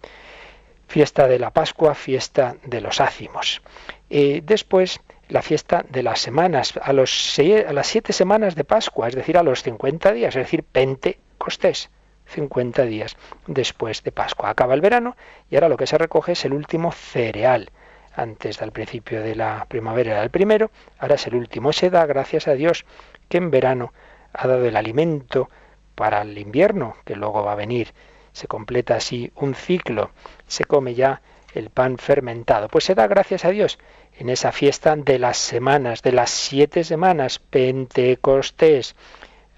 Fiesta 0.88 1.28
de 1.28 1.38
la 1.38 1.50
Pascua, 1.50 1.94
fiesta 1.94 2.56
de 2.64 2.80
los 2.80 3.02
ácimos. 3.02 3.60
Y 4.08 4.40
después 4.40 5.00
la 5.28 5.42
fiesta 5.42 5.84
de 5.90 6.02
las 6.02 6.20
semanas, 6.20 6.72
a, 6.80 6.94
los 6.94 7.38
a 7.38 7.72
las 7.74 7.86
siete 7.88 8.14
semanas 8.14 8.54
de 8.54 8.64
Pascua, 8.64 9.08
es 9.08 9.14
decir, 9.14 9.36
a 9.36 9.42
los 9.42 9.62
50 9.62 10.12
días, 10.12 10.34
es 10.34 10.44
decir, 10.44 10.64
Pentecostés. 10.64 11.90
50 12.28 12.86
días 12.86 13.16
después 13.46 14.02
de 14.02 14.12
Pascua. 14.12 14.48
Acaba 14.48 14.74
el 14.74 14.80
verano 14.80 15.14
y 15.50 15.56
ahora 15.56 15.68
lo 15.68 15.76
que 15.76 15.86
se 15.86 15.98
recoge 15.98 16.32
es 16.32 16.44
el 16.46 16.54
último 16.54 16.90
cereal. 16.90 17.70
Antes 18.16 18.58
del 18.58 18.72
principio 18.72 19.22
de 19.22 19.34
la 19.34 19.66
primavera 19.68 20.12
era 20.12 20.22
el 20.22 20.30
primero, 20.30 20.70
ahora 20.98 21.16
es 21.16 21.26
el 21.26 21.34
último. 21.34 21.74
Se 21.74 21.90
da 21.90 22.06
gracias 22.06 22.48
a 22.48 22.54
Dios 22.54 22.86
que 23.28 23.36
en 23.36 23.50
verano 23.50 23.92
ha 24.32 24.48
dado 24.48 24.64
el 24.64 24.74
alimento 24.74 25.50
para 25.94 26.22
el 26.22 26.38
invierno, 26.38 26.96
que 27.04 27.14
luego 27.14 27.44
va 27.44 27.52
a 27.52 27.56
venir. 27.56 27.92
Se 28.32 28.48
completa 28.48 28.96
así 28.96 29.32
un 29.36 29.54
ciclo, 29.54 30.12
se 30.46 30.64
come 30.64 30.94
ya 30.94 31.20
el 31.54 31.68
pan 31.68 31.98
fermentado. 31.98 32.68
Pues 32.68 32.84
se 32.84 32.94
da 32.94 33.06
gracias 33.06 33.44
a 33.44 33.50
Dios 33.50 33.78
en 34.18 34.30
esa 34.30 34.50
fiesta 34.50 34.96
de 34.96 35.18
las 35.18 35.36
semanas, 35.36 36.00
de 36.00 36.12
las 36.12 36.30
siete 36.30 36.84
semanas, 36.84 37.38
Pentecostés. 37.38 38.96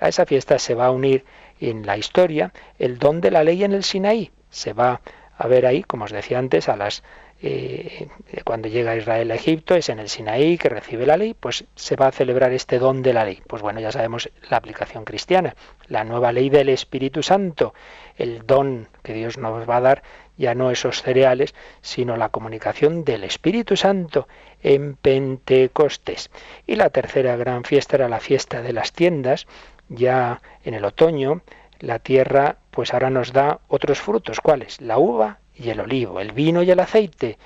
A 0.00 0.08
esa 0.08 0.26
fiesta 0.26 0.58
se 0.58 0.74
va 0.74 0.86
a 0.86 0.90
unir 0.90 1.24
en 1.60 1.86
la 1.86 1.96
historia 1.96 2.52
el 2.80 2.98
don 2.98 3.20
de 3.20 3.30
la 3.30 3.44
ley 3.44 3.62
en 3.62 3.72
el 3.72 3.84
Sinaí. 3.84 4.32
Se 4.50 4.72
va 4.72 5.00
a 5.36 5.46
ver 5.46 5.64
ahí, 5.64 5.84
como 5.84 6.06
os 6.06 6.10
decía 6.10 6.40
antes, 6.40 6.68
a 6.68 6.76
las 6.76 7.04
eh, 7.40 8.08
cuando 8.44 8.68
llega 8.68 8.96
Israel 8.96 9.30
a 9.30 9.36
Egipto, 9.36 9.74
es 9.74 9.88
en 9.88 10.00
el 10.00 10.08
Sinaí 10.08 10.58
que 10.58 10.68
recibe 10.68 11.06
la 11.06 11.16
ley, 11.16 11.34
pues 11.34 11.64
se 11.76 11.94
va 11.94 12.08
a 12.08 12.12
celebrar 12.12 12.52
este 12.52 12.78
don 12.78 13.02
de 13.02 13.12
la 13.12 13.24
ley. 13.24 13.42
Pues 13.46 13.62
bueno, 13.62 13.80
ya 13.80 13.92
sabemos 13.92 14.30
la 14.50 14.56
aplicación 14.56 15.04
cristiana, 15.04 15.54
la 15.86 16.04
nueva 16.04 16.32
ley 16.32 16.50
del 16.50 16.68
Espíritu 16.68 17.22
Santo, 17.22 17.74
el 18.16 18.44
don 18.46 18.88
que 19.02 19.14
Dios 19.14 19.38
nos 19.38 19.68
va 19.68 19.76
a 19.76 19.80
dar, 19.80 20.02
ya 20.36 20.54
no 20.54 20.70
esos 20.70 21.02
cereales, 21.02 21.54
sino 21.80 22.16
la 22.16 22.30
comunicación 22.30 23.04
del 23.04 23.24
Espíritu 23.24 23.76
Santo 23.76 24.26
en 24.62 24.96
Pentecostés. 24.96 26.30
Y 26.66 26.76
la 26.76 26.90
tercera 26.90 27.36
gran 27.36 27.64
fiesta 27.64 27.96
era 27.96 28.08
la 28.08 28.20
fiesta 28.20 28.62
de 28.62 28.72
las 28.72 28.92
tiendas, 28.92 29.46
ya 29.88 30.40
en 30.64 30.74
el 30.74 30.84
otoño, 30.84 31.42
la 31.78 32.00
tierra 32.00 32.56
pues 32.70 32.92
ahora 32.92 33.10
nos 33.10 33.32
da 33.32 33.60
otros 33.68 34.00
frutos. 34.00 34.40
¿Cuáles? 34.40 34.80
La 34.80 34.98
uva 34.98 35.38
y 35.58 35.70
el 35.70 35.80
olivo, 35.80 36.20
el 36.20 36.32
vino 36.32 36.62
y 36.62 36.70
el 36.70 36.80
aceite, 36.80 37.38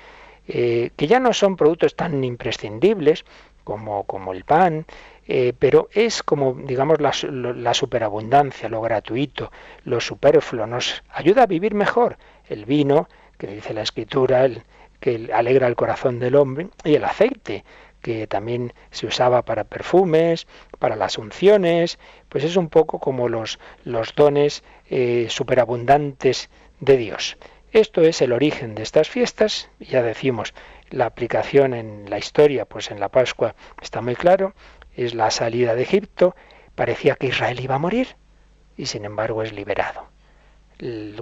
eh, 0.47 0.91
que 0.95 1.07
ya 1.07 1.19
no 1.19 1.33
son 1.33 1.55
productos 1.55 1.95
tan 1.95 2.23
imprescindibles 2.23 3.25
como, 3.63 4.03
como 4.03 4.33
el 4.33 4.43
pan, 4.43 4.85
eh, 5.27 5.53
pero 5.57 5.89
es 5.93 6.21
como, 6.21 6.53
digamos, 6.53 6.99
la, 6.99 7.13
la, 7.53 7.73
superabundancia, 7.73 8.67
lo 8.67 8.81
gratuito, 8.81 9.51
lo 9.85 10.01
superfluo, 10.01 10.67
nos 10.67 11.01
ayuda 11.09 11.43
a 11.43 11.47
vivir 11.47 11.73
mejor. 11.73 12.17
El 12.49 12.65
vino, 12.65 13.07
que 13.37 13.47
dice 13.47 13.73
la 13.73 13.83
escritura, 13.83 14.49
que 14.99 15.29
alegra 15.33 15.67
el 15.67 15.75
corazón 15.75 16.19
del 16.19 16.35
hombre, 16.35 16.67
y 16.83 16.95
el 16.95 17.05
aceite, 17.05 17.63
que 18.01 18.27
también 18.27 18.73
se 18.91 19.07
usaba 19.07 19.43
para 19.43 19.63
perfumes, 19.63 20.45
para 20.77 20.97
las 20.97 21.17
unciones, 21.17 21.97
pues 22.27 22.43
es 22.43 22.57
un 22.57 22.67
poco 22.67 22.99
como 22.99 23.29
los, 23.29 23.59
los 23.85 24.13
dones 24.13 24.61
eh, 24.89 25.27
superabundantes 25.29 26.49
de 26.81 26.97
Dios. 26.97 27.37
Esto 27.73 28.01
es 28.01 28.21
el 28.21 28.33
origen 28.33 28.75
de 28.75 28.83
estas 28.83 29.09
fiestas, 29.09 29.67
ya 29.79 30.03
decimos, 30.03 30.53
la 30.91 31.07
aplicación 31.07 31.73
en 31.73 32.07
la 32.07 32.19
historia, 32.19 32.65
pues 32.65 32.91
en 32.91 32.99
la 32.99 33.09
Pascua 33.09 33.55
está 33.81 33.99
muy 33.99 34.15
claro, 34.15 34.53
es 34.95 35.15
la 35.15 35.31
salida 35.31 35.73
de 35.73 35.81
Egipto, 35.81 36.35
parecía 36.75 37.15
que 37.15 37.25
Israel 37.25 37.59
iba 37.59 37.73
a 37.73 37.79
morir 37.79 38.09
y 38.77 38.85
sin 38.85 39.05
embargo 39.05 39.41
es 39.41 39.53
liberado. 39.53 40.05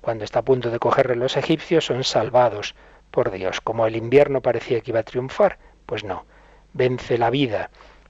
Cuando 0.02 0.26
está 0.26 0.40
a 0.40 0.44
punto 0.44 0.72
de 0.72 0.80
cogerle 0.80 1.16
los 1.16 1.38
egipcios 1.38 1.86
son 1.86 2.04
salvados 2.04 2.76
por 3.12 3.32
Dios. 3.32 3.62
Como 3.62 3.88
el 3.88 3.96
invierno 3.96 4.42
parecía 4.42 4.82
que 4.82 4.92
iba 4.92 5.00
a 5.00 5.04
triunfar, 5.04 5.58
pues 5.86 6.04
no, 6.04 6.26
vence 6.74 7.18
la 7.18 7.30
vida, 7.30 7.70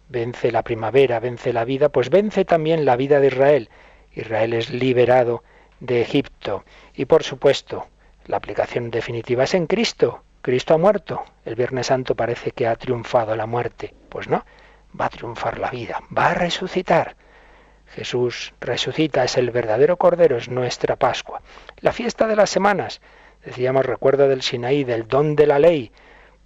vence 0.09 0.51
la 0.51 0.63
primavera, 0.63 1.19
vence 1.19 1.53
la 1.53 1.63
vida, 1.63 1.89
pues 1.89 2.09
vence 2.09 2.43
también 2.43 2.85
la 2.85 2.95
vida 2.95 3.19
de 3.19 3.27
Israel. 3.27 3.69
Israel 4.15 4.53
es 4.53 4.71
liberado 4.71 5.43
de 5.79 6.01
Egipto 6.01 6.65
y 6.95 7.05
por 7.05 7.21
supuesto 7.21 7.85
la 8.25 8.37
aplicación 8.37 8.91
definitiva 8.91 9.43
es 9.43 9.53
en 9.53 9.67
Cristo. 9.67 10.23
Cristo 10.41 10.73
ha 10.73 10.77
muerto. 10.77 11.23
El 11.45 11.55
Viernes 11.55 11.87
Santo 11.87 12.15
parece 12.15 12.51
que 12.51 12.67
ha 12.67 12.75
triunfado 12.75 13.35
la 13.35 13.45
muerte. 13.45 13.93
Pues 14.09 14.27
no, 14.27 14.43
va 14.99 15.05
a 15.05 15.09
triunfar 15.09 15.59
la 15.59 15.69
vida, 15.69 16.01
va 16.15 16.31
a 16.31 16.33
resucitar. 16.33 17.15
Jesús 17.87 18.53
resucita, 18.61 19.23
es 19.23 19.37
el 19.37 19.51
verdadero 19.51 19.97
Cordero, 19.97 20.37
es 20.37 20.49
nuestra 20.49 20.95
Pascua. 20.95 21.41
La 21.79 21.91
fiesta 21.91 22.27
de 22.27 22.35
las 22.35 22.49
semanas, 22.49 23.01
decíamos, 23.43 23.85
recuerdo 23.85 24.27
del 24.27 24.41
Sinaí, 24.41 24.83
del 24.83 25.07
don 25.07 25.35
de 25.35 25.47
la 25.47 25.59
ley, 25.59 25.91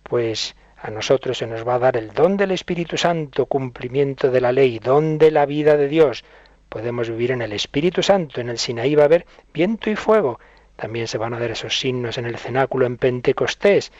pues 0.04 0.56
a 0.78 0.90
nosotros 0.90 1.38
se 1.38 1.48
nos 1.48 1.68
va 1.68 1.76
a 1.76 1.80
dar 1.80 1.98
el 1.98 2.14
don 2.14 2.38
del 2.38 2.52
Espíritu 2.52 2.98
Santo, 2.98 3.46
cumplimiento 3.46 4.32
de 4.32 4.42
la 4.42 4.52
ley, 4.52 4.80
don 4.80 5.18
de 5.18 5.32
la 5.32 5.46
vida 5.46 5.78
de 5.78 5.88
Dios. 5.88 6.24
Podemos 6.70 7.10
vivir 7.10 7.32
en 7.32 7.42
el 7.42 7.54
Espíritu 7.54 8.02
Santo, 8.02 8.42
en 8.42 8.50
el 8.50 8.58
Sinaí 8.58 8.96
va 8.96 9.04
a 9.04 9.06
haber 9.06 9.26
viento 9.54 9.90
y 9.90 9.96
fuego, 9.96 10.40
también 10.76 11.08
se 11.08 11.18
van 11.18 11.34
a 11.34 11.40
dar 11.40 11.52
esos 11.52 11.80
signos 11.80 12.18
en 12.18 12.26
el 12.26 12.38
cenáculo 12.38 12.86
en 12.86 12.98
Pentecostés 12.98 13.92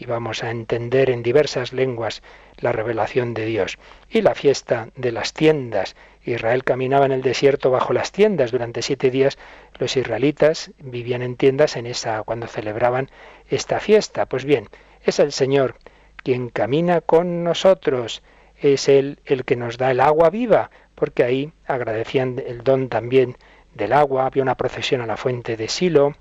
y 0.00 0.06
vamos 0.06 0.42
a 0.42 0.50
entender 0.50 1.10
en 1.10 1.22
diversas 1.22 1.74
lenguas 1.74 2.22
la 2.56 2.72
revelación 2.72 3.34
de 3.34 3.44
Dios. 3.44 3.78
Y 4.08 4.22
la 4.22 4.34
fiesta 4.34 4.88
de 4.96 5.12
las 5.12 5.34
tiendas. 5.34 5.94
Israel 6.24 6.64
caminaba 6.64 7.04
en 7.04 7.12
el 7.12 7.20
desierto 7.20 7.70
bajo 7.70 7.92
las 7.92 8.10
tiendas. 8.10 8.50
Durante 8.50 8.80
siete 8.80 9.10
días 9.10 9.36
los 9.78 9.96
israelitas 9.96 10.70
vivían 10.78 11.20
en 11.20 11.36
tiendas 11.36 11.76
en 11.76 11.86
esa, 11.86 12.22
cuando 12.22 12.46
celebraban 12.46 13.10
esta 13.50 13.78
fiesta. 13.78 14.24
Pues 14.24 14.46
bien, 14.46 14.68
es 15.04 15.18
el 15.18 15.32
Señor 15.32 15.76
quien 16.16 16.48
camina 16.48 17.02
con 17.02 17.44
nosotros. 17.44 18.22
Es 18.56 18.88
Él 18.88 19.18
el 19.26 19.44
que 19.44 19.56
nos 19.56 19.76
da 19.76 19.90
el 19.90 20.00
agua 20.00 20.30
viva, 20.30 20.70
porque 20.94 21.24
ahí 21.24 21.52
agradecían 21.66 22.42
el 22.46 22.62
don 22.62 22.88
también 22.88 23.36
del 23.74 23.92
agua, 23.92 24.26
había 24.26 24.42
una 24.42 24.56
procesión 24.56 25.00
a 25.00 25.06
la 25.06 25.16
fuente 25.16 25.56
de 25.56 25.68
Silo, 25.68 26.14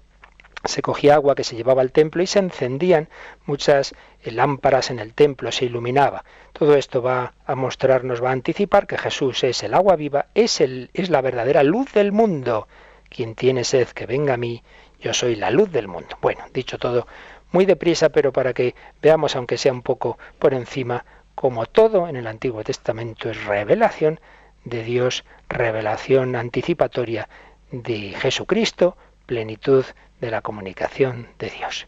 se 0.66 0.82
cogía 0.82 1.16
agua 1.16 1.36
que 1.36 1.44
se 1.44 1.56
llevaba 1.56 1.82
al 1.82 1.92
templo 1.92 2.22
y 2.22 2.28
se 2.28 2.40
encendían 2.40 3.08
muchas 3.46 3.94
eh, 4.24 4.32
lámparas 4.32 4.92
en 4.92 5.00
el 5.00 5.14
templo, 5.14 5.52
se 5.52 5.66
iluminaba. 5.66 6.26
Todo 6.52 6.76
esto 6.76 7.02
va 7.02 7.34
a 7.46 7.56
mostrarnos, 7.56 8.22
va 8.24 8.30
a 8.30 8.34
anticipar 8.34 8.86
que 8.86 8.98
Jesús 8.98 9.44
es 9.44 9.64
el 9.64 9.74
agua 9.74 9.96
viva, 9.96 10.28
es, 10.36 10.60
el, 10.60 10.90
es 10.94 11.10
la 11.10 11.22
verdadera 11.22 11.64
luz 11.64 11.94
del 11.94 12.12
mundo. 12.12 12.68
Quien 13.10 13.36
tiene 13.36 13.64
sed, 13.64 13.88
que 13.88 14.06
venga 14.06 14.34
a 14.34 14.38
mí, 14.38 14.62
yo 15.00 15.14
soy 15.14 15.36
la 15.36 15.50
luz 15.50 15.72
del 15.72 15.88
mundo. 15.88 16.18
Bueno, 16.22 16.44
dicho 16.54 16.78
todo 16.78 17.08
muy 17.52 17.66
deprisa, 17.66 18.10
pero 18.10 18.32
para 18.32 18.54
que 18.54 18.76
veamos, 19.02 19.36
aunque 19.36 19.58
sea 19.58 19.72
un 19.72 19.82
poco 19.82 20.20
por 20.38 20.54
encima, 20.54 21.06
como 21.36 21.66
todo 21.66 22.08
en 22.08 22.18
el 22.18 22.28
Antiguo 22.28 22.64
Testamento 22.64 23.30
es 23.30 23.46
revelación 23.46 24.20
de 24.66 24.84
Dios, 24.84 25.26
revelación 25.48 26.36
anticipatoria 26.36 27.30
de 27.72 28.14
Jesucristo, 28.18 28.98
plenitud 29.26 29.86
de 30.22 30.32
la 30.32 30.42
comunicación 30.42 31.30
de 31.38 31.50
Dios. 31.50 31.88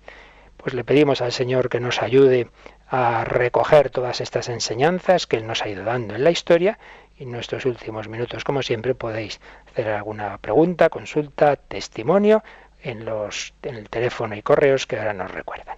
Pues 0.58 0.74
le 0.74 0.84
pedimos 0.84 1.22
al 1.22 1.32
Señor 1.32 1.70
que 1.70 1.80
nos 1.80 2.02
ayude 2.02 2.48
a 2.88 3.24
recoger 3.24 3.90
todas 3.90 4.22
estas 4.22 4.50
enseñanzas 4.50 5.26
que 5.26 5.38
Él 5.38 5.48
nos 5.48 5.64
ha 5.64 5.70
ido 5.70 5.84
dando 5.84 6.16
en 6.16 6.24
la 6.24 6.32
historia 6.32 6.78
y 7.18 7.24
en 7.24 7.32
nuestros 7.32 7.66
últimos 7.66 8.08
minutos, 8.08 8.44
como 8.44 8.62
siempre, 8.62 8.96
podéis 8.96 9.40
hacer 9.72 9.88
alguna 9.88 10.38
pregunta, 10.38 10.90
consulta, 10.90 11.56
testimonio 11.56 12.44
en, 12.84 13.06
los, 13.06 13.54
en 13.64 13.76
el 13.76 13.90
teléfono 13.90 14.36
y 14.36 14.42
correos 14.42 14.86
que 14.88 14.98
ahora 14.98 15.14
nos 15.14 15.32
recuerdan. 15.32 15.78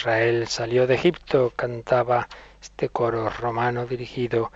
Israel 0.00 0.48
salió 0.48 0.86
de 0.86 0.94
Egipto, 0.94 1.52
cantaba 1.54 2.26
este 2.62 2.88
coro 2.88 3.28
romano 3.28 3.84
dirigido 3.84 4.50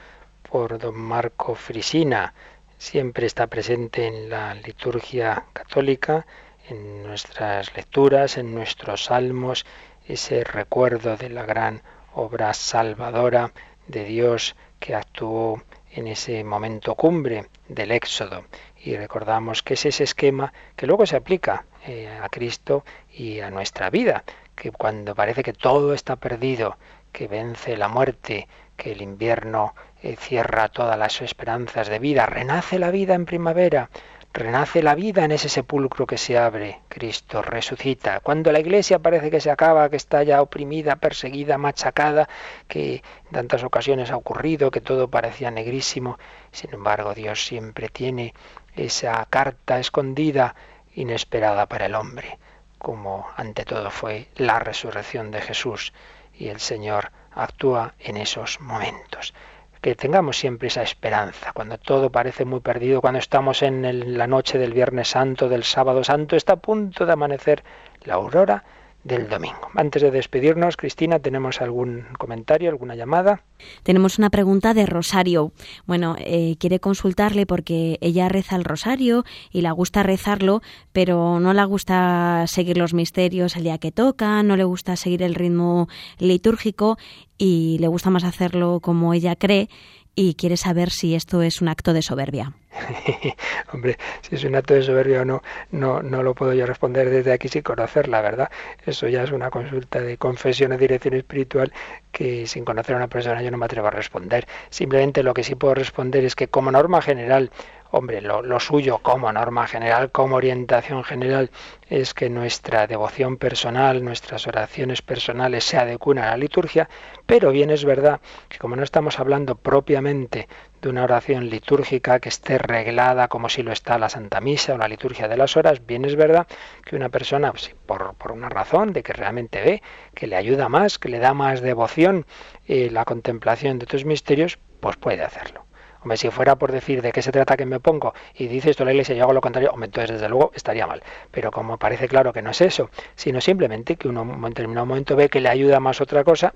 por 0.50 0.78
don 0.78 0.96
Marco 0.96 1.54
Frisina. 1.54 2.32
Siempre 2.78 3.26
está 3.26 3.46
presente 3.48 4.06
en 4.06 4.30
la 4.30 4.54
liturgia 4.54 5.44
católica, 5.52 6.26
en 6.70 7.02
nuestras 7.02 7.76
lecturas, 7.76 8.38
en 8.38 8.54
nuestros 8.54 9.04
salmos, 9.04 9.66
ese 10.08 10.44
recuerdo 10.44 11.18
de 11.18 11.28
la 11.28 11.44
gran 11.44 11.82
obra 12.14 12.54
salvadora 12.54 13.52
de 13.86 14.04
Dios 14.04 14.56
que 14.80 14.94
actuó 14.94 15.62
en 15.92 16.06
ese 16.06 16.42
momento 16.42 16.94
cumbre 16.94 17.48
del 17.68 17.90
Éxodo. 17.90 18.46
Y 18.82 18.96
recordamos 18.96 19.62
que 19.62 19.74
es 19.74 19.84
ese 19.84 20.04
esquema 20.04 20.54
que 20.74 20.86
luego 20.86 21.04
se 21.04 21.16
aplica 21.16 21.66
eh, 21.86 22.08
a 22.08 22.30
Cristo 22.30 22.82
y 23.12 23.40
a 23.40 23.50
nuestra 23.50 23.90
vida 23.90 24.24
que 24.54 24.70
cuando 24.70 25.14
parece 25.14 25.42
que 25.42 25.52
todo 25.52 25.94
está 25.94 26.16
perdido, 26.16 26.76
que 27.12 27.28
vence 27.28 27.76
la 27.76 27.88
muerte, 27.88 28.48
que 28.76 28.92
el 28.92 29.02
invierno 29.02 29.74
eh, 30.02 30.16
cierra 30.16 30.68
todas 30.68 30.98
las 30.98 31.22
esperanzas 31.22 31.88
de 31.88 31.98
vida, 31.98 32.26
renace 32.26 32.78
la 32.78 32.90
vida 32.90 33.14
en 33.14 33.24
primavera, 33.24 33.90
renace 34.32 34.82
la 34.82 34.96
vida 34.96 35.24
en 35.24 35.30
ese 35.30 35.48
sepulcro 35.48 36.06
que 36.06 36.18
se 36.18 36.36
abre, 36.36 36.80
Cristo 36.88 37.40
resucita. 37.40 38.20
Cuando 38.20 38.50
la 38.50 38.58
iglesia 38.58 38.98
parece 38.98 39.30
que 39.30 39.40
se 39.40 39.50
acaba, 39.50 39.88
que 39.88 39.96
está 39.96 40.24
ya 40.24 40.42
oprimida, 40.42 40.96
perseguida, 40.96 41.56
machacada, 41.56 42.28
que 42.66 42.96
en 43.26 43.32
tantas 43.32 43.62
ocasiones 43.62 44.10
ha 44.10 44.16
ocurrido, 44.16 44.72
que 44.72 44.80
todo 44.80 45.08
parecía 45.08 45.52
negrísimo, 45.52 46.18
sin 46.50 46.74
embargo 46.74 47.14
Dios 47.14 47.46
siempre 47.46 47.88
tiene 47.88 48.34
esa 48.74 49.24
carta 49.30 49.78
escondida, 49.78 50.56
inesperada 50.96 51.66
para 51.66 51.86
el 51.86 51.94
hombre 51.94 52.38
como 52.84 53.26
ante 53.34 53.64
todo 53.64 53.90
fue 53.90 54.28
la 54.36 54.58
resurrección 54.58 55.30
de 55.30 55.40
Jesús 55.40 55.94
y 56.34 56.48
el 56.48 56.60
Señor 56.60 57.12
actúa 57.32 57.94
en 57.98 58.18
esos 58.18 58.60
momentos. 58.60 59.32
Que 59.80 59.94
tengamos 59.94 60.36
siempre 60.36 60.68
esa 60.68 60.82
esperanza, 60.82 61.52
cuando 61.54 61.78
todo 61.78 62.10
parece 62.10 62.44
muy 62.44 62.60
perdido, 62.60 63.00
cuando 63.00 63.20
estamos 63.20 63.62
en 63.62 64.18
la 64.18 64.26
noche 64.26 64.58
del 64.58 64.74
Viernes 64.74 65.08
Santo, 65.08 65.48
del 65.48 65.64
Sábado 65.64 66.04
Santo, 66.04 66.36
está 66.36 66.52
a 66.52 66.56
punto 66.56 67.06
de 67.06 67.12
amanecer 67.14 67.64
la 68.02 68.14
aurora 68.14 68.64
del 69.04 69.28
domingo. 69.28 69.68
Antes 69.74 70.02
de 70.02 70.10
despedirnos, 70.10 70.76
Cristina, 70.76 71.18
¿tenemos 71.18 71.60
algún 71.60 72.06
comentario, 72.18 72.70
alguna 72.70 72.96
llamada? 72.96 73.42
Tenemos 73.82 74.18
una 74.18 74.30
pregunta 74.30 74.74
de 74.74 74.86
Rosario. 74.86 75.52
Bueno, 75.86 76.16
eh, 76.18 76.56
quiere 76.58 76.80
consultarle 76.80 77.46
porque 77.46 77.98
ella 78.00 78.28
reza 78.28 78.56
el 78.56 78.64
rosario 78.64 79.24
y 79.50 79.60
le 79.60 79.70
gusta 79.72 80.02
rezarlo, 80.02 80.62
pero 80.92 81.38
no 81.38 81.52
le 81.52 81.64
gusta 81.64 82.44
seguir 82.46 82.78
los 82.78 82.94
misterios 82.94 83.56
el 83.56 83.64
día 83.64 83.78
que 83.78 83.92
toca, 83.92 84.42
no 84.42 84.56
le 84.56 84.64
gusta 84.64 84.96
seguir 84.96 85.22
el 85.22 85.34
ritmo 85.34 85.88
litúrgico 86.18 86.98
y 87.36 87.76
le 87.80 87.88
gusta 87.88 88.10
más 88.10 88.24
hacerlo 88.24 88.80
como 88.80 89.12
ella 89.12 89.36
cree 89.36 89.68
y 90.14 90.34
quiere 90.34 90.56
saber 90.56 90.90
si 90.90 91.14
esto 91.14 91.42
es 91.42 91.60
un 91.60 91.68
acto 91.68 91.92
de 91.92 92.02
soberbia. 92.02 92.52
Hombre, 93.72 93.98
si 94.22 94.34
es 94.34 94.44
un 94.44 94.54
acto 94.54 94.74
de 94.74 94.82
soberbia 94.82 95.22
o 95.22 95.24
no, 95.24 95.42
no, 95.70 96.02
no 96.02 96.22
lo 96.22 96.34
puedo 96.34 96.52
yo 96.54 96.66
responder 96.66 97.10
desde 97.10 97.32
aquí 97.32 97.48
sin 97.48 97.62
conocerla, 97.62 98.20
¿verdad? 98.20 98.50
Eso 98.84 99.08
ya 99.08 99.22
es 99.22 99.30
una 99.30 99.50
consulta 99.50 100.00
de 100.00 100.16
confesión 100.16 100.72
o 100.72 100.78
dirección 100.78 101.14
espiritual 101.14 101.72
que 102.10 102.46
sin 102.46 102.64
conocer 102.64 102.94
a 102.94 102.98
una 102.98 103.08
persona 103.08 103.42
yo 103.42 103.50
no 103.50 103.58
me 103.58 103.66
atrevo 103.66 103.88
a 103.88 103.90
responder. 103.90 104.46
Simplemente 104.70 105.22
lo 105.22 105.34
que 105.34 105.44
sí 105.44 105.54
puedo 105.54 105.74
responder 105.74 106.24
es 106.24 106.34
que 106.36 106.48
como 106.48 106.70
norma 106.70 107.02
general 107.02 107.50
Hombre, 107.96 108.20
lo, 108.20 108.58
suyo 108.58 108.98
como 108.98 109.32
norma 109.32 109.68
general, 109.68 110.10
como 110.10 110.34
orientación 110.34 111.04
general, 111.04 111.52
es 111.88 112.12
que 112.12 112.28
nuestra 112.28 112.88
devoción 112.88 113.36
personal, 113.36 114.02
nuestras 114.02 114.48
oraciones 114.48 115.00
personales 115.00 115.62
se 115.62 115.78
adecuen 115.78 116.18
a 116.18 116.26
la 116.26 116.36
liturgia, 116.36 116.88
pero 117.24 117.52
bien 117.52 117.70
es 117.70 117.84
verdad 117.84 118.20
que 118.48 118.58
como 118.58 118.74
no 118.74 118.82
estamos 118.82 119.20
hablando 119.20 119.54
propiamente 119.54 120.48
de 120.82 120.88
una 120.88 121.04
oración 121.04 121.48
litúrgica 121.48 122.18
que 122.18 122.30
esté 122.30 122.58
reglada 122.58 123.28
como 123.28 123.48
si 123.48 123.62
lo 123.62 123.70
está 123.70 123.96
la 123.96 124.08
Santa 124.08 124.40
Misa 124.40 124.74
o 124.74 124.78
la 124.78 124.88
liturgia 124.88 125.28
de 125.28 125.36
las 125.36 125.56
horas, 125.56 125.86
bien 125.86 126.04
es 126.04 126.16
verdad 126.16 126.48
que 126.84 126.96
una 126.96 127.10
persona, 127.10 127.52
pues, 127.52 127.76
por, 127.86 128.32
una 128.32 128.48
razón 128.48 128.92
de 128.92 129.04
que 129.04 129.12
realmente 129.12 129.60
ve, 129.60 129.82
que 130.16 130.26
le 130.26 130.34
ayuda 130.34 130.68
más, 130.68 130.98
que 130.98 131.10
le 131.10 131.20
da 131.20 131.32
más 131.32 131.60
devoción 131.60 132.26
eh, 132.66 132.90
la 132.90 133.04
contemplación 133.04 133.78
de 133.78 133.84
estos 133.84 134.04
misterios, 134.04 134.58
pues 134.80 134.96
puede 134.96 135.22
hacerlo. 135.22 135.63
Hombre, 136.04 136.18
si 136.18 136.28
fuera 136.28 136.56
por 136.56 136.70
decir 136.70 137.00
de 137.00 137.12
qué 137.12 137.22
se 137.22 137.32
trata 137.32 137.56
que 137.56 137.64
me 137.64 137.80
pongo 137.80 138.12
y 138.34 138.46
dice 138.46 138.68
esto 138.68 138.84
la 138.84 138.92
iglesia 138.92 139.14
y 139.14 139.18
yo 139.18 139.24
hago 139.24 139.32
lo 139.32 139.40
contrario, 139.40 139.70
hombre, 139.72 139.86
entonces 139.86 140.10
desde 140.10 140.28
luego 140.28 140.52
estaría 140.54 140.86
mal. 140.86 141.02
Pero 141.30 141.50
como 141.50 141.78
parece 141.78 142.08
claro 142.08 142.30
que 142.34 142.42
no 142.42 142.50
es 142.50 142.60
eso, 142.60 142.90
sino 143.14 143.40
simplemente 143.40 143.96
que 143.96 144.08
uno 144.08 144.20
en 144.20 144.42
determinado 144.42 144.84
momento 144.84 145.16
ve 145.16 145.30
que 145.30 145.40
le 145.40 145.48
ayuda 145.48 145.80
más 145.80 146.02
otra 146.02 146.22
cosa, 146.22 146.52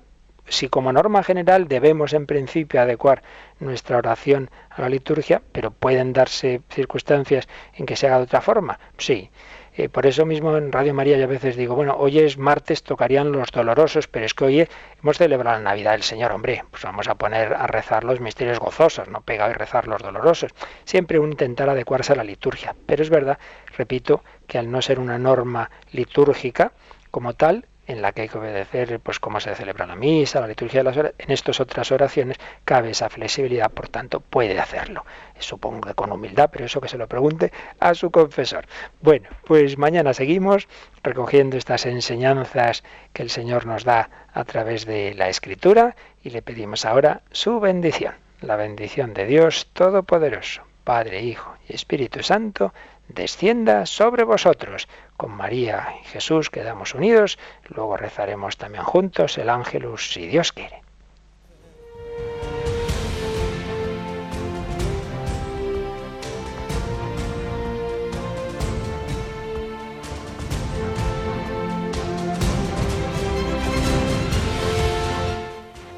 si 0.46 0.68
como 0.68 0.92
norma 0.92 1.22
general 1.22 1.66
debemos 1.66 2.12
en 2.12 2.26
principio 2.26 2.82
adecuar 2.82 3.22
nuestra 3.58 3.96
oración 3.96 4.50
a 4.68 4.82
la 4.82 4.90
liturgia, 4.90 5.40
pero 5.50 5.70
pueden 5.70 6.12
darse 6.12 6.60
circunstancias 6.68 7.48
en 7.72 7.86
que 7.86 7.96
se 7.96 8.06
haga 8.06 8.18
de 8.18 8.24
otra 8.24 8.42
forma, 8.42 8.78
sí. 8.98 9.30
Eh, 9.78 9.88
por 9.88 10.06
eso 10.06 10.26
mismo 10.26 10.56
en 10.56 10.72
Radio 10.72 10.92
María 10.92 11.16
yo 11.18 11.24
a 11.24 11.28
veces 11.28 11.54
digo, 11.54 11.76
bueno, 11.76 11.94
hoy 11.96 12.18
es 12.18 12.36
martes, 12.36 12.82
tocarían 12.82 13.30
los 13.30 13.52
dolorosos, 13.52 14.08
pero 14.08 14.26
es 14.26 14.34
que 14.34 14.44
hoy 14.44 14.68
hemos 15.00 15.18
celebrado 15.18 15.56
la 15.58 15.62
Navidad 15.62 15.92
del 15.92 16.02
Señor, 16.02 16.32
hombre, 16.32 16.64
pues 16.72 16.82
vamos 16.82 17.06
a 17.06 17.14
poner 17.14 17.54
a 17.54 17.68
rezar 17.68 18.02
los 18.02 18.18
misterios 18.18 18.58
gozosos, 18.58 19.06
no 19.06 19.20
pega 19.20 19.48
y 19.48 19.52
rezar 19.52 19.86
los 19.86 20.02
dolorosos. 20.02 20.50
Siempre 20.84 21.20
un 21.20 21.30
intentar 21.30 21.68
adecuarse 21.68 22.12
a 22.12 22.16
la 22.16 22.24
liturgia. 22.24 22.74
Pero 22.86 23.04
es 23.04 23.08
verdad, 23.08 23.38
repito, 23.76 24.24
que 24.48 24.58
al 24.58 24.68
no 24.68 24.82
ser 24.82 24.98
una 24.98 25.16
norma 25.16 25.70
litúrgica 25.92 26.72
como 27.12 27.34
tal, 27.34 27.64
en 27.88 28.02
la 28.02 28.12
que 28.12 28.22
hay 28.22 28.28
que 28.28 28.38
obedecer 28.38 29.00
pues 29.00 29.18
cómo 29.18 29.40
se 29.40 29.54
celebra 29.54 29.86
la 29.86 29.96
misa, 29.96 30.40
la 30.40 30.46
liturgia 30.46 30.80
de 30.80 30.84
las 30.84 30.96
horas, 30.96 31.14
en 31.18 31.32
estas 31.32 31.58
otras 31.58 31.90
oraciones 31.90 32.36
cabe 32.64 32.90
esa 32.90 33.08
flexibilidad, 33.08 33.70
por 33.70 33.88
tanto 33.88 34.20
puede 34.20 34.60
hacerlo. 34.60 35.04
Supongo 35.38 35.80
que 35.80 35.94
con 35.94 36.12
humildad, 36.12 36.50
pero 36.52 36.66
eso 36.66 36.80
que 36.80 36.88
se 36.88 36.98
lo 36.98 37.08
pregunte 37.08 37.50
a 37.80 37.94
su 37.94 38.10
confesor. 38.10 38.66
Bueno, 39.00 39.28
pues 39.46 39.78
mañana 39.78 40.12
seguimos 40.12 40.68
recogiendo 41.02 41.56
estas 41.56 41.86
enseñanzas 41.86 42.84
que 43.14 43.22
el 43.22 43.30
Señor 43.30 43.64
nos 43.64 43.84
da 43.84 44.10
a 44.34 44.44
través 44.44 44.84
de 44.84 45.14
la 45.14 45.30
Escritura 45.30 45.96
y 46.22 46.30
le 46.30 46.42
pedimos 46.42 46.84
ahora 46.84 47.22
su 47.32 47.58
bendición, 47.58 48.14
la 48.42 48.56
bendición 48.56 49.14
de 49.14 49.24
Dios 49.24 49.68
Todopoderoso, 49.72 50.62
Padre, 50.84 51.22
Hijo 51.22 51.56
y 51.66 51.74
Espíritu 51.74 52.22
Santo, 52.22 52.74
descienda 53.08 53.86
sobre 53.86 54.24
vosotros. 54.24 54.88
Con 55.16 55.32
María 55.32 55.94
y 56.00 56.04
Jesús 56.06 56.50
quedamos 56.50 56.94
unidos, 56.94 57.38
luego 57.64 57.96
rezaremos 57.96 58.56
también 58.56 58.84
juntos 58.84 59.38
el 59.38 59.50
ángelus 59.50 60.12
si 60.12 60.26
Dios 60.26 60.52
quiere. 60.52 60.82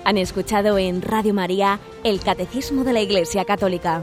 Han 0.04 0.18
escuchado 0.18 0.76
en 0.76 1.02
Radio 1.02 1.32
María 1.32 1.78
el 2.02 2.18
Catecismo 2.20 2.82
de 2.82 2.92
la 2.92 3.00
Iglesia 3.00 3.44
Católica 3.44 4.02